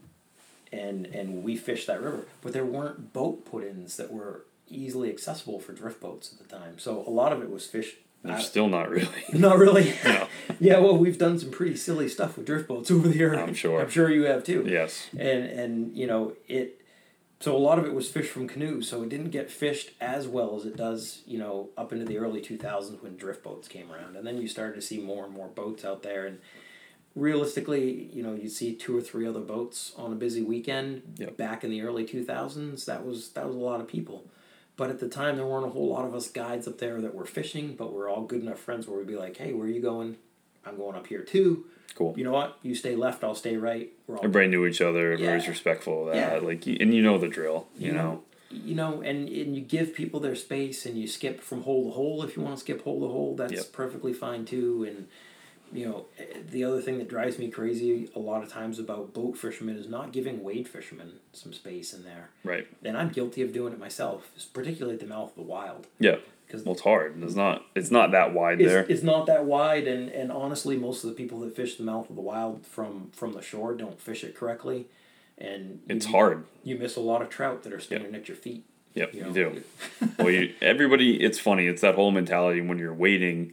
[0.72, 2.26] and and we fished that river.
[2.42, 6.56] But there weren't boat put ins that were easily accessible for drift boats at the
[6.56, 6.78] time.
[6.78, 9.08] So a lot of it was fished They're still not really.
[9.32, 9.94] not really.
[10.04, 10.26] No.
[10.60, 13.38] yeah, well we've done some pretty silly stuff with drift boats over the years.
[13.38, 13.80] I'm sure.
[13.80, 15.08] I'm sure you have too yes.
[15.12, 16.80] and and you know it
[17.46, 20.26] so a lot of it was fish from canoes so it didn't get fished as
[20.26, 23.92] well as it does you know up into the early 2000s when drift boats came
[23.92, 24.16] around.
[24.16, 26.26] And then you started to see more and more boats out there.
[26.26, 26.40] And
[27.14, 31.36] realistically you know you see two or three other boats on a busy weekend Yep.
[31.36, 34.26] back in the early 2000s that was that was a lot of people.
[34.76, 37.14] But at the time there weren't a whole lot of us guides up there that
[37.14, 39.70] were fishing but we're all good enough friends where we'd be like hey where are
[39.70, 40.16] you going?
[40.64, 42.14] I'm going up here too Cool.
[42.16, 45.12] you know what you stay left i'll stay right we're all Everybody knew each other.
[45.12, 45.50] Everybody's Yeah.
[45.50, 46.40] respectful of that.
[46.42, 46.46] Yeah.
[46.46, 47.68] Like, and you know the drill.
[47.78, 48.02] You, You know.
[48.02, 51.84] know, you know, and, and you give people their space and you skip from hole
[51.86, 53.72] to hole if you want to skip hole to hole, that's Yep.
[53.72, 54.84] perfectly fine too.
[54.84, 55.08] And,
[55.72, 56.04] you know,
[56.50, 59.88] the other thing that drives me crazy a lot of times about boat fishermen is
[59.88, 62.30] not giving wade fishermen some space in there.
[62.44, 62.68] Right.
[62.84, 65.88] And I'm guilty of doing it myself, particularly at the mouth of the wild.
[65.98, 66.16] Yeah.
[66.46, 67.22] Because Well, it's hard.
[67.22, 67.64] It's not.
[67.74, 68.86] It's not that wide it's, there.
[68.88, 72.08] it's not that wide, and, and honestly, most of the people that fish the mouth
[72.08, 74.86] of the wild from, from the shore don't fish it correctly.
[75.38, 76.44] And It's you, hard.
[76.64, 78.64] You miss a lot of trout that are standing at your feet.
[78.94, 79.12] Yep.
[79.12, 79.62] You You, do.
[80.18, 81.22] well, you, everybody.
[81.22, 81.66] It's funny.
[81.66, 83.52] It's that whole mentality when you're waiting.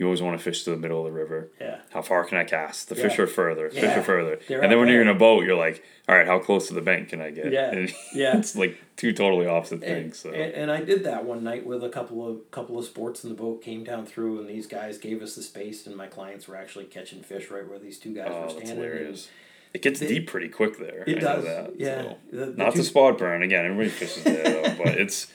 [0.00, 1.50] You always want to fish to the middle of the river.
[1.60, 1.80] Yeah.
[1.90, 2.88] How far can I cast?
[2.88, 3.68] The fish are further.
[3.68, 3.98] Fish Yeah.
[4.00, 4.38] are further.
[4.48, 6.74] They're and then when you're in a boat, you're like, all right, how close to
[6.74, 7.52] the bank can I get?
[7.52, 7.70] Yeah.
[7.70, 8.38] And Yeah.
[8.38, 10.18] it's like two totally opposite And, things.
[10.18, 13.24] So and, and I did that one night with a couple of couple of sports
[13.24, 16.06] in the boat came down through and these guys gave us the space and my
[16.06, 18.76] clients were actually catching fish right where these two guys oh, were that's standing.
[18.76, 19.28] hilarious.
[19.74, 21.04] It gets They- deep pretty quick there.
[21.06, 22.02] It I does, Know that, yeah.
[22.02, 22.16] so.
[22.32, 23.66] The- the Not two- the spot burn again.
[23.66, 25.26] Everybody fishes there, though, but it's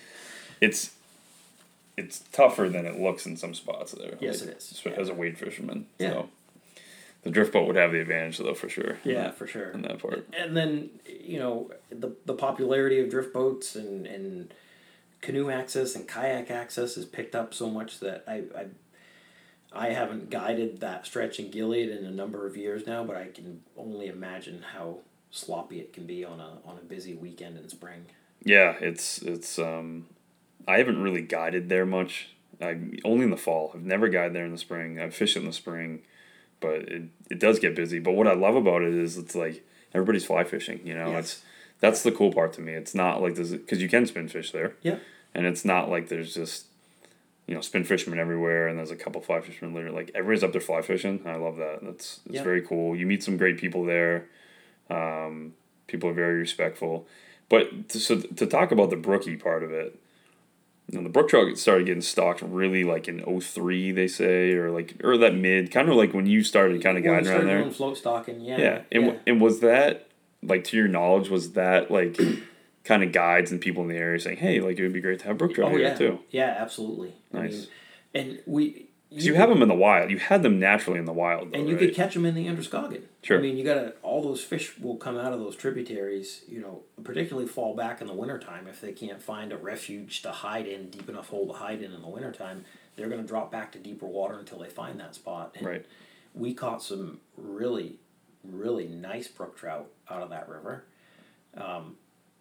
[0.60, 0.92] it's
[1.98, 4.16] it's tougher than it looks in some spots there.
[4.20, 6.10] Yes, it is, As- As a wade fisherman, Yeah.
[6.12, 6.30] so
[7.24, 9.00] the drift boat would have the advantage though for sure.
[9.04, 9.70] Yeah, that- for sure.
[9.72, 10.28] in that part.
[10.38, 14.54] And then you know the the popularity of drift boats and and
[15.22, 18.66] canoe access and kayak access has picked up so much that I I,
[19.74, 23.26] I haven't guided that stretch in Gilead in a number of years now, but I
[23.28, 25.00] can only imagine how
[25.32, 28.06] sloppy it can be on a on a busy weekend in spring.
[28.44, 30.06] Yeah, it's it's um,
[30.68, 32.30] I haven't really guided there much.
[32.62, 33.72] I only in the fall.
[33.74, 35.00] I've never guided there in the spring.
[35.00, 36.02] I've fished in the spring,
[36.62, 38.00] but it, it does get busy.
[38.00, 40.80] But what I love about it is it's like everybody's fly fishing.
[40.84, 41.20] You know, Yes.
[41.20, 41.42] it's
[41.82, 42.74] that's the cool part to me.
[42.74, 44.76] It's not like this because you can spin fish there.
[44.82, 44.98] Yeah.
[45.34, 46.68] and it's not like there's just
[47.46, 49.92] you know spin fishermen everywhere and there's a couple fly fishermen there.
[49.92, 51.22] Like everybody's up there fly fishing.
[51.26, 51.80] I love that.
[51.84, 52.44] That's it's Yeah.
[52.44, 52.96] very cool.
[52.96, 54.26] You meet some great people there.
[54.90, 55.54] Um,
[55.88, 57.06] people are very respectful.
[57.50, 60.00] But to, so to talk about the brookie part of it,
[60.90, 64.72] you know, the brook trout started getting stocked really like in 03, they say, or
[64.72, 67.46] like or that mid, kind of like when you started kind of When guiding around
[67.48, 67.72] there.
[67.72, 68.58] float stocking, yeah.
[68.58, 69.14] Yeah, and yeah.
[69.28, 70.08] and was that
[70.44, 72.20] like to your knowledge was that like
[72.84, 75.20] kind of guides and people in the area saying, hey, like it would be great
[75.20, 76.20] to have brook trout oh here yeah, too.
[76.30, 77.14] yeah, absolutely.
[77.34, 77.52] I Nice.
[77.54, 77.68] mean,
[78.14, 78.86] and we
[79.16, 80.12] Because you have them in the wild.
[80.12, 81.86] You had them naturally in the wild, though, and you right?
[81.86, 83.08] could catch them in the Androscoggin.
[83.24, 83.38] Sure.
[83.38, 86.42] I mean, you gotta all those fish will come out of those tributaries.
[86.50, 90.32] You know, particularly fall back in the wintertime if they can't find a refuge to
[90.32, 92.66] hide in, deep enough hole to hide in in the wintertime.
[92.98, 95.56] They're gonna drop back to deeper water until they find that spot.
[95.56, 95.86] And Right.
[96.34, 98.00] We caught some really,
[98.44, 100.84] really nice brook trout out of that river.
[101.56, 101.96] Um,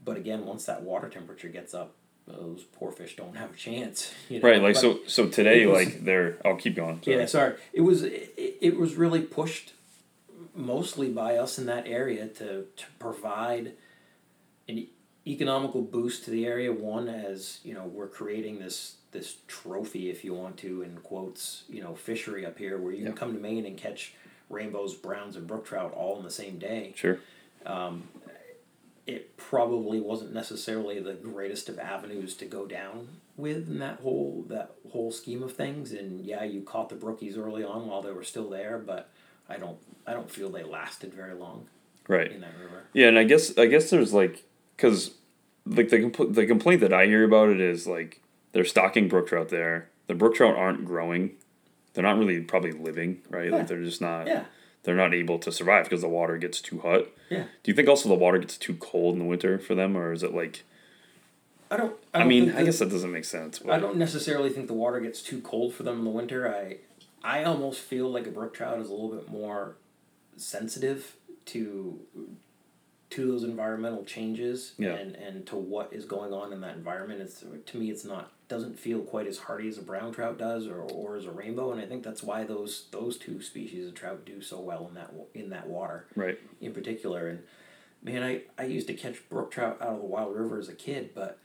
[0.04, 1.94] but again, once that water temperature gets up,
[2.26, 4.12] those poor fish don't have a chance.
[4.28, 4.48] You know?
[4.48, 4.98] Right, like But- so.
[5.06, 6.38] So today, was- like they're.
[6.44, 7.00] I'll keep going.
[7.02, 7.16] sorry.
[7.18, 7.54] yeah, sorry.
[7.72, 9.72] It was it, it was really pushed
[10.54, 13.72] mostly by us in that area to to provide
[14.68, 14.86] an
[15.26, 16.72] economical boost to the area.
[16.72, 21.62] One, as you know, we're creating this this trophy, if you want to, in quotes,
[21.68, 23.06] you know, fishery up here where you Yeah.
[23.10, 24.12] can come to Maine and catch
[24.50, 27.18] rainbows, browns, and brook trout all in the same day Sure.
[27.64, 28.08] Um,
[29.06, 34.44] it probably wasn't necessarily the greatest of avenues to go down with in that whole
[34.48, 35.92] that whole scheme of things.
[35.92, 39.10] And yeah, you caught the brookies early on while they were still there, but
[39.48, 41.66] I don't I don't feel they lasted very long
[42.08, 42.30] Right.
[42.32, 42.84] in that river.
[42.92, 44.44] Yeah, and I guess I guess there's like
[44.76, 45.12] because
[45.66, 48.20] like the compl- the complaint that I hear about it is like
[48.52, 49.88] they're stocking brook trout there.
[50.06, 51.32] The brook trout aren't growing.
[51.92, 53.50] They're not really probably living, right?
[53.50, 53.56] Yeah.
[53.58, 54.26] Like they're just not.
[54.26, 54.44] Yeah.
[54.84, 57.08] They're not able to survive because the water gets too hot.
[57.30, 57.44] Yeah.
[57.62, 60.12] Do you think also the water gets too cold in the winter for them, or
[60.12, 60.62] is it like?
[61.70, 61.96] I don't.
[62.12, 63.58] I, I, don't mean, think I guess that doesn't make sense.
[63.58, 66.48] But I don't necessarily think the water gets too cold for them in the winter.
[66.54, 66.76] I
[67.24, 69.76] I almost feel like a brook trout is a little bit more
[70.36, 71.16] sensitive
[71.46, 71.98] to
[73.10, 74.94] to those environmental changes Yeah.
[74.94, 77.22] and and to what is going on in that environment.
[77.22, 80.66] It's to me it's not doesn't feel quite as hardy as a brown trout does
[80.66, 83.94] or, or as a rainbow and I think that's why those those two species of
[83.94, 86.38] trout do so well in that in that water Right.
[86.60, 87.28] in particular.
[87.28, 87.42] And
[88.02, 90.74] man, I, I used to catch brook trout out of the wild river as a
[90.74, 91.38] kid, but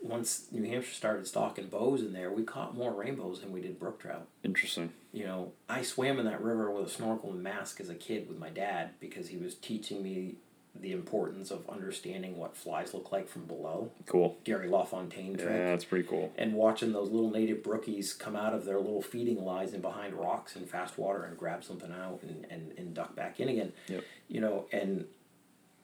[0.00, 3.78] once New Hampshire started stocking bows in there, we caught more rainbows than we did
[3.78, 4.26] brook trout.
[4.42, 4.92] Interesting.
[5.12, 8.28] You know, I swam in that river with a snorkel and mask as a kid
[8.28, 10.38] with my dad because he was teaching me
[10.74, 13.90] the importance of understanding what flies look like from below.
[14.06, 14.38] Cool.
[14.44, 15.50] Gary LaFontaine trick.
[15.50, 16.32] Yeah, that's pretty cool.
[16.36, 20.14] And watching those little native brookies come out of their little feeding lies and behind
[20.14, 23.72] rocks in fast water and grab something out and, and, and duck back in again.
[23.88, 24.04] Yep.
[24.28, 25.04] You know, and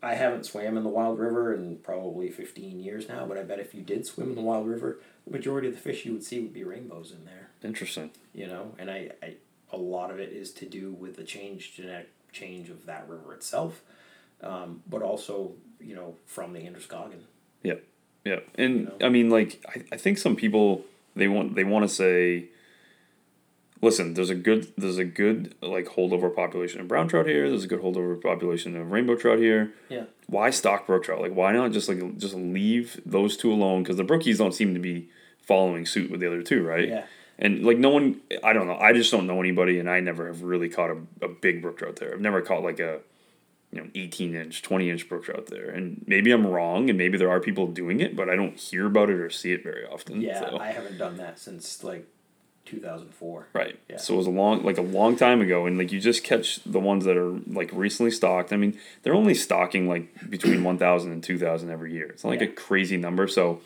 [0.02, 3.58] I haven't swam in the Wild River in probably 15 years now, but I bet
[3.58, 6.24] if you did swim in the Wild River, the majority of the fish you would
[6.24, 8.10] see would be rainbows in there, Interesting.
[8.32, 8.74] you know?
[8.78, 9.34] And I, I
[9.70, 13.34] a lot of it is to do with the change, genetic change of that river
[13.34, 13.82] itself,
[14.42, 17.22] um, but also, you know, from the Androscoggin.
[17.62, 17.74] Yeah.
[18.24, 18.40] Yeah.
[18.56, 18.96] And know?
[19.02, 20.84] I mean like I, I think some people
[21.16, 22.46] they want they want to say
[23.80, 27.64] listen, there's a good there's a good like holdover population of brown trout here, there's
[27.64, 29.72] a good holdover population of rainbow trout here.
[29.88, 30.04] Yeah.
[30.26, 31.20] Why stock brook trout?
[31.20, 34.74] Like why not just like just leave those two alone cuz the brookies don't seem
[34.74, 35.08] to be
[35.40, 36.88] following suit with the other two, right?
[36.88, 37.04] Yeah.
[37.38, 40.26] And like no one I don't know, I just don't know anybody and I never
[40.26, 42.12] have really caught a, a big brook trout there.
[42.12, 43.00] I've never caught like a
[43.72, 45.70] you know, 18 inch, 20 inch brook trout there.
[45.70, 48.86] And maybe I'm wrong and maybe there are people doing it, but I don't hear
[48.86, 50.20] about it or see it very often.
[50.20, 50.58] Yeah, so.
[50.58, 52.06] I haven't done that since like
[52.64, 53.48] 2004.
[53.52, 53.78] Right.
[53.88, 53.96] Yeah.
[53.98, 56.60] So it was a long, like a long time ago, and like you just catch
[56.64, 58.52] the ones that are like recently stocked.
[58.52, 62.06] I mean, they're only stocking like between 1,000 and 2,000 every year.
[62.06, 62.48] It's not like Yeah.
[62.48, 63.28] a crazy number.
[63.28, 63.60] So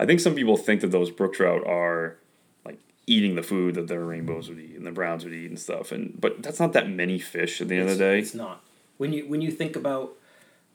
[0.00, 2.16] I think some people think that those brook trout are
[2.64, 5.58] like eating the food that their rainbows would eat and the browns would eat and
[5.60, 5.92] stuff.
[5.92, 8.18] And but that's not that many fish at the end of the day.
[8.18, 8.62] It's not.
[9.02, 10.12] When you when you think about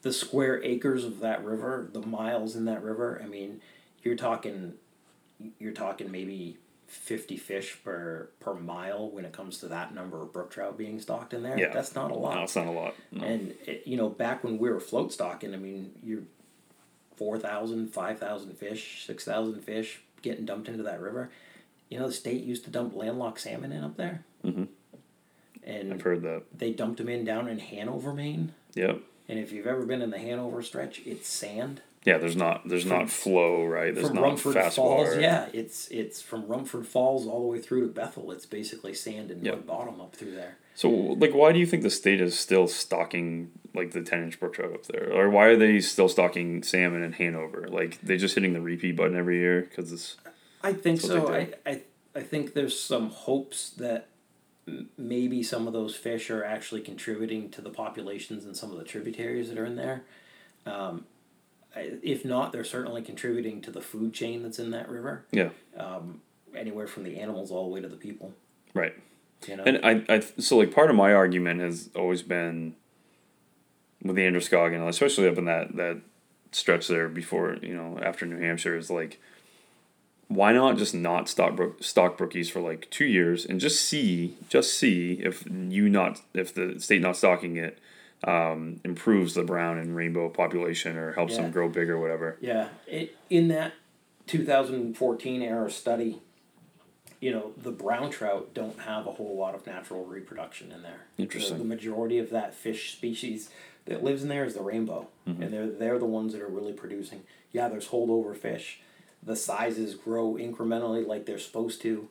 [0.01, 3.61] the square acres of that river, the miles in that river, I mean,
[4.03, 4.73] you're talking
[5.59, 6.57] you're talking maybe
[6.87, 10.99] 50 fish per per mile when it comes to that number of brook trout being
[10.99, 11.57] stocked in there.
[11.57, 11.69] Yeah.
[11.71, 12.35] That's not a lot.
[12.35, 12.95] No, it's not a lot.
[13.13, 13.23] No.
[13.23, 16.23] And it, you know, back when we were float stocking, I mean, you're
[17.15, 21.29] 4,000, 5,000 fish, 6,000 fish getting dumped into that river.
[21.87, 24.25] You know, the state used to dump landlocked salmon in up there.
[24.43, 24.67] Mhm.
[25.67, 26.43] And I've heard that.
[26.57, 28.53] they dumped them in down in Hanover, Maine.
[28.73, 29.01] Yep.
[29.27, 31.81] And if you've ever been in the Hanover stretch, it's sand.
[32.05, 33.93] Yeah, there's not there's not flow, right?
[33.93, 35.19] There's from not Rumford fast Falls, water.
[35.19, 38.31] yeah, it's it's from Rumford Falls all the way through to Bethel.
[38.31, 39.55] It's basically sand and Yep.
[39.55, 40.55] mud bottom up through there.
[40.73, 44.39] So, like, why do you think the state is still stocking like the ten inch
[44.39, 47.67] brook trout up there, or why are they still stocking salmon in Hanover?
[47.67, 50.15] Like, they're just hitting the repeat button every year because it's
[50.63, 51.33] I think so.
[51.33, 51.49] I.
[51.65, 51.81] I
[52.15, 54.07] I think there's some hopes that
[54.97, 58.83] maybe some of those fish are actually contributing to the populations in some of the
[58.83, 60.03] tributaries that are in there.
[60.65, 61.05] Um,
[61.75, 65.25] if not, they're certainly contributing to the food chain that's in that river.
[65.31, 66.21] yeah, Um,
[66.55, 68.33] anywhere from the animals all the way to the people.
[68.73, 68.93] right.
[69.47, 69.63] You know.
[69.65, 72.75] And I, I so like part of my argument has always been
[74.01, 76.01] with the Androscoggin, especially up in that that
[76.51, 79.21] stretch there before you know after New Hampshire is like,
[80.29, 84.35] why not just not stock brook, stock brookies for like two years and just see
[84.49, 87.79] just see if you not if the state not stocking it
[88.23, 91.43] um, improves the brown and rainbow population or helps Yeah.
[91.43, 92.37] them grow bigger, or whatever.
[92.41, 93.73] Yeah, it, in that
[94.25, 96.19] 2014 era study,
[97.19, 101.01] you know, the brown trout don't have a whole lot of natural reproduction in there.
[101.17, 101.57] Interesting.
[101.57, 103.49] The, the majority of that fish species
[103.85, 105.43] that lives in there is the rainbow, Mm-hmm.
[105.43, 107.23] and they're they're the ones that are really producing.
[107.51, 108.79] Yeah, there's holdover fish.
[109.23, 112.07] The sizes grow incrementally like they're supposed to.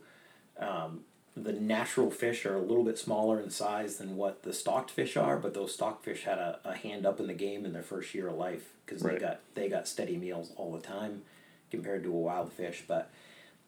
[0.59, 1.01] Um,
[1.37, 5.17] the natural fish are a little bit smaller in size than what the stocked fish
[5.17, 7.83] are, but those stocked fish had a, a hand up in the game in their
[7.83, 9.15] first year of life because Right.
[9.15, 11.23] they got they got steady meals all the time
[11.71, 12.85] compared to a wild fish.
[12.89, 13.11] But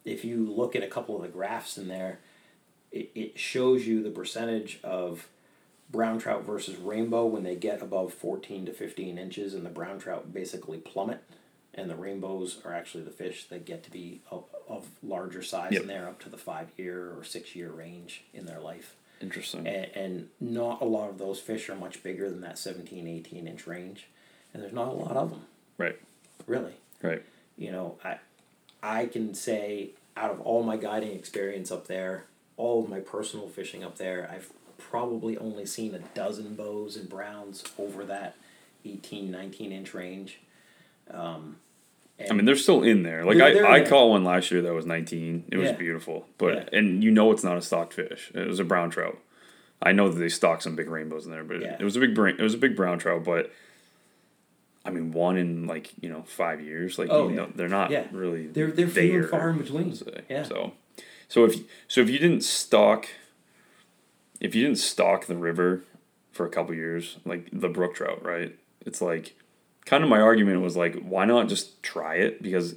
[0.03, 2.19] if you look at a couple of the graphs in there,
[2.91, 5.27] it, it shows you the percentage of
[5.91, 9.99] brown trout versus rainbow when they get above 14 to 15 inches and the brown
[9.99, 11.23] trout basically plummet
[11.79, 15.71] and the rainbows are actually the fish that get to be of, of larger size
[15.71, 15.81] Yep.
[15.81, 19.67] and they're up to the five year or six year range in their life Interesting.
[19.67, 23.47] and, and not a lot of those fish are much bigger than that 17 18
[23.47, 24.07] inch range
[24.53, 25.41] and there's not a lot of them
[25.77, 25.97] right.
[26.47, 27.23] really Right.
[27.57, 28.17] you know i
[28.83, 32.25] i can say out of all my guiding experience up there
[32.57, 37.09] all of my personal fishing up there i've probably only seen a dozen bows and
[37.09, 38.35] browns over that
[38.85, 40.39] 18, 19 inch range.
[41.11, 41.57] Um,
[42.29, 43.23] I mean, they're still in there.
[43.23, 45.45] Like They're- they're I, I caught one last year that was 19.
[45.51, 45.75] It was Yeah.
[45.77, 46.79] beautiful, but Yeah.
[46.79, 48.31] and you know it's not a stocked fish.
[48.33, 49.17] It was a brown trout.
[49.81, 51.77] I know that they stock some big rainbows in there, but Yeah.
[51.79, 52.17] it was a big.
[52.17, 53.51] It was a big brown trout, but
[54.85, 56.97] I mean, one in like you know five years.
[56.99, 58.47] Like Oh, you know, they're not really.
[58.47, 59.93] They're- they're few and far in between.
[60.29, 60.43] Yeah.
[60.43, 60.73] So,
[61.27, 61.55] so if
[61.87, 63.07] so if you didn't stock,
[64.41, 65.83] if you didn't stock the river
[66.31, 68.55] for a couple years, like the brook trout, right?
[68.85, 69.35] It's like
[69.89, 72.41] kind of my argument was like, why not just try it?
[72.41, 72.75] Because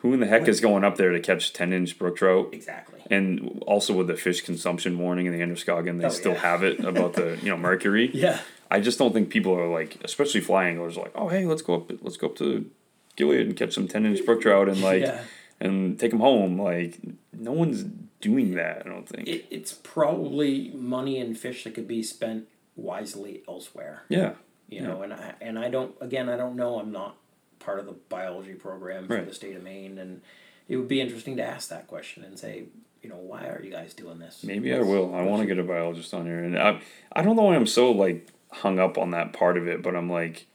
[0.00, 2.48] who in the heck is going up there to catch ten inch brook trout?
[2.52, 3.00] exactly.
[3.10, 6.40] And also with the fish consumption warning in the Androscoggin, they Oh, still yeah.
[6.40, 8.10] have it about the you know mercury.
[8.12, 8.40] Yeah.
[8.70, 11.62] I just don't think people are like, especially fly anglers, are like, oh hey, let's
[11.62, 12.68] go up, let's go up to
[13.16, 15.22] Gilead and catch some ten inch brook trout and like Yeah.
[15.60, 16.60] and take them home.
[16.60, 16.98] Like
[17.32, 17.84] no one's
[18.20, 18.82] doing that.
[18.84, 19.28] I don't think.
[19.28, 24.02] It, it's probably money and fish that could be spent wisely elsewhere.
[24.08, 24.32] yeah,
[24.68, 27.16] You know, and I, and I don't again I don't know I'm not
[27.60, 29.26] part of the biology program for Right.
[29.26, 30.20] the state of Maine and
[30.68, 32.64] it would be interesting to ask that question and say
[33.02, 34.42] you know why are you guys doing this?
[34.42, 35.14] maybe I will.
[35.14, 36.80] I want to get a biologist on here, and I
[37.12, 39.94] I don't know why I'm so like hung up on that part of it, but
[39.94, 40.46] I'm like,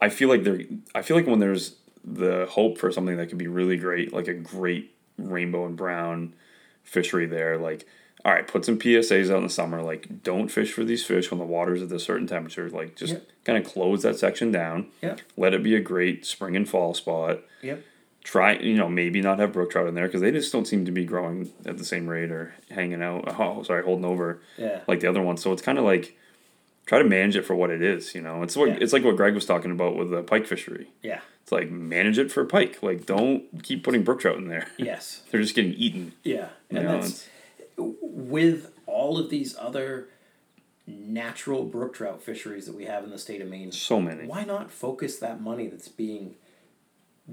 [0.00, 0.60] I feel like there.
[0.94, 1.74] I feel like when there's
[2.04, 6.34] the hope for something that could be really great, like a great rainbow and brown
[6.84, 7.86] fishery there, like.
[8.24, 9.82] All right, put some PSAs out in the summer.
[9.82, 12.70] Like, don't fish for these fish when the water's at a certain temperature.
[12.70, 13.26] Like, just Yep.
[13.44, 14.86] kind of close that section down.
[15.02, 15.20] Yep.
[15.36, 17.40] Let it be a great spring and fall spot.
[17.62, 17.82] Yep.
[18.24, 20.84] try you know maybe not have brook trout in there because they just don't seem
[20.84, 24.78] to be growing at the same rate or hanging out oh sorry holding over Yeah.
[24.86, 26.16] like the other ones so it's kind of like
[26.86, 28.78] try to manage it for what it is you know it's what Yeah.
[28.80, 31.18] it's like what greg was talking about with the pike fishery Yeah.
[31.42, 35.22] it's like manage it for pike like don't keep putting brook trout in there Yes.
[35.32, 36.50] they're just getting eaten Yeah.
[36.70, 37.28] you And know that's
[37.76, 40.08] with all of these other
[40.86, 43.72] natural brook trout fisheries that we have in the state of Maine.
[43.72, 46.34] so many Why not focus that money that's being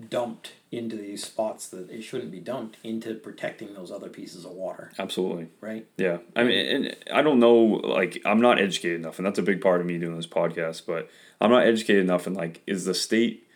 [0.08, 4.52] dumped into these spots that it shouldn't be dumped into protecting those other pieces of
[4.52, 5.88] water, absolutely right?
[5.98, 9.44] Yeah, I mean, and I don't know, like, I'm not educated enough, and that's a
[9.44, 10.84] big part of me doing this podcast.
[10.86, 11.10] But
[11.42, 13.48] I'm not educated enough, and like, is the state,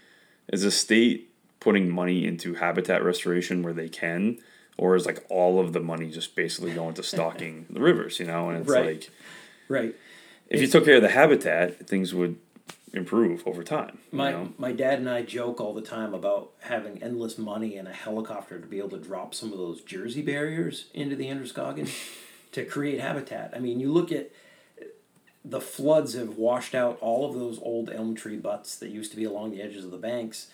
[0.51, 1.29] is the state
[1.59, 4.39] putting money into habitat restoration where they can,
[4.77, 8.19] or is like all of the money just basically going to stocking the rivers?
[8.19, 8.85] You know, and it's Right.
[8.85, 9.09] like
[9.67, 9.95] Right.
[10.49, 12.37] if you took care of the habitat, things would
[12.93, 13.97] improve over time.
[14.11, 14.53] My you know?
[14.57, 18.59] my dad and I joke all the time about having endless money and a helicopter
[18.59, 21.87] to be able to drop some of those Jersey barriers into the Androscoggin
[22.51, 23.51] to create habitat.
[23.55, 24.29] I mean, you look at
[25.45, 29.17] the floods have washed out all of those old elm tree butts that used to
[29.17, 30.47] be along the edges of the banks.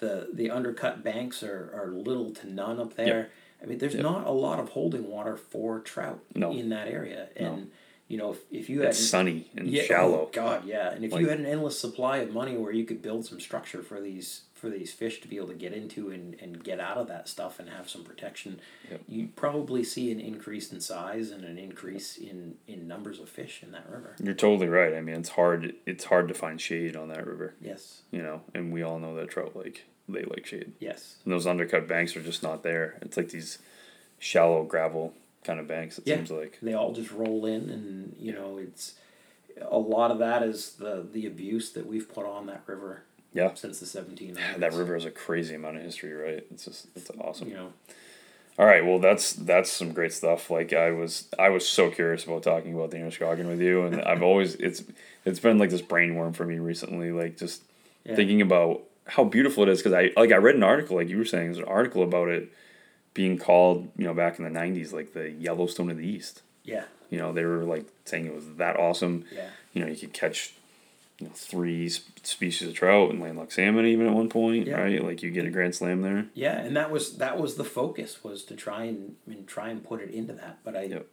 [0.00, 3.30] The the undercut banks are, are little to none up there.
[3.64, 6.52] I mean, there's not a lot of holding water for trout No.
[6.52, 7.28] in that area.
[7.36, 7.70] And
[8.08, 10.14] you know, if, if you had It's sunny and yeah, oh shallow.
[10.20, 10.92] Oh God, yeah.
[10.92, 13.40] And if Like- you had an endless supply of money where you could build some
[13.40, 16.80] structure for these for these fish to be able to get into and, and get
[16.80, 18.60] out of that stuff and have some protection,
[18.90, 19.00] Yep.
[19.06, 23.62] you'd probably see an increase in size and an increase in, in numbers of fish
[23.62, 24.16] in that river.
[24.22, 24.94] You're totally right.
[24.94, 25.74] I mean, it's hard.
[25.84, 27.54] It's hard to find shade on that river.
[27.60, 28.02] Yes.
[28.10, 30.72] You know, and we all know that trout like they like shade.
[30.80, 31.16] Yes.
[31.24, 32.98] And those undercut banks are just not there.
[33.02, 33.58] It's like these
[34.18, 35.98] shallow gravel kind of banks.
[35.98, 36.16] It Yeah.
[36.16, 36.58] seems like.
[36.62, 38.94] They all just roll in and you know, it's
[39.60, 43.02] a lot of that is the the abuse that we've put on that river
[43.32, 43.54] Yeah.
[43.54, 46.44] since the seventeen That river has a crazy amount of history, right?
[46.50, 47.48] It's just it's awesome.
[47.48, 47.72] You know.
[48.56, 50.48] All right, well that's that's some great stuff.
[50.50, 54.00] Like I was I was so curious about talking about the Androscoggin with you, and
[54.02, 54.84] I've always it's
[55.24, 57.10] it's been like this brain worm for me recently.
[57.10, 57.62] Like just
[58.04, 58.14] Yeah.
[58.16, 61.18] thinking about how beautiful it is because I like I read an article like you
[61.18, 62.52] were saying there's an article about it
[63.12, 66.42] being called you know back in the '90s like the Yellowstone of the East.
[66.64, 66.84] Yeah.
[67.10, 69.24] You know they were like saying it was that awesome.
[69.32, 69.48] Yeah.
[69.72, 70.54] You know you could catch
[71.20, 74.80] you know three species of trout and landlocked salmon even at one point, Yeah.
[74.80, 75.04] right?
[75.04, 76.26] Like you get a grand slam there.
[76.34, 79.84] Yeah, and that was that was the focus was to try and, and try and
[79.84, 80.58] put it into that.
[80.64, 81.06] But I, Yep.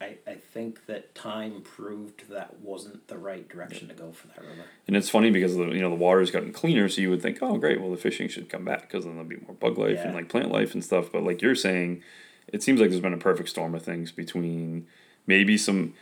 [0.00, 4.40] I I think that time proved that wasn't the right direction to go for that
[4.40, 4.64] river.
[4.86, 7.38] And it's funny because the you know the water's gotten cleaner, so you would think,
[7.40, 10.04] oh great, well the fishing should come back because then there'll be more bug life
[10.04, 11.10] and like plant life and stuff.
[11.10, 12.02] But like you're saying,
[12.48, 14.86] it seems like there's been a perfect storm of things between
[15.26, 15.94] maybe some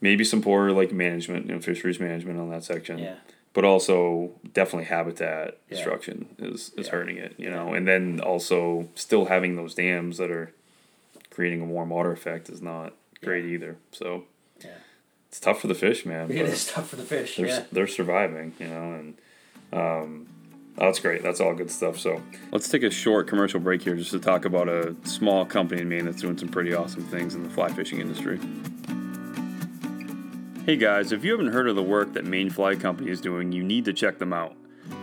[0.00, 3.00] maybe some poor like management, you know, fisheries management on that section.
[3.00, 3.14] Yeah.
[3.52, 5.74] But also definitely habitat Yeah.
[5.76, 6.92] destruction is, is Yeah.
[6.92, 10.52] hurting it, you know, and then also still having those dams that are
[11.30, 13.76] creating a warm water effect is not great either.
[13.92, 14.24] So
[14.62, 14.70] Yeah.
[15.28, 16.30] it's tough for the fish, man.
[16.30, 17.36] It is tough for the fish.
[17.36, 17.62] they're, Yeah.
[17.72, 19.14] they're surviving, you know, and
[19.72, 20.26] um,
[20.76, 21.22] that's great.
[21.22, 21.98] That's all good stuff.
[21.98, 25.82] So let's take a short commercial break here just to talk about a small company
[25.82, 28.38] in Maine that's doing some pretty awesome things in the fly fishing industry.
[30.66, 33.50] Hey guys, if you haven't heard of the work that Maine Fly Company is doing,
[33.50, 34.54] you need to check them out.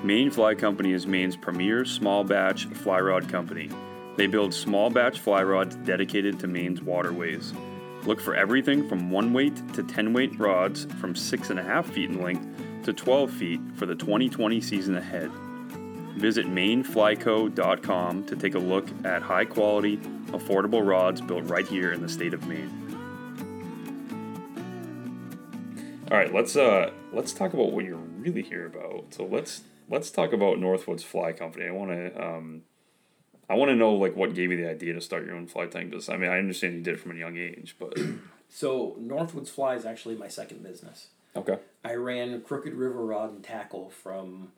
[0.03, 3.69] Maine Fly Company is Maine's premier small batch fly rod company.
[4.15, 7.53] They build small batch fly rods dedicated to Maine's waterways.
[8.07, 12.47] Look for everything from 1 weight to 10 weight rods from 6.5 feet in length
[12.85, 15.29] to 12 feet for the 2020 season ahead.
[16.15, 19.97] Visit maineflyco.com to take a look at high quality,
[20.27, 22.71] affordable rods built right here in the state of Maine.
[26.09, 29.13] All right, let's uh let's talk about what you're really here about.
[29.13, 31.65] So let's let's talk about Northwoods Fly Company.
[31.65, 32.61] I want to um
[33.49, 35.67] I want to know like what gave you the idea to start your own fly
[35.67, 36.09] tying business.
[36.09, 37.97] I mean, I understand you did it from a young age, but
[38.49, 41.07] So Northwoods Fly is actually my second business.
[41.35, 41.59] okay.
[41.83, 44.51] I ran Crooked River Rod and Tackle from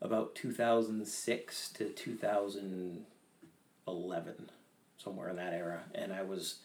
[0.00, 4.50] about 2006 to 2011,
[4.96, 6.56] somewhere in that era, and I was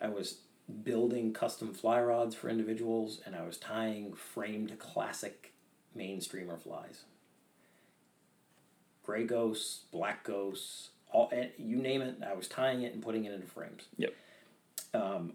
[0.00, 0.38] I was
[0.84, 5.52] building custom fly rods for individuals, and I was tying framed classic
[5.94, 7.02] Maine streamer flies.
[9.04, 12.16] Gray ghosts, black ghosts, all you name it.
[12.26, 14.14] I was tying it and putting it into frames Yep.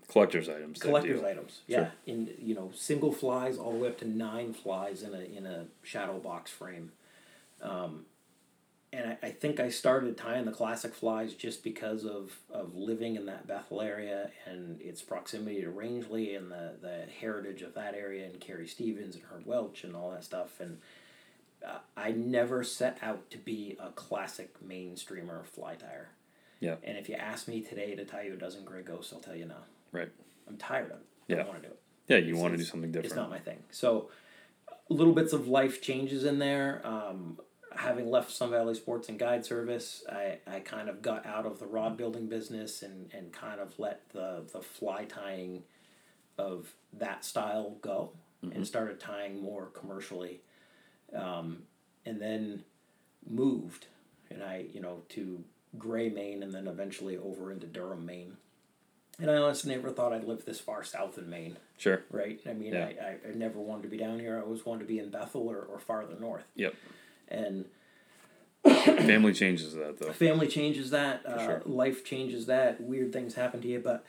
[0.07, 0.79] Collector's items.
[0.79, 1.61] collector's items.
[1.67, 5.19] Yeah, in you know single flies all the way up to nine flies in a
[5.19, 6.91] in a shadow box frame.
[7.61, 8.05] Um,
[8.93, 13.15] and I, I think I started tying the classic flies just because of, of living
[13.17, 17.95] in that Bethel area and its proximity to Rangeley and the, the heritage of that
[17.95, 20.61] area and Carrie Stevens and Herb Welch and all that stuff.
[20.61, 20.77] And
[21.65, 26.07] uh, I never set out to be a classic Maine streamer fly tyer.
[26.59, 26.75] Yeah.
[26.83, 29.35] And if you ask me today to tie you a dozen gray ghosts, I'll tell
[29.35, 29.55] you no.
[29.91, 30.09] Right.
[30.47, 31.05] I'm tired of it.
[31.29, 31.35] I Yeah.
[31.37, 31.79] don't want to do it.
[32.07, 33.05] Yeah, you It's- want to do something different.
[33.07, 33.63] It's not my thing.
[33.71, 34.09] So,
[34.89, 36.81] little bits of life changes in there.
[36.85, 37.39] Um,
[37.75, 41.59] having left Sun Valley Sports and Guide Service, I, I kind of got out of
[41.59, 45.63] the rod building business and, and kind of let the, the fly tying
[46.37, 50.41] of that style go and started tying more commercially.
[51.15, 51.63] Um,
[52.05, 52.63] and then
[53.29, 53.87] moved,
[54.29, 55.43] and I, you know, to
[55.77, 58.37] Gray, Maine, and then eventually over into Durham, Maine.
[59.19, 62.03] And I honestly never thought I'd live this far south in Maine Sure.
[62.11, 62.39] right?
[62.47, 62.85] I mean, Yeah.
[62.85, 64.37] I, I, I never wanted to be down here.
[64.37, 66.43] I always wanted to be in Bethel or, or farther north.
[66.55, 66.75] Yep.
[67.29, 67.65] And
[68.65, 70.11] Family changes that though.
[70.11, 71.61] family changes that, uh, sure.
[71.65, 73.79] life changes that, weird things happen to you.
[73.79, 74.05] But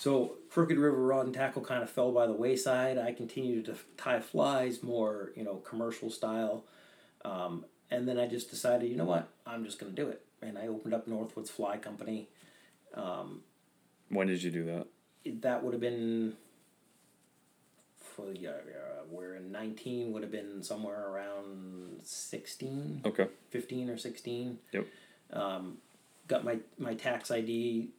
[0.00, 2.96] so Crooked River Rod and Tackle kind of fell by the wayside.
[2.96, 6.64] I continued to tie flies more, you know, commercial style.
[7.22, 10.24] Um, and then I just decided, you know what, I'm just going to do it.
[10.40, 12.28] And I opened up Northwoods Fly Company.
[14.08, 14.86] When did you do that?
[15.42, 16.32] That would have been
[17.98, 23.28] for yeah, uh, we're in 19 would have been somewhere around 16 Okay.
[23.50, 24.86] 15 or 16 Yep.
[26.26, 27.90] got my my tax id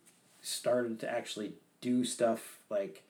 [0.42, 3.04] started to actually do stuff like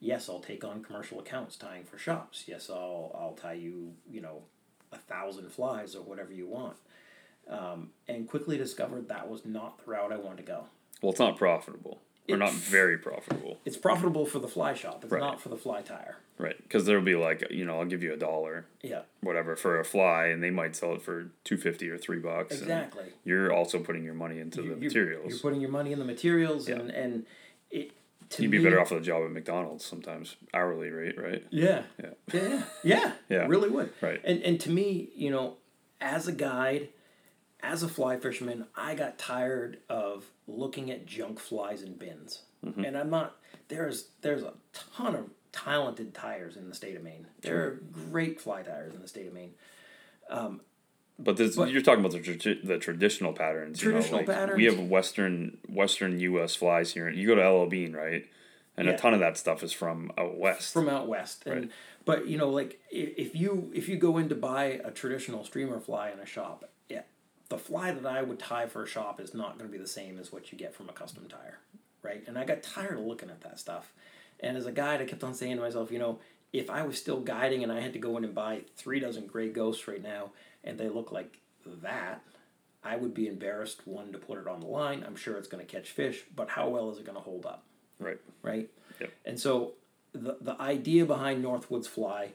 [0.00, 4.20] yes i'll take on commercial accounts tying for shops yes i'll i'll tie you you
[4.20, 4.42] know
[4.92, 6.76] a thousand flies or whatever you want
[7.48, 10.64] um, and quickly discovered that was not the route i wanted to go
[11.02, 12.00] Well, it's not profitable.
[12.28, 13.60] Or not very profitable.
[13.64, 15.20] it's profitable for the fly shop it's Right.
[15.20, 16.58] not for the fly tyer Right.
[16.62, 19.84] Because there'll be like, you know, I'll give you a dollar, yeah whatever, for a
[19.86, 22.58] fly, and they might sell it for two fifty or three bucks.
[22.60, 23.04] Exactly.
[23.24, 25.30] you're also putting your money into You- the you're- materials.
[25.30, 26.74] You're putting your money in the materials, Yeah.
[26.80, 27.26] and and
[28.38, 31.44] You'd be me- better off with a job at McDonald's sometimes, hourly rate, right?
[31.50, 31.82] Yeah.
[32.02, 32.10] Yeah.
[32.32, 32.62] Yeah.
[32.82, 33.12] Yeah.
[33.28, 33.46] Yeah.
[33.46, 33.90] Really would.
[34.00, 34.20] Right.
[34.24, 35.56] And and to me, you know,
[36.00, 36.88] as a guide,
[37.60, 42.42] as a fly fisherman, I got tired of looking at junk flies in bins.
[42.64, 42.84] Mm-hmm.
[42.84, 43.36] And I'm not.
[43.68, 47.26] There's there's a ton of talented tyers in the state of Maine.
[47.40, 47.80] There are
[48.10, 49.54] great fly tyers in the state of Maine.
[51.18, 53.82] But, this, But- you're talking about the, tra- the traditional patterns.
[53.82, 54.56] you know, Traditional like, patterns.
[54.56, 56.54] We have Western Western U.S.
[56.56, 57.08] flies here.
[57.08, 58.26] You go to LL Bean, right?
[58.76, 58.94] And Yeah.
[58.94, 60.74] a ton of that stuff is from out west.
[60.74, 61.70] from out west and Right.
[62.04, 65.80] but you know like if you if you go in to buy a traditional streamer
[65.80, 67.00] fly in a shop yeah
[67.48, 69.88] the fly that i would tie for a shop is not going to be the
[69.88, 71.54] same as what you get from a custom tyer
[72.02, 73.94] right and i got tired of looking at that stuff
[74.40, 76.18] and as a guide i kept on saying to myself you know
[76.52, 79.26] if i was still guiding and i had to go in and buy three dozen
[79.26, 80.32] gray ghosts right now
[80.66, 81.38] and they look like
[81.82, 82.20] that
[82.84, 85.64] i would be embarrassed one to put it on the line i'm sure it's going
[85.64, 87.62] to catch fish but how well is it going to hold up
[87.98, 88.18] right.
[88.42, 88.68] right?
[89.00, 89.12] Yep.
[89.24, 89.72] And so
[90.12, 92.30] the the idea behind Northwoods Fly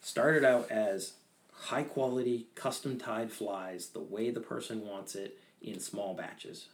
[0.00, 1.14] started out as
[1.52, 6.66] high quality custom tied flies the way the person wants it in small batches.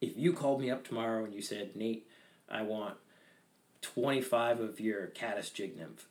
[0.00, 2.06] If you called me up tomorrow and you said, Nate,
[2.48, 2.94] I want
[3.82, 6.06] 25 of your caddis jig nymph,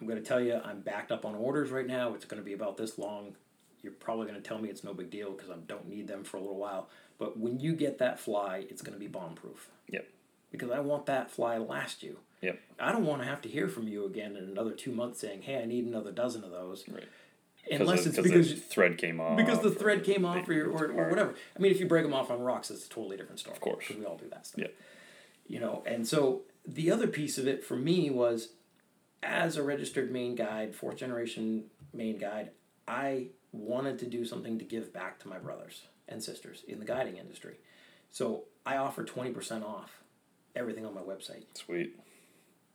[0.00, 2.14] I'm going to tell you I'm backed up on orders right now.
[2.14, 3.34] It's going to be about this long.
[3.82, 6.24] You're probably going to tell me it's no big deal because I don't need them
[6.24, 6.88] for a little while.
[7.18, 10.08] But when you get that fly, it's going to be bomb proof Yep.
[10.50, 12.18] because I want that fly to last you.
[12.40, 12.58] Yep.
[12.80, 15.42] I don't want to have to hear from you again in another two months saying,
[15.42, 17.04] "Hey, I need another dozen of those." Right.
[17.70, 19.36] Unless it's 'cause because the thread came off.
[19.38, 21.34] because the thread came off or, or, or whatever.
[21.56, 23.54] I mean, if you break them off on rocks, it's a totally different story.
[23.56, 23.84] Of course.
[23.86, 24.60] Because we all do that stuff.
[24.60, 24.68] Yeah.
[25.46, 28.48] You know, and so the other piece of it for me was,
[29.24, 32.50] as a registered Maine guide, fourth generation Maine guide,
[32.86, 36.84] I wanted to do something to give back to my brothers and sisters in the
[36.84, 37.56] guiding industry.
[38.10, 40.02] So I offer twenty percent off
[40.54, 41.44] everything on my website.
[41.54, 41.96] Sweet.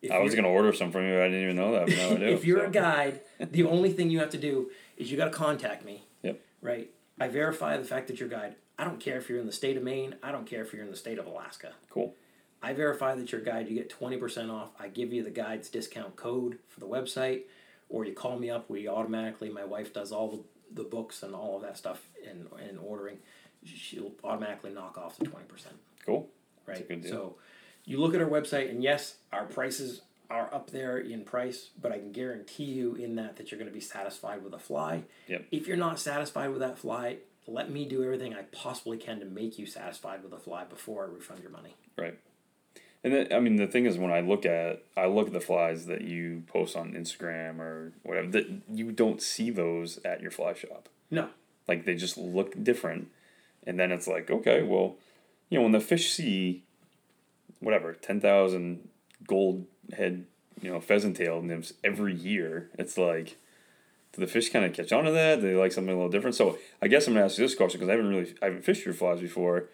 [0.02, 1.20] If I was gonna order some from you.
[1.22, 1.88] I didn't even know that.
[1.88, 2.26] But now I do.
[2.26, 2.68] if you're so.
[2.68, 6.04] a guide, the only thing you have to do is you got to contact me.
[6.24, 6.40] Yep.
[6.62, 6.90] Right.
[7.20, 8.56] I verify the fact that you're a guide.
[8.78, 10.16] I don't care if you're in the state of Maine.
[10.24, 11.74] I don't care if you're in the state of Alaska.
[11.90, 12.16] Cool.
[12.62, 13.70] I verify that you're a guide.
[13.70, 14.70] You get twenty percent off.
[14.80, 17.44] I give you the guide's discount code for the website,
[17.88, 18.70] or you call me up.
[18.70, 19.50] We automatically.
[19.50, 23.18] My wife does all the, the books and all of that stuff in in ordering.
[23.64, 25.76] She'll automatically knock off the twenty percent
[26.06, 26.28] Cool.
[26.66, 26.86] right?
[27.08, 27.36] So
[27.86, 31.92] you look at our website, and yes, our prices are up there in price, but
[31.92, 35.04] I can guarantee you in that that you're going to be satisfied with a fly.
[35.28, 35.46] Yep.
[35.52, 37.18] If you're not satisfied with that fly,
[37.48, 41.06] let me do everything I possibly can to make you satisfied with a fly before
[41.06, 41.76] I refund your money.
[41.98, 42.18] Right.
[43.04, 45.40] And then, I mean, the thing is, when I look at, I look at the
[45.40, 48.28] flies that you post on Instagram or whatever.
[48.28, 50.90] That you don't see those at your fly shop.
[51.10, 51.30] No.
[51.68, 53.10] Like they just look different,
[53.66, 54.96] and then it's like, okay, well,
[55.50, 56.64] you know, when the fish see,
[57.60, 58.90] whatever, ten thousand
[59.28, 59.66] gold
[59.96, 60.26] head,
[60.62, 63.38] you know, pheasant tail nymphs every year, it's like,
[64.14, 65.42] do the fish kind of catch on to that?
[65.42, 66.36] Do they like something a little different?
[66.36, 68.66] So I guess I'm gonna ask you this question because I haven't really, I haven't
[68.66, 69.66] fished your flies before.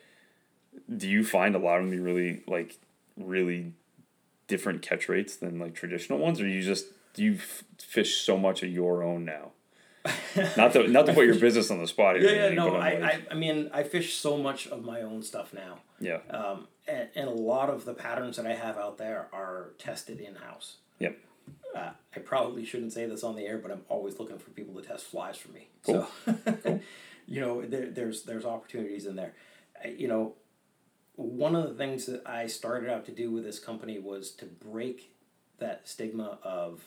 [0.96, 2.78] Do you find a lot of them be really like,
[3.18, 3.74] really
[4.48, 6.86] different catch rates than like traditional ones, or you just
[7.16, 9.52] you f- fish so much of your own now?
[10.58, 12.30] not to not to put your business on the spot here.
[12.30, 12.76] or Yeah, yeah, no.
[12.76, 16.68] I, I, I mean, I fish so much of my own stuff now, yeah, um,
[16.88, 20.36] and, and a lot of the patterns that I have out there are tested in
[20.36, 20.78] house.
[21.00, 21.18] yep,
[21.76, 24.80] uh, I probably shouldn't say this on the air, but I'm always looking for people
[24.80, 25.70] to test flies for me.
[25.84, 26.08] Cool.
[26.62, 26.82] So,
[27.28, 29.34] you know, there, there's there's opportunities in there.
[29.84, 30.36] I, you know,
[31.16, 34.46] one of the things that I started out to do with this company was to
[34.46, 35.12] break
[35.60, 36.86] that stigma of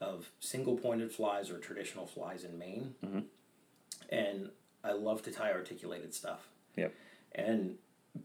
[0.00, 2.94] of single pointed flies or traditional flies in Maine.
[3.04, 3.24] Mhm.
[4.10, 4.50] And
[4.84, 6.48] I love to tie articulated stuff.
[6.76, 6.94] Yep.
[7.32, 7.78] And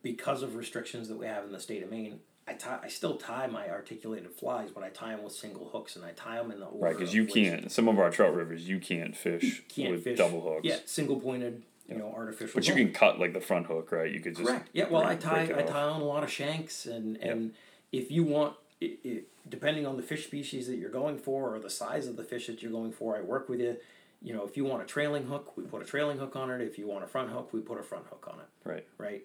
[0.04, 3.18] because of restrictions that we have in the state of Maine, I tie I still
[3.18, 6.52] tie my articulated flies, but I tie them with single hooks and I tie them
[6.52, 6.98] in the order right.
[6.98, 7.72] Because you can't.
[7.72, 10.66] Some of our trout rivers, you can't fish can't with fish double hooks.
[10.66, 12.54] Yeah, single pointed, you know, artificial.
[12.56, 12.84] But you hook.
[12.84, 14.12] can cut like the front hook, right?
[14.12, 14.70] You could just Correct.
[14.74, 14.88] Yeah.
[14.90, 17.54] Well, I tie I tie on a lot of shanks, and and
[17.92, 21.60] if you want, i i depending on the fish species that you're going for or
[21.60, 23.76] the size of the fish that you're going for, I work with you.
[24.22, 26.62] You know, if you want a trailing hook, we put a trailing hook on it.
[26.62, 28.48] If you want a front hook, we put a front hook on it.
[28.64, 28.88] Right.
[28.98, 29.24] Right.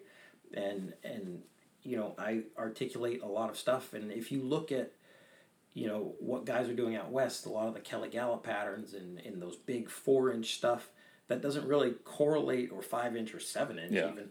[0.53, 1.41] And and
[1.83, 4.91] you know, I articulate a lot of stuff, and if you look at
[5.73, 8.93] you know what guys are doing out west, a lot of the Kelly Galloup patterns
[8.93, 10.89] and, and those big four inch stuff
[11.29, 14.11] that doesn't really correlate or five inch or seven inch Yeah.
[14.11, 14.29] even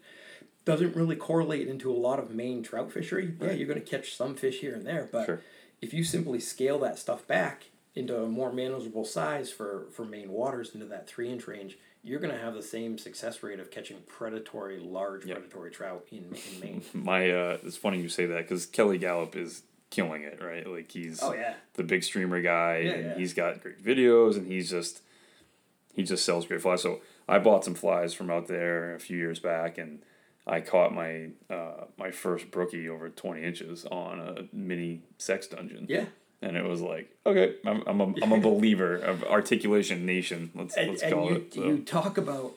[0.67, 3.35] doesn't really correlate into a lot of Maine trout fishery.
[3.41, 5.41] Yeah, you're going to catch some fish here and there, but Sure.
[5.81, 10.31] if you simply scale that stuff back into a more manageable size for for Maine
[10.31, 13.71] waters into that three inch range, you're going to have the same success rate of
[13.71, 15.39] catching predatory large Yep.
[15.39, 16.83] predatory trout in, in Maine.
[16.93, 20.67] My uh, it's funny you say that because Kelly Galloup is killing it, right?
[20.67, 21.55] Like he's oh yeah.
[21.75, 23.15] the big streamer guy, Yeah, and yeah.
[23.17, 25.01] he's got great videos, and he's just
[25.99, 26.83] he just sells great flies.
[26.83, 30.01] So I bought some flies from out there a few years back, and
[30.47, 35.87] I caught my uh, my first brookie over twenty inches on a mini sex dungeon.
[35.89, 36.05] Yeah.
[36.41, 40.53] And it was like, okay, I'm, I'm, a, I'm a believer of articulation nation.
[40.55, 41.55] Let's and, let's and call you, it.
[41.55, 41.65] so.
[41.65, 42.53] you talk about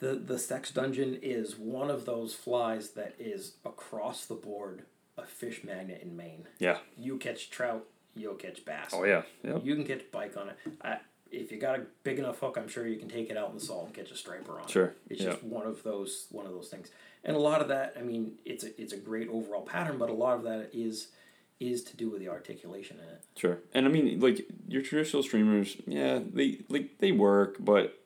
[0.00, 4.82] the the sex dungeon is one of those flies that is across the board
[5.16, 6.46] a fish magnet in Maine.
[6.58, 6.78] yeah.
[6.98, 8.90] You catch trout, you'll catch bass.
[8.92, 9.22] Oh yeah.
[9.44, 9.62] Yep.
[9.64, 10.56] You can catch bike on it.
[10.82, 10.98] I,
[11.30, 13.54] if you got a big enough hook, I'm sure you can take it out in
[13.54, 14.70] the salt and catch a striper on it.
[14.70, 15.30] Sure, It's yeah.
[15.32, 16.90] just one of those one of those things.
[17.24, 20.10] And a lot of that, I mean, it's a it's a great overall pattern, but
[20.10, 21.08] a lot of that is
[21.60, 23.22] is to do with the articulation in it.
[23.36, 23.58] Sure.
[23.74, 28.00] And I mean, like your traditional streamers, yeah, they like they work, but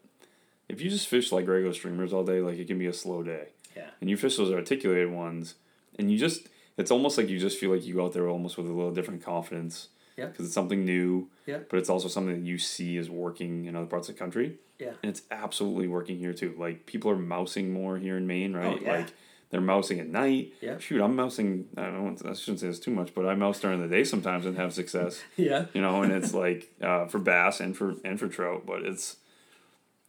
[0.68, 3.22] if you just fish like regular streamers all day, like it can be a slow
[3.22, 3.48] day.
[3.76, 3.90] Yeah.
[4.00, 5.54] And you fish those articulated ones,
[5.98, 8.56] and you just it's almost like you just feel like you go out there almost
[8.56, 9.88] with a little different confidence.
[10.16, 10.26] Yeah.
[10.26, 11.28] Because it's something new.
[11.46, 11.58] Yeah.
[11.68, 14.58] But it's also something that you see is working in other parts of the country.
[14.78, 14.92] Yeah.
[15.02, 16.54] And it's absolutely working here too.
[16.58, 18.78] Like people are mousing more here in Maine, right?
[18.80, 18.92] Oh, yeah.
[18.98, 19.12] Like
[19.50, 20.52] they're mousing at night.
[20.60, 20.78] Yeah.
[20.78, 21.66] Shoot, I'm mousing.
[21.76, 22.04] I don't.
[22.04, 24.56] Want, I shouldn't say this too much, but I mouse during the day sometimes and
[24.56, 25.66] have success Yeah.
[25.72, 29.16] you know and it's like uh, for bass and for and for trout but it's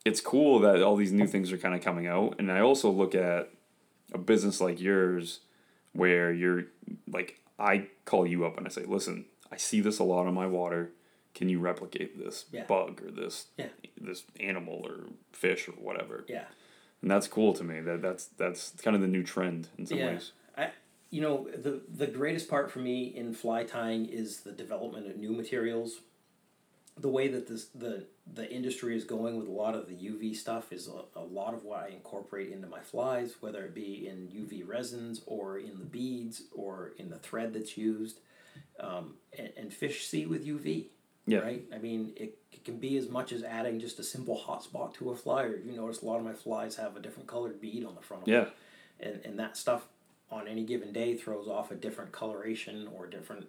[0.03, 2.91] it's cool that all these new things are kind of coming out and i also
[2.91, 3.49] look at
[4.13, 5.39] a business like yours
[5.93, 6.65] where you're
[7.07, 9.25] like I call you up and I say, listen,
[9.55, 10.91] I see this a lot on my water.
[11.33, 12.65] Can you replicate this Yeah.
[12.65, 13.69] bug or this Yeah.
[13.99, 16.25] this animal or fish or whatever?
[16.27, 16.47] Yeah.
[17.01, 17.79] And that's cool to me.
[17.79, 20.07] That that's that's kind of the new trend in some Yeah.
[20.07, 20.33] ways.
[20.57, 20.71] I,
[21.09, 25.15] you know, the the greatest part for me in fly tying is the development of
[25.17, 26.01] new materials.
[26.97, 30.33] The way that this the the industry is going with a lot of the UV
[30.35, 34.05] stuff is a, a lot of what I incorporate into my flies, whether it be
[34.07, 38.19] in UV resins or in the beads or in the thread that's used.
[38.79, 40.87] Um, and, and fish see with UV.
[41.27, 41.39] Yeah.
[41.39, 41.63] Right?
[41.73, 45.09] I mean, it, it can be as much as adding just a simple hotspot to
[45.11, 45.43] a fly.
[45.43, 48.01] Or you notice a lot of my flies have a different colored bead on the
[48.01, 48.47] front of them
[48.99, 49.07] Yeah.
[49.07, 49.87] and, and that stuff
[50.29, 53.47] on any given day throws off a different coloration or different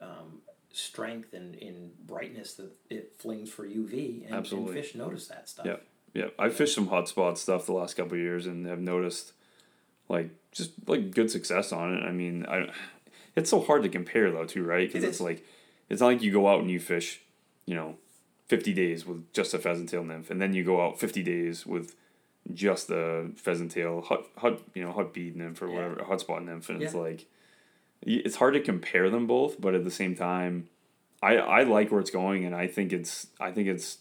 [0.00, 0.42] um,
[0.72, 5.66] strength and in brightness that it flings for UV and, and fish notice that stuff.
[5.66, 5.76] Yeah.
[6.14, 6.28] Yeah.
[6.38, 9.32] I fished some hotspot stuff the last couple of years and have noticed
[10.08, 12.02] like just like good success on it.
[12.02, 12.70] I mean, I
[13.38, 14.88] it's so hard to compare though too, right?
[14.88, 15.44] Because It it's like
[15.88, 17.20] it's not like you go out and you fish,
[17.66, 17.96] you know,
[18.46, 21.66] fifty days with just a pheasant tail nymph, and then you go out fifty days
[21.66, 21.94] with
[22.54, 25.74] just the pheasant tail hot hut you know hot bead nymph or Yeah.
[25.74, 27.26] whatever hotspot nymph, and it's like
[28.02, 30.68] it's hard to compare them both, but at the same time,
[31.22, 33.98] I I like where it's going, and I think it's I think it's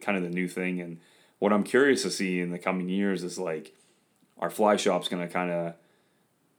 [0.00, 0.98] kind of the new thing, and
[1.38, 3.74] what I'm curious to see in the coming years is like
[4.38, 5.74] our fly shop's gonna kind of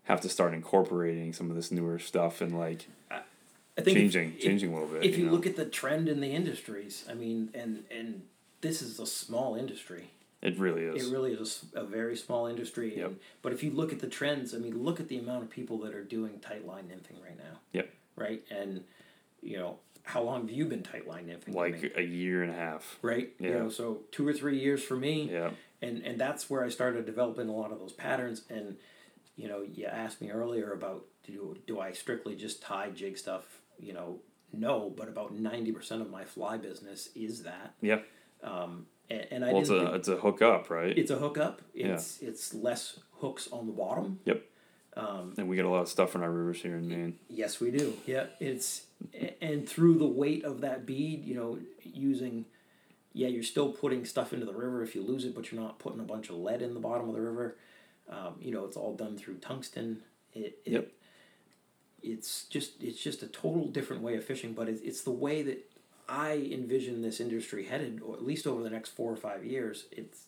[0.08, 4.34] have to start incorporating some of this newer stuff and like I think if- changing
[4.38, 5.04] if, changing a little bit.
[5.06, 5.32] If you know?
[5.34, 8.24] look at the trend in the industries, I mean, and and
[8.62, 10.10] this is a small industry.
[10.42, 11.08] it really is.
[11.08, 12.98] It really is a very small industry.
[12.98, 13.06] Yep.
[13.06, 15.50] And, but if you look at the trends, I mean, look at the amount of
[15.50, 17.60] people that are doing tight line nymphing right now.
[17.74, 17.90] Yep.
[18.16, 18.84] Right, and
[19.44, 21.54] you know, how long have you been tight line nymphing?
[21.54, 22.98] Like a year and a half.
[23.04, 23.32] right?
[23.40, 23.58] You Yeah.
[23.60, 25.52] know, so two or three years for me, Yeah.
[25.84, 28.42] and and that's where I started developing a lot of those patterns.
[28.50, 28.78] And
[29.38, 33.46] you know, you asked me earlier about do do I strictly just tie jig stuff?
[33.80, 34.20] You know,
[34.52, 37.76] no, but about ninety percent of my fly business is that.
[37.82, 38.00] Yeah.
[38.44, 40.98] Um, and, and I Well, it's a think- it's a hook up, right?
[40.98, 41.62] it's a hook hookup.
[41.74, 44.20] It's it's less hooks on the bottom.
[44.26, 44.44] Yep.
[44.96, 47.20] Um, and we get a lot of stuff in our rivers here in Maine.
[47.30, 47.94] Yes, we do.
[48.08, 48.88] Yeah, it's
[49.42, 52.46] and through the weight of that bead, you know, using,
[53.14, 55.78] yeah, you're still putting stuff into the river if you lose it, but you're not
[55.78, 57.58] putting a bunch of lead in the bottom of the river.
[58.10, 60.02] Um, you know, it's all done through tungsten.
[60.34, 60.92] It, it Yep.
[62.04, 65.42] It's just it's just a total different way of fishing, but it's it's the way
[65.42, 65.70] that
[66.08, 69.86] I envision this industry headed, or at least over the next four or five years.
[69.92, 70.26] It's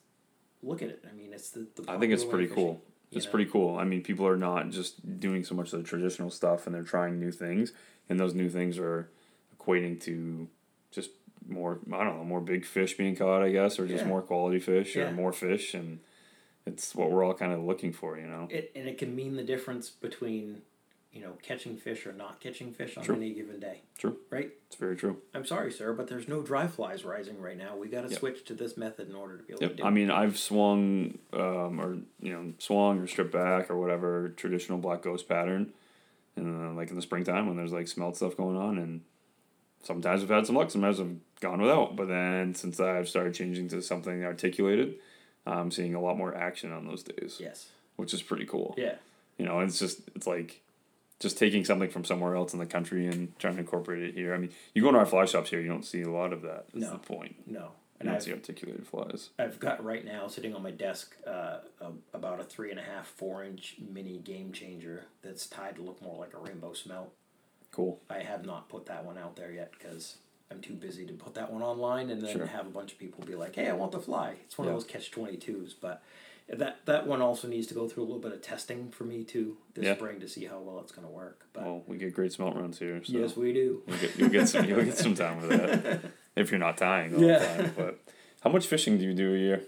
[0.63, 1.05] look at it.
[1.09, 1.67] I mean, it's the.
[1.75, 2.81] the I think it's pretty cool.
[3.11, 3.31] It's know?
[3.31, 3.77] pretty cool.
[3.77, 6.83] I mean, people are not just doing so much of the traditional stuff, and they're
[6.83, 7.71] trying new things,
[8.09, 9.09] and those new things are
[9.57, 10.47] equating to
[10.91, 11.11] just
[11.47, 11.79] more.
[11.93, 14.09] I don't know, more big fish being caught, I guess, or just Yeah.
[14.09, 15.09] more quality fish, Yeah.
[15.09, 15.99] or more fish, and
[16.69, 18.47] it's what we're all kind of looking for, you know.
[18.49, 20.61] it and it can mean the difference between
[21.11, 23.15] you know catching fish or not catching fish on True.
[23.15, 24.15] any given day True.
[24.29, 25.17] right It's very true.
[25.33, 28.19] i'm sorry sir but there's no dry flies rising right now we got to Yep.
[28.19, 29.71] switch to this method in order to be able Yep.
[29.71, 33.77] to do I mean, I've swung, um, or you know, swung or stripped back or
[33.79, 35.73] whatever traditional black ghost pattern,
[36.35, 39.01] and uh, like in the springtime when there's like smelt stuff going on, and
[39.81, 41.95] sometimes I've had some luck, sometimes I've gone without.
[41.95, 44.95] But then since I've started changing to something articulated,
[45.57, 48.73] I'm seeing a lot more action on those days, yes which is pretty cool.
[48.77, 48.95] yeah
[49.37, 50.61] You know, it's just it's like
[51.19, 54.33] just taking something from somewhere else in the country and trying to incorporate it here.
[54.33, 56.41] I mean, you go into our fly shops here, you don't see a lot of
[56.43, 56.67] that.
[56.73, 56.91] That's No.
[56.93, 57.35] the point.
[57.45, 57.67] no You
[57.99, 59.31] and don't I've, see articulated flies.
[59.37, 62.83] I've got right now sitting on my desk uh, a, about a three and a
[62.83, 67.11] half four inch mini game changer that's tied to look more like a rainbow smelt
[67.71, 67.99] Cool.
[68.09, 70.15] i have not put that one out there yet because
[70.51, 72.45] i'm too busy to put that one online and then Sure.
[72.47, 74.73] have a bunch of people be like hey i want the fly it's one Yeah.
[74.73, 76.01] of those catch 22s but
[76.51, 79.23] that that one also needs to go through a little bit of testing for me
[79.23, 79.95] too this Yeah.
[79.95, 82.55] spring to see how well it's going to work but Well, we get great smelt
[82.55, 83.01] runs here.
[83.03, 83.13] So.
[83.13, 86.01] yes we do You'll get, you'll get some you'll get some time with that
[86.35, 87.39] if you're not tying all Yeah.
[87.39, 87.73] the time.
[87.77, 87.99] But
[88.41, 89.61] how much fishing do you do a year?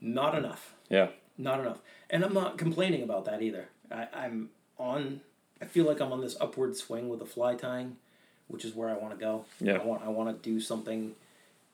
[0.00, 1.78] not enough Yeah, not enough
[2.10, 5.20] and i'm not complaining about that either I, i'm on
[5.60, 7.96] i feel like i'm on this upward swing with the fly tying
[8.48, 9.74] which is where i want to go Yeah.
[9.74, 11.14] i want i want to do something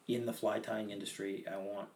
[0.09, 1.89] in the fly tying industry i want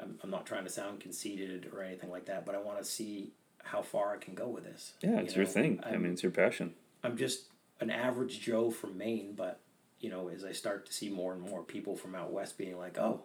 [0.00, 2.84] I'm, I'm not trying to sound conceited or anything like that but i want to
[2.84, 3.32] see
[3.64, 5.80] how far i can go with this yeah, You it's your thing.
[5.84, 6.74] i I'm- mean, it's your passion.
[7.04, 7.44] I'm just
[7.80, 9.60] an average Joe from Maine, but
[10.00, 12.76] you know, as I start to see more and more people from out west being
[12.78, 13.20] like, oh,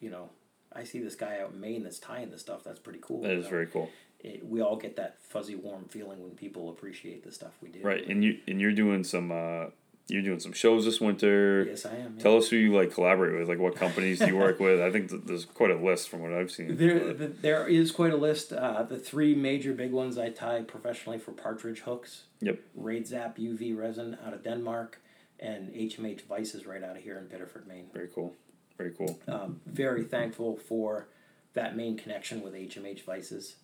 [0.00, 0.30] you know,
[0.72, 2.62] I see this guy out in Maine that's tying this stuff.
[2.64, 3.22] That's pretty cool.
[3.22, 3.88] That is know, very cool.
[4.20, 7.80] It, we all get that fuzzy, warm feeling when people appreciate the stuff we do.
[7.82, 9.66] Right, and you and you're doing some uh,
[10.08, 11.64] you're doing some shows this winter.
[11.68, 12.14] Yes, I am.
[12.16, 12.22] yeah.
[12.22, 14.80] Tell us who you like collaborate with, like what companies do you work with.
[14.80, 16.76] I think th- there's quite a list from what I've seen.
[16.76, 18.52] There, the, there is quite a list.
[18.52, 22.24] Uh, the three major big ones I tie professionally for Partridge hooks.
[22.40, 22.58] Yep.
[22.74, 25.00] Raid Zap UV resin out of Denmark,
[25.38, 27.90] and HMH Vices right out of here in Biddeford, Maine.
[27.92, 28.34] Very cool.
[28.78, 29.18] Very cool.
[29.28, 31.08] Um, very thankful for
[31.54, 33.56] that main connection with HMH Vices.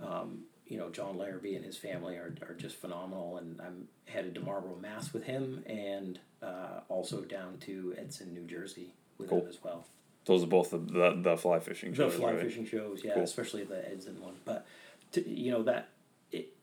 [0.00, 4.34] Um, you know, John Larrabee and his family are, are just phenomenal, and I'm headed
[4.34, 9.40] to Marlborough, Mass with him, and uh, also down to Edison, New Jersey with Cool.
[9.42, 9.86] him as well.
[10.26, 12.42] Those are both the the, the fly fishing The shows, fly right?
[12.42, 13.22] fishing shows, yeah, Cool.
[13.22, 14.34] especially the Edison one.
[14.44, 14.66] But
[15.12, 15.88] to, you know that
[16.30, 16.54] it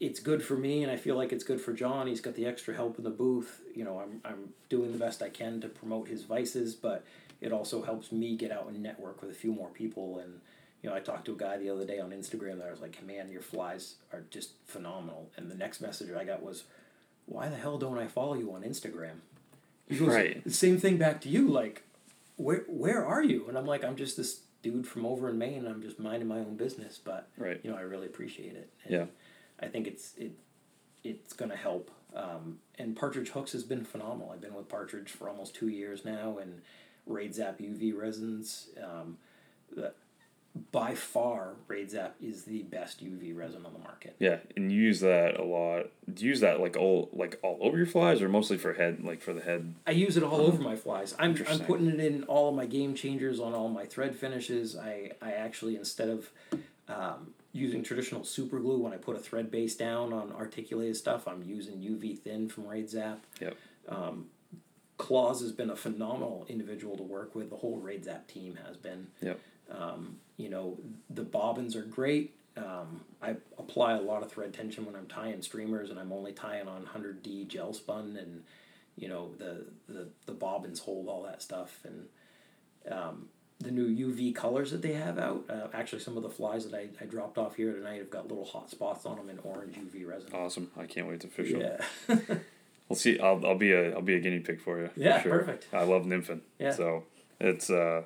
[0.00, 2.06] it's good for me, and I feel like it's good for John.
[2.06, 3.60] He's got the extra help in the booth.
[3.74, 7.04] You know, I'm I'm doing the best I can to promote his vices, but
[7.42, 10.18] it also helps me get out and network with a few more people.
[10.18, 10.40] And
[10.84, 12.82] you know, I talked to a guy the other day on Instagram that I was
[12.82, 16.64] like, "Man, your flies are just phenomenal." And the next message I got was,
[17.24, 19.20] "Why the hell don't I follow you on Instagram?"
[19.88, 20.44] He goes, Right.
[20.44, 21.82] "The same thing back to you, like."
[22.36, 23.46] where where are you?
[23.48, 25.66] And I'm like, I'm just this dude from over in Maine.
[25.68, 27.60] I'm just minding my own business, but Right.
[27.62, 28.68] you know, I really appreciate it.
[28.82, 29.06] And Yeah.
[29.60, 30.32] I think it's it
[31.04, 31.92] it's gonna help.
[32.12, 34.30] Um, and Partridge Hooks has been phenomenal.
[34.32, 36.60] I've been with Partridge for almost two years now, and
[37.06, 38.70] Raid Zap UV resins.
[38.82, 39.18] Um,
[39.70, 39.94] the,
[40.70, 44.14] by far, Raid Zap is the best UV resin on the market.
[44.20, 45.86] Yeah, and you use that a lot.
[46.12, 49.02] Do you use that like all like all over your flies, or mostly for head,
[49.02, 49.74] like for the head?
[49.86, 51.14] I use it all over my flies.
[51.18, 54.76] I'm, I'm putting it in all of my game changers on all my thread finishes.
[54.76, 56.30] I, I actually instead of
[56.88, 61.26] um, using traditional super glue when I put a thread base down on articulated stuff,
[61.26, 63.26] I'm using UV thin from Raid Zap.
[63.40, 63.56] Yep.
[64.96, 67.50] Claus has been a phenomenal individual to work with.
[67.50, 69.08] The whole Raid Zap team has been.
[69.20, 69.40] Yep.
[69.70, 70.78] Um, you know,
[71.10, 72.34] the bobbins are great.
[72.56, 76.32] Um, I apply a lot of thread tension when I'm tying streamers, and I'm only
[76.32, 78.42] tying on 100D gel spun, and
[78.96, 82.06] you know the the, the bobbins hold all that stuff, and
[82.92, 83.28] um,
[83.60, 85.44] the new UV colors that they have out.
[85.48, 88.28] Uh, actually, some of the flies that I, I dropped off here tonight have got
[88.28, 90.30] little hot spots on them in orange UV resin.
[90.32, 90.70] Awesome.
[90.76, 91.60] I can't wait to fish them.
[92.08, 92.16] Yeah,
[92.88, 93.18] We'll see.
[93.18, 94.88] I'll, I'll be a I'll be a guinea pig for you.
[94.88, 95.38] for Yeah, sure.
[95.38, 95.66] perfect.
[95.72, 96.40] I love nymphing.
[96.58, 96.70] Yeah.
[96.72, 97.04] So
[97.40, 98.02] it's uh,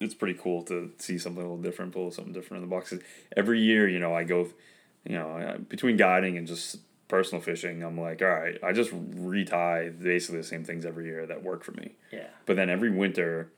[0.00, 3.02] it's pretty cool to see something a little different, pull something different in the boxes.
[3.36, 4.48] Every year, you know, I go,
[5.04, 6.78] you know, between guiding and just
[7.08, 11.26] personal fishing, I'm like, all right, I just retie basically the same things every year
[11.26, 11.92] that work for me.
[12.12, 13.50] yeah, But then every winter,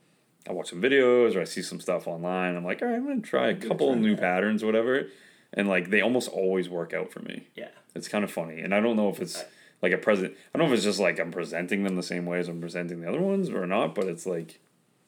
[0.48, 2.56] I watch some videos or I see some stuff online.
[2.56, 4.20] I'm like, all right, I'm gonna try a gonna couple try new that.
[4.20, 5.06] patterns, whatever.
[5.54, 7.48] And like they almost always work out for me.
[7.56, 7.68] yeah.
[7.94, 9.44] It's kind of funny, and I don't know if it's
[9.82, 10.34] like a present.
[10.54, 12.60] I don't know if it's just like I'm presenting them the same way as I'm
[12.60, 13.94] presenting the other ones or not.
[13.94, 14.60] But it's like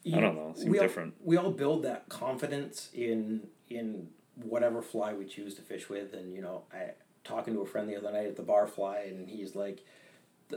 [0.06, 1.14] I don't know, seems we all, different.
[1.22, 6.34] We all build that confidence in in whatever fly we choose to fish with, and
[6.34, 6.92] you know, I
[7.24, 9.84] talking to a friend the other night at the bar fly, and he's like,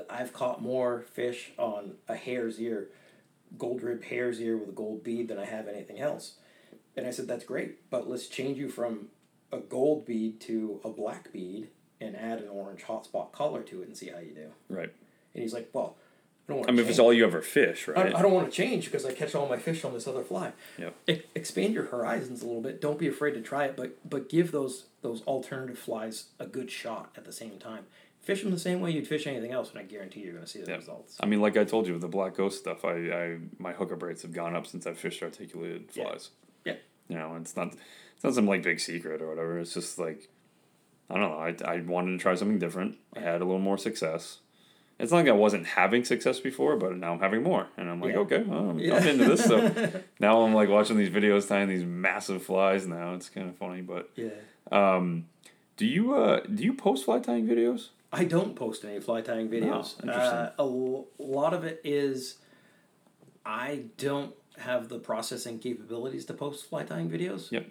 [0.10, 2.90] "I've caught more fish on a hare's ear,
[3.58, 6.38] gold rib hare's ear with a gold bead than I have anything else."
[6.96, 9.10] And I said, "That's great, but let's change you from
[9.52, 11.70] a gold bead to a black bead."
[12.02, 14.52] And add an orange hotspot color to it and see how you do.
[14.68, 14.92] Right.
[15.34, 15.96] And he's like, "Well,
[16.50, 16.68] I don't.
[16.68, 18.16] I mean, if it's all you ever fish, I, right?
[18.16, 20.52] I don't want to change because I catch all my fish on this other fly.
[20.78, 20.90] Yeah.
[21.08, 22.82] E- expand your horizons a little bit.
[22.82, 26.70] Don't be afraid to try it, but but give those those alternative flies a good
[26.70, 27.86] shot at the same time.
[28.22, 30.50] Fish them the same way you'd fish anything else, and I guarantee you're going to
[30.50, 30.78] see the Yeah.
[30.78, 31.18] results.
[31.20, 34.02] I mean, like I told you with the black ghost stuff, I, I my hookup
[34.02, 36.10] rates have gone up since I've fished articulated Yeah.
[36.10, 36.30] flies.
[36.66, 36.76] Yeah.
[37.10, 37.74] You know, it's not
[38.16, 39.60] it's not some like big secret or whatever.
[39.60, 40.28] It's just like
[41.10, 41.38] I don't know.
[41.68, 42.98] I, I wanted to try something different.
[43.16, 44.40] I had a little more success.
[45.04, 48.02] It's not like I wasn't having success before, but now I'm having more, and I'm
[48.02, 48.20] like, Yeah.
[48.22, 48.96] okay, well, I'm, Yeah.
[48.96, 49.44] I'm into this.
[49.46, 52.88] So now I'm like watching these videos, tying these massive flies.
[52.88, 54.30] Now it's kind of funny, but Yeah.
[54.72, 55.26] um,
[55.78, 57.90] do you uh do you post fly tying videos?
[58.12, 60.00] I don't post any fly tying videos.
[60.02, 60.10] interesting.
[60.10, 62.38] uh, a l- lot of it is
[63.46, 67.52] I don't have the processing capabilities to post fly tying videos.
[67.52, 67.68] Yep.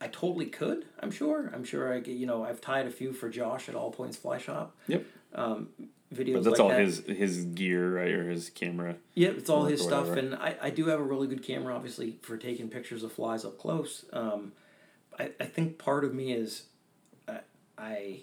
[0.00, 0.86] I totally could.
[1.00, 1.50] I'm sure.
[1.54, 2.16] I'm sure I get.
[2.16, 4.74] You know, I've tied a few for Josh at All Points Fly Shop.
[4.88, 5.04] Yep.
[5.34, 5.68] Um,
[6.12, 6.34] videos.
[6.34, 6.80] But that's like all that.
[6.80, 8.96] his his gear, right, or his camera.
[9.14, 12.18] Yep, it's all his stuff, and I, I do have a really good camera, obviously,
[12.22, 14.04] for taking pictures of flies up close.
[14.12, 14.52] Um,
[15.18, 16.64] I, I think part of me is
[17.28, 17.40] I,
[17.78, 18.20] I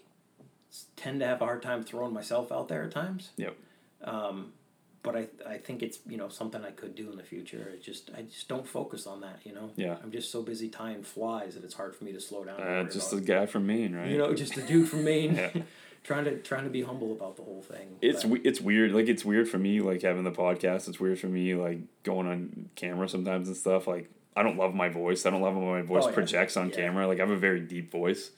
[0.96, 3.32] tend to have a hard time throwing myself out there at times.
[3.38, 3.56] Yep.
[4.04, 4.54] Um,
[5.02, 7.72] but I, I think it's you know something I could do in the future.
[7.74, 9.40] I just I just don't focus on that.
[9.44, 9.72] You know.
[9.76, 9.96] Yeah.
[10.04, 12.62] I'm just so busy tying flies that it's hard for me to slow down.
[12.62, 14.10] Uh, just a guy from Maine, right?
[14.10, 15.52] you know just a dude from Maine, Yeah.
[16.04, 17.98] trying to trying to be humble about the whole thing.
[18.02, 18.92] It's But- we- it's weird.
[18.92, 20.88] Like it's weird for me, like having the podcast.
[20.88, 23.88] It's weird for me, like going on camera sometimes and stuff.
[23.88, 25.26] Like I don't love my voice.
[25.26, 26.14] I don't love how my voice Oh, yeah.
[26.14, 26.76] projects on Yeah.
[26.76, 27.08] camera.
[27.08, 28.32] Like I have a very deep voice,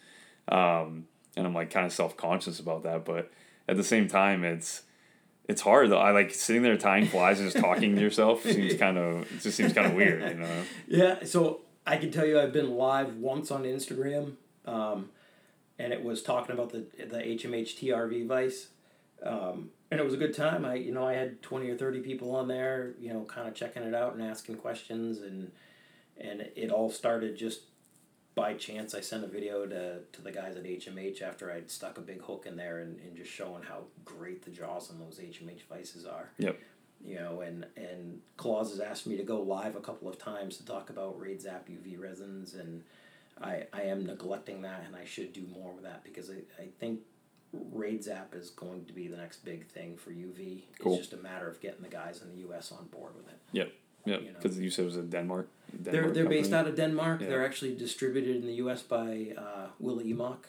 [0.48, 1.06] um,
[1.38, 3.06] and I'm like kind of self conscious about that.
[3.06, 3.32] But
[3.68, 4.84] at the same time, it's
[5.48, 5.98] it's hard though.
[6.00, 9.42] I like sitting there tying flies and just talking to yourself seems kind of it
[9.42, 10.64] just seems kind of weird, you know.
[10.88, 14.34] Yeah, so I can tell you I've been live once on Instagram,
[14.66, 15.10] um,
[15.82, 18.68] and it was talking about the the HMH TRV Vice,
[19.24, 20.64] um, and it was a good time.
[20.66, 23.56] I you know I had twenty or thirty people on there, you know, kind of
[23.56, 25.52] checking it out and asking questions, and
[26.18, 27.62] and it all started just
[28.36, 28.94] by chance.
[28.94, 32.22] I sent a video to, to the guys at HMH after I'd stuck a big
[32.22, 36.06] hook in there and, and just showing how great the jaws on those HMH vices
[36.06, 36.58] are Yep.
[37.04, 40.58] you know, and and Claus has asked me to go live a couple of times
[40.58, 42.84] to talk about Raid Zap UV resins, and
[43.42, 46.68] I I am neglecting that, and I should do more with that because I, I
[46.80, 47.00] think
[47.54, 50.62] Raid Zap is going to be the next big thing for UV.
[50.80, 50.94] Cool.
[50.98, 52.72] It's just a matter of getting the guys in the U.S.
[52.72, 53.38] on board with it.
[53.52, 53.72] Yep.
[54.06, 54.22] Yep.
[54.22, 54.34] You know.
[54.42, 55.48] Because you said it was a Denmark.
[55.74, 57.22] They're they're based out of Denmark.
[57.22, 57.28] Yeah.
[57.30, 58.82] They're actually distributed in the U.S.
[58.84, 60.46] by uh, Willie Emock,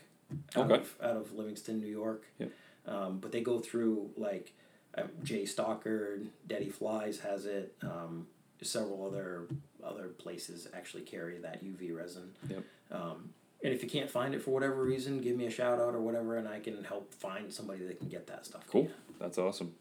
[0.56, 0.80] out Okay.
[0.80, 2.24] of out of Livingston, New York.
[2.38, 2.50] Yep.
[2.86, 4.52] Um, but they go through like
[4.98, 5.44] uh, J.
[5.44, 7.74] Stockard, Dette Flies has it.
[7.82, 8.26] Um,
[8.64, 9.46] several other
[9.84, 12.30] other places actually carry that UV resin.
[12.48, 12.64] Yep.
[12.90, 13.30] Um,
[13.64, 16.00] and if you can't find it for whatever reason, give me a shout out or
[16.00, 18.62] whatever, and I can help find somebody that can get that stuff.
[18.68, 18.88] Cool.
[19.20, 19.74] That's awesome.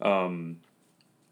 [0.00, 0.60] Um,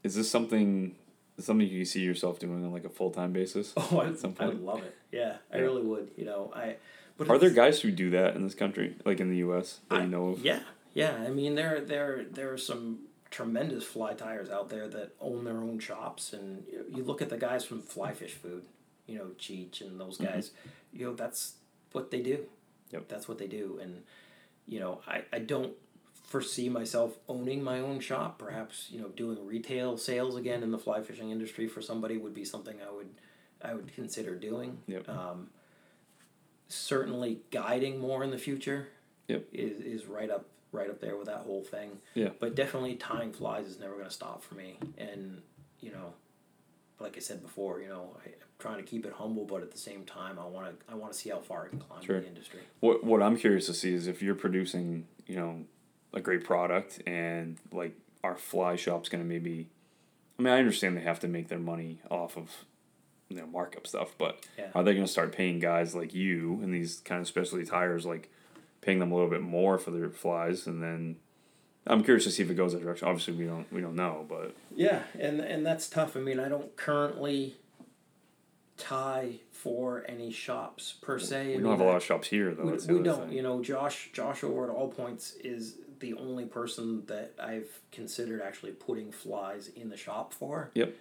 [0.02, 0.94] is this something
[1.38, 3.72] something you see yourself doing on like a full time basis?
[3.78, 4.54] Oh, I, At some point.
[4.54, 4.94] would love it.
[5.12, 5.62] Yeah, I Yeah.
[5.62, 6.10] really would.
[6.16, 6.76] You know, I.
[7.18, 9.80] But Are there guys who do that in this country, like in the U.S.
[9.88, 10.44] that I- you know of?
[10.44, 10.60] Yeah,
[10.92, 11.14] yeah.
[11.26, 13.00] I mean, there there there are some
[13.30, 17.28] tremendous fly tyers out there that own their own shops, and you, you look at
[17.30, 18.64] the guys from Fly Fish Food,
[19.06, 20.52] you know, Cheech and those guys.
[20.92, 21.54] You know, that's
[21.92, 22.44] what they do.
[22.92, 23.08] Yep.
[23.08, 24.02] That's what they do, and
[24.66, 25.72] you know, I I don't
[26.24, 28.38] foresee myself owning my own shop.
[28.38, 32.34] Perhaps you know, doing retail sales again in the fly fishing industry for somebody would
[32.34, 33.08] be something I would
[33.62, 34.78] I would consider doing.
[34.86, 35.08] Yep.
[35.08, 35.50] Um,
[36.68, 38.88] certainly guiding more in the future
[39.28, 39.44] Yep.
[39.52, 40.46] is, is right up
[40.76, 41.98] right up there with that whole thing.
[42.14, 42.28] Yeah.
[42.38, 44.78] But definitely tying flies is never going to stop for me.
[44.98, 45.42] And
[45.80, 46.12] you know,
[47.00, 49.70] like I said before, you know, I, I'm trying to keep it humble, but at
[49.70, 52.02] the same time, I want to I want to see how far I can climb
[52.02, 52.16] Sure.
[52.16, 52.60] in the industry.
[52.80, 55.64] What What I'm curious to see is if you're producing, you know,
[56.12, 59.68] a great product and like our fly shop's gonna maybe.
[60.38, 62.50] I mean, I understand they have to make their money off of,
[63.30, 64.68] you know, markup stuff, but Yeah.
[64.74, 68.30] are they gonna start paying guys like you and these kind of specialty tyers like
[68.86, 71.16] paying them a little bit more for their flies and then.
[71.88, 73.06] I'm curious to see if it goes that direction.
[73.06, 76.16] Obviously, we don't we don't know, but Yeah, and and that's tough.
[76.16, 77.54] I mean, I don't currently
[78.76, 81.56] tie for any shops per se.
[81.56, 82.64] We don't have a lot of shops here though.
[82.64, 83.36] we, we don't thing.
[83.36, 88.42] you know josh josh over at all points is the only person that i've considered
[88.42, 90.94] actually putting flies in the shop for Yep.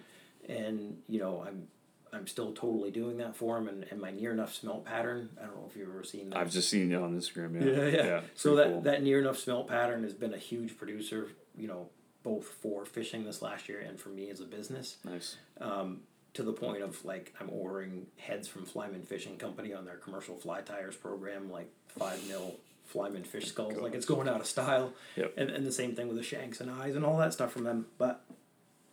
[0.48, 1.68] and you know i'm
[2.16, 5.44] i'm still totally doing that for him and, and my near enough smelt pattern i
[5.44, 7.54] don't know if you've ever seen that I've just seen it on Instagram.
[7.54, 8.80] Yeah, yeah yeah, so that cool.
[8.82, 11.88] that near enough smelt pattern has been a huge producer you know
[12.22, 15.36] both for fishing this last year and for me as a business nice.
[15.60, 16.00] um,
[16.36, 20.36] to the point of like I'm ordering heads from Flymen Fishing Company on their commercial
[20.36, 22.56] fly tyers program, like five mil
[22.92, 23.76] Flymen fish skulls.
[23.78, 24.92] Like it's going out of style.
[25.16, 25.32] Yep.
[25.38, 27.64] And and the same thing with the shanks and eyes and all that stuff from
[27.64, 27.86] them.
[27.96, 28.22] But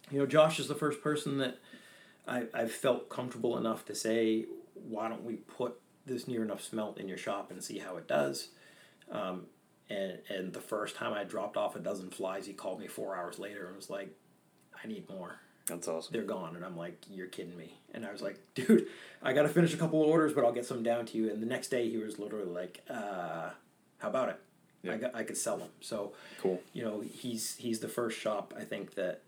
[0.09, 1.57] you know, Josh is the first person that
[2.27, 6.97] I I've felt comfortable enough to say, why don't we put this near enough smelt
[6.97, 8.49] in your shop and see how it does.
[9.11, 9.43] Um,
[9.89, 13.15] and and the first time I dropped off a dozen flies, he called me four
[13.15, 14.09] hours later and was like,
[14.83, 15.37] I need more
[15.67, 16.11] That's awesome.
[16.11, 18.87] they're gone and i'm like you're kidding me and i was like dude
[19.21, 21.41] i gotta finish a couple of orders but i'll get some down to you and
[21.41, 23.49] the next day he was literally like uh
[23.99, 24.39] how about it
[24.81, 24.93] Yeah.
[24.93, 26.59] I, got, I could sell them so Cool.
[26.73, 29.21] you know he's he's the first shop i think that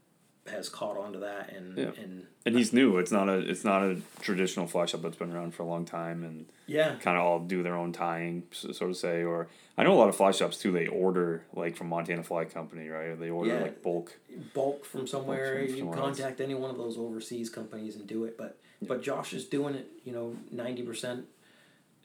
[0.52, 1.92] has caught on to that and Yeah.
[2.02, 2.98] and And he's new.
[2.98, 5.86] It's not a it's not a traditional fly shop that's been around for a long
[5.86, 9.24] time and yeah kind of all do their own tying, so, so to say.
[9.24, 9.48] Or
[9.78, 10.72] I know a lot of fly shops too.
[10.72, 13.08] They order like from Montana Fly Company, right?
[13.08, 13.62] Or they order Yeah.
[13.64, 14.18] like bulk.
[14.54, 16.18] bulk from somewhere from you somewhere else.
[16.20, 19.74] contact any one of those overseas companies and do it but but josh is doing
[19.74, 21.24] it you know 90%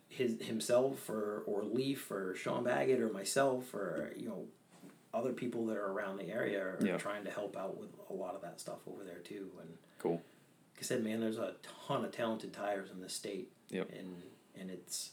[0.08, 4.44] his himself or or leaf or sean baggett or myself or you know
[5.12, 6.96] other people that are around the area are Yeah.
[6.96, 10.12] trying to help out with a lot of that stuff over there too and Cool.
[10.74, 11.54] like i said man there's a
[11.86, 13.90] ton of talented tyers in the state Yep.
[13.98, 14.22] and
[14.58, 15.10] and it's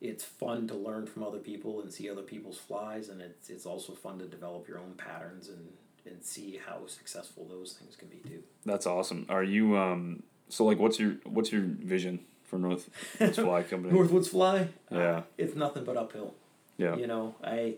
[0.00, 3.64] it's fun to learn from other people and see other people's flies and it's it's
[3.66, 5.72] also fun to develop your own patterns and
[6.06, 9.24] and see how successful those things can be too That's awesome.
[9.30, 10.22] Are you um?
[10.50, 13.94] So like, what's your what's your vision for North Woods Fly Company?
[13.98, 14.98] northwoods fly Yeah.
[14.98, 16.34] uh, it's nothing but uphill
[16.76, 16.94] yeah.
[16.96, 17.76] you know i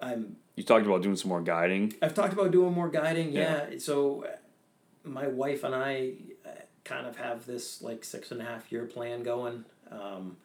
[0.00, 1.92] i'm You talked about doing some more guiding.
[2.02, 3.32] I've talked about doing more guiding.
[3.32, 3.68] Yeah.
[3.70, 3.78] Yeah.
[3.78, 4.36] So, uh,
[5.04, 6.12] my wife and I
[6.44, 6.50] uh,
[6.84, 9.64] kind of have this like six and a half year plan going.
[9.90, 10.36] Um,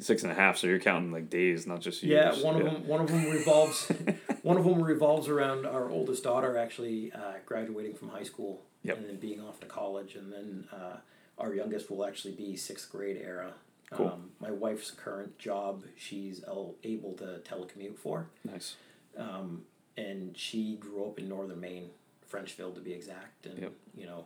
[0.00, 2.42] six and a half, so you're counting like days, not just Yeah, years.
[2.44, 2.86] one of them.
[2.86, 3.90] One of them revolves.
[4.42, 8.96] one of them revolves around our oldest daughter actually uh, graduating from high school Yep.
[8.98, 10.96] and then being off to college, and then uh,
[11.38, 13.52] our youngest will actually be sixth grade era.
[13.92, 14.08] Cool.
[14.08, 16.42] Um, my wife's current job, she's
[16.82, 18.74] able to telecommute for, Nice.
[19.16, 19.62] Um,
[19.96, 21.90] and she grew up in northern Maine,
[22.30, 23.72] Frenchville to be exact, and Yep.
[23.96, 24.24] you know,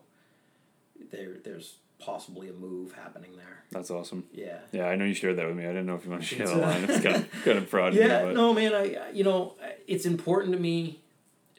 [1.10, 3.64] there there's possibly a move happening there.
[3.70, 4.24] That's awesome.
[4.32, 4.58] Yeah.
[4.70, 5.64] Yeah, I know you shared that with me.
[5.64, 6.84] I didn't know if you want to share the uh, line.
[6.84, 7.94] It's kind of kind of proud.
[7.94, 8.74] Yeah, but no, man.
[8.74, 9.54] I I- you know
[9.86, 11.00] it's important to me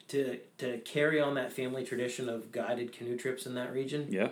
[0.08, 4.06] to to carry on that family tradition of guided canoe trips in that region.
[4.10, 4.28] Yeah.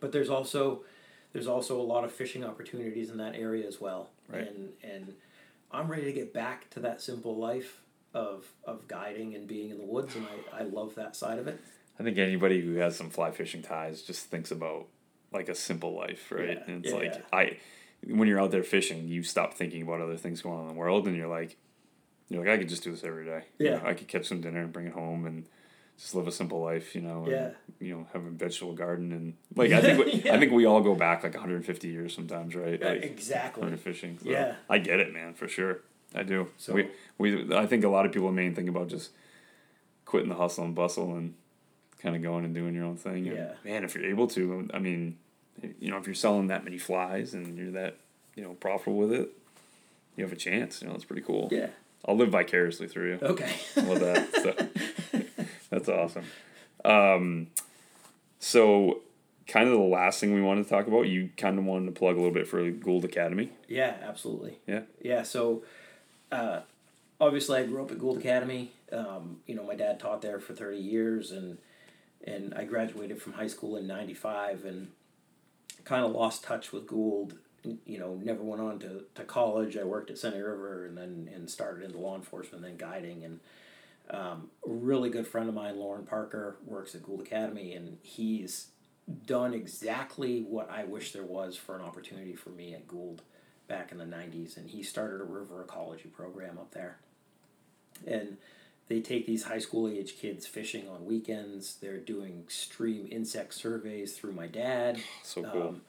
[0.00, 0.84] But there's also
[1.32, 4.10] there's also a lot of fishing opportunities in that area as well.
[4.28, 4.48] Right.
[4.48, 5.14] And and
[5.70, 7.80] I'm ready to get back to that simple life
[8.14, 11.48] of of guiding and being in the woods, and I, I love that side of
[11.48, 11.60] it.
[11.98, 14.86] I think anybody who has some fly fishing ties just thinks about
[15.32, 16.58] like a simple life, right?
[16.58, 17.20] Yeah, And it's yeah, like yeah.
[17.32, 17.56] I
[18.06, 20.74] when you're out there fishing, you stop thinking about other things going on in the
[20.78, 21.56] world and you're like
[22.28, 23.44] you're like I could just do this every day.
[23.58, 23.76] You Yeah.
[23.78, 25.46] know, I could catch some dinner and bring it home and
[25.98, 27.50] just live a simple life, you know, and, Yeah.
[27.78, 30.12] you know, have a vegetable garden and like I think we.
[30.30, 32.80] I think we all go back like 150 years sometimes, right?
[32.80, 33.76] Yeah, Like exactly.
[33.76, 34.18] fishing.
[34.22, 34.56] So Yeah.
[34.68, 35.82] I get it, man, for sure.
[36.14, 36.48] I do.
[36.58, 39.10] So- we we I think a lot of people in Maine think about just
[40.04, 41.34] quitting the hustle and bustle and
[42.00, 43.28] kind of going and doing your own thing.
[43.28, 43.52] And, Yeah.
[43.64, 45.16] Man, if you're able to, I mean,
[45.78, 47.96] you know, if you're selling that many flies and you're that,
[48.34, 49.30] you know, profitable with it,
[50.16, 50.82] you have a chance.
[50.82, 51.48] You know, it's pretty cool.
[51.52, 51.68] Yeah.
[52.04, 53.54] I'll live vicariously through you Okay.
[53.76, 54.34] I love that.
[55.12, 55.22] So
[55.70, 56.24] that's awesome.
[56.84, 57.46] Um,
[58.40, 59.00] so
[59.46, 61.92] kind of the last thing we wanted to talk about, you kind of wanted to
[61.92, 63.50] plug a little bit for Gould Academy.
[63.68, 64.58] Yeah, absolutely.
[64.66, 64.82] Yeah.
[65.00, 65.62] Yeah, so
[66.32, 66.60] uh,
[67.20, 68.72] obviously I grew up at Gould Academy.
[68.90, 71.58] Um, you know, my dad taught there for 30 years and
[72.24, 74.92] and I graduated from high school in 95 and
[75.84, 77.36] kind of lost touch with Gould.
[77.84, 79.76] You know, never went on to, to college.
[79.76, 83.24] I worked at Sunday River and then and started into law enforcement and then guiding
[83.24, 83.40] and
[84.10, 88.66] um, a really good friend of mine, Lauren Parker, works at Gould Academy, and he's
[89.26, 93.22] done exactly what I wish there was for an opportunity for me at Gould
[93.72, 94.56] back in the 90s.
[94.56, 96.98] And he started a river ecology program up there.
[98.06, 98.36] And
[98.88, 101.76] they take these high school age kids fishing on weekends.
[101.80, 104.98] They're doing stream insect surveys through my dad.
[105.24, 105.62] So cool.
[105.68, 105.80] Um,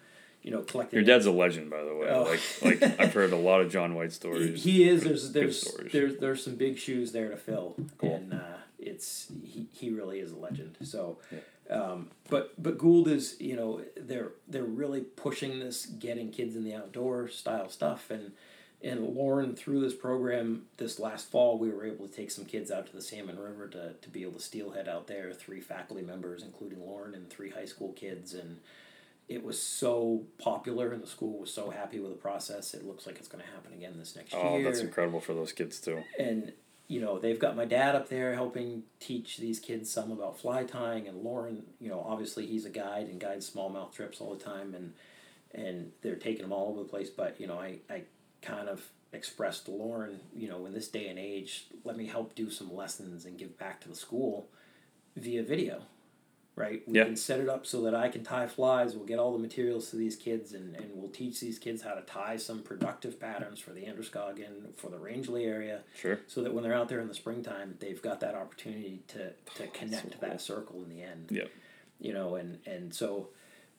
[0.42, 0.98] you know, collecting.
[0.98, 2.08] Your dad's a legend, by the way.
[2.10, 2.24] Oh.
[2.24, 4.64] Like, like I've heard a lot of John Wight stories.
[4.64, 5.04] He is.
[5.04, 5.92] There's there's stories.
[5.94, 8.16] there's there's some big shoes there to fill, Cool.
[8.16, 10.78] and uh, it's he, he really is a legend.
[10.84, 11.18] So,
[11.70, 16.64] um, but but Gould is you know they're they're really pushing this getting kids in
[16.64, 18.32] the outdoor style stuff, and
[18.82, 22.70] and Lauren through this program this last fall we were able to take some kids
[22.70, 25.34] out to the Salmon River to to be able to steelhead out there.
[25.34, 28.60] Three faculty members, including Lauren, and three high school kids, and
[29.30, 33.08] it was so popular and the school was so happy with the process it looks
[33.08, 35.54] like it's going to happen again this next oh, year Oh, that's incredible for those
[35.54, 36.04] kids too.
[36.20, 36.52] and
[36.88, 40.64] you know they've got my dad up there helping teach these kids some about fly
[40.64, 44.44] tying and lauren you know obviously he's a guide and guides smallmouth trips all the
[44.44, 44.94] time and
[45.54, 48.02] and they're taking them all over the place but you know i i
[48.42, 52.36] kind of expressed to lauren you know in this day and age let me help
[52.36, 54.50] do some lessons and give back to the school
[55.16, 55.84] via video
[56.56, 57.06] right we Yeah.
[57.06, 59.90] can set it up so that i can tie flies we'll get all the materials
[59.90, 63.60] to these kids and, and we'll teach these kids how to tie some productive patterns
[63.60, 66.20] for the androscoggin for the rangeley area Sure.
[66.28, 69.64] so that when they're out there in the springtime, they've got that opportunity to, to
[69.64, 71.30] oh, connect so that circle in the end.
[71.32, 71.50] Yep.
[72.00, 73.30] You know, and, and so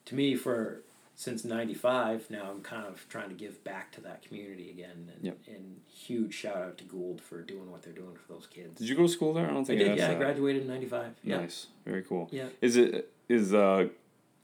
[0.05, 0.81] to me, for
[1.15, 5.11] since 95, now I'm kind of trying to give back to that community again.
[5.15, 5.37] And, Yep.
[5.47, 8.77] and huge shout out to Gould for doing what they're doing for those kids.
[8.79, 9.45] Did you go to school there?
[9.49, 11.15] I don't I did, yeah, I graduated in 95.
[11.23, 11.37] Yeah.
[11.37, 11.67] Nice.
[11.85, 12.27] Very cool.
[12.31, 12.47] Yeah.
[12.61, 13.87] Is it is uh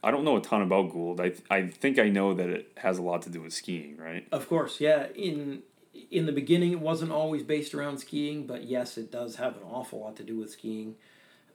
[0.04, 1.20] I don't know a ton about Gould.
[1.22, 4.26] I I think I know that it has a lot to do with skiing, right?
[4.32, 5.08] Of course, yeah.
[5.14, 5.64] In
[6.10, 9.64] in the beginning, it wasn't always based around skiing, but yes, it does have an
[9.64, 10.96] awful lot to do with skiing.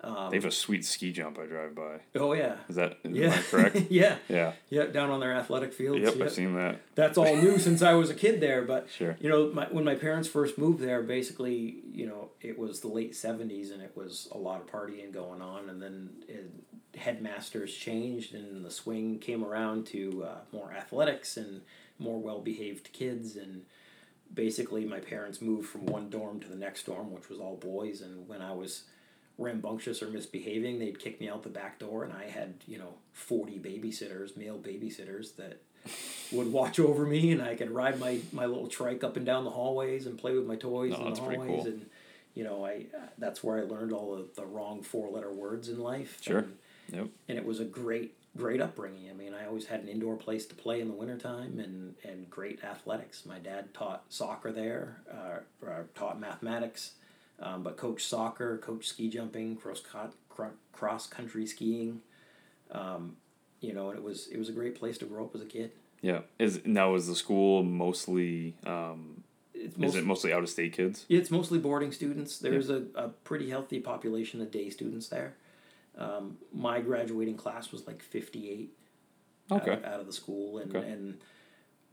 [0.07, 1.99] Um, They have a sweet ski jump I drive by.
[2.15, 3.77] oh yeah, Is that is yeah, correct?
[3.91, 4.53] yeah, yeah.
[4.70, 4.87] yeah.
[4.87, 6.01] Down on their athletic fields.
[6.01, 6.27] Yep, yep.
[6.27, 6.81] I've seen that.
[6.95, 8.62] that's all new since I was a kid there.
[8.62, 9.16] But Sure.
[9.20, 12.89] you know, my, when my parents first moved there, basically, you know, it was the
[12.89, 16.51] late seventies, and it was a lot of partying going on, and then it,
[16.99, 21.62] headmasters changed, and the swing came around to uh, more athletics and
[21.99, 23.62] more well behaved kids, and
[24.33, 28.01] basically, my parents moved from one dorm to the next dorm, which was all boys,
[28.01, 28.85] and when I was
[29.38, 32.94] rambunctious or misbehaving, they'd kick me out the back door, and I had you know
[33.12, 35.60] forty babysitters, male babysitters that
[36.32, 39.44] would watch over me, and I could ride my my little trike up and down
[39.44, 41.66] the hallways and play with my toys Oh, in the hallways, cool.
[41.66, 41.86] and
[42.34, 42.86] you know I
[43.18, 46.18] that's where I learned all of the wrong four letter words in life.
[46.20, 46.38] Sure.
[46.38, 46.56] And,
[46.92, 47.08] Yep.
[47.28, 49.10] and it was a great great upbringing.
[49.10, 52.28] I mean, I always had an indoor place to play in the wintertime and, and
[52.30, 53.24] great athletics.
[53.26, 55.38] My dad taught soccer there, uh,
[55.96, 56.92] taught mathematics,
[57.40, 59.82] um, but coach soccer, coach ski jumping, cross,
[60.72, 62.00] cross country skiing.
[62.70, 63.16] Um,
[63.60, 65.46] you know, and it was it was a great place to grow up as a
[65.46, 65.72] kid.
[66.02, 66.20] Yeah.
[66.38, 69.22] Is now is the school mostly um,
[69.54, 71.04] It's is it mostly out of state kids?
[71.08, 72.38] Yeah, it's mostly boarding students.
[72.38, 75.34] There's a, a pretty healthy population of day students there.
[75.96, 78.70] Um, my graduating class was like 58
[79.50, 79.72] Okay.
[79.72, 80.86] out, out of the school, and, Okay.
[80.90, 81.18] and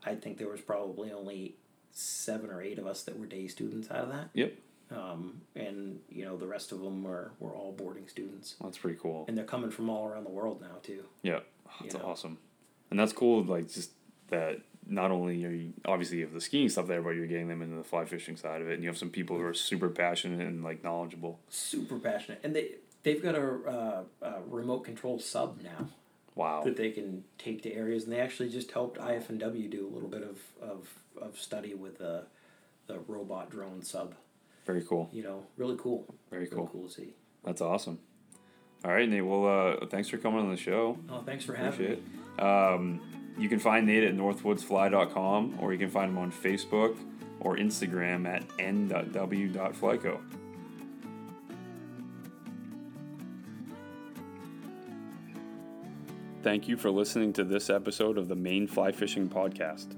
[0.04, 1.56] I think there was probably only
[1.92, 4.30] seven or eight of us that were day students out of that.
[4.34, 4.54] Yep.
[4.94, 8.98] Um, and you know the rest of them were, were all boarding students, That's pretty
[9.02, 9.26] cool.
[9.28, 11.04] and they're coming from all around the world now too.
[11.22, 11.40] Yeah.
[11.82, 12.06] That's You know.
[12.06, 12.38] awesome.
[12.92, 13.92] And that's cool like just
[14.30, 17.48] that not only are you obviously you have the skiing stuff there, but you're getting
[17.48, 19.54] them into the fly fishing side of it, and you have some people who are
[19.54, 21.40] super passionate and like knowledgeable.
[21.50, 25.88] Super passionate, and they they've got a, uh, a remote control sub now.
[26.36, 26.64] Wow.
[26.66, 30.10] that they can take to areas, and they actually just helped IFNW do a little
[30.10, 30.90] bit of, of,
[31.22, 32.24] of study with the
[32.88, 34.16] the robot drone sub.
[34.66, 35.10] Very cool.
[35.12, 36.06] You know, really cool.
[36.30, 36.68] Very Really cool.
[36.68, 37.14] cool to see.
[37.44, 38.00] That's awesome.
[38.86, 39.26] All right, Nate.
[39.26, 39.46] Well,
[39.82, 40.98] uh, thanks for coming on the show.
[41.10, 42.20] Oh, thanks for having Appreciate me.
[42.38, 42.44] it.
[42.44, 43.02] Um,
[43.38, 46.98] you can find Nate at northwoodsfly.com or you can find him on Facebook
[47.40, 50.20] or Instagram at n.w.flyco.
[56.42, 59.96] Thank you for listening to this episode of the Maine Fly Fishing Podcast.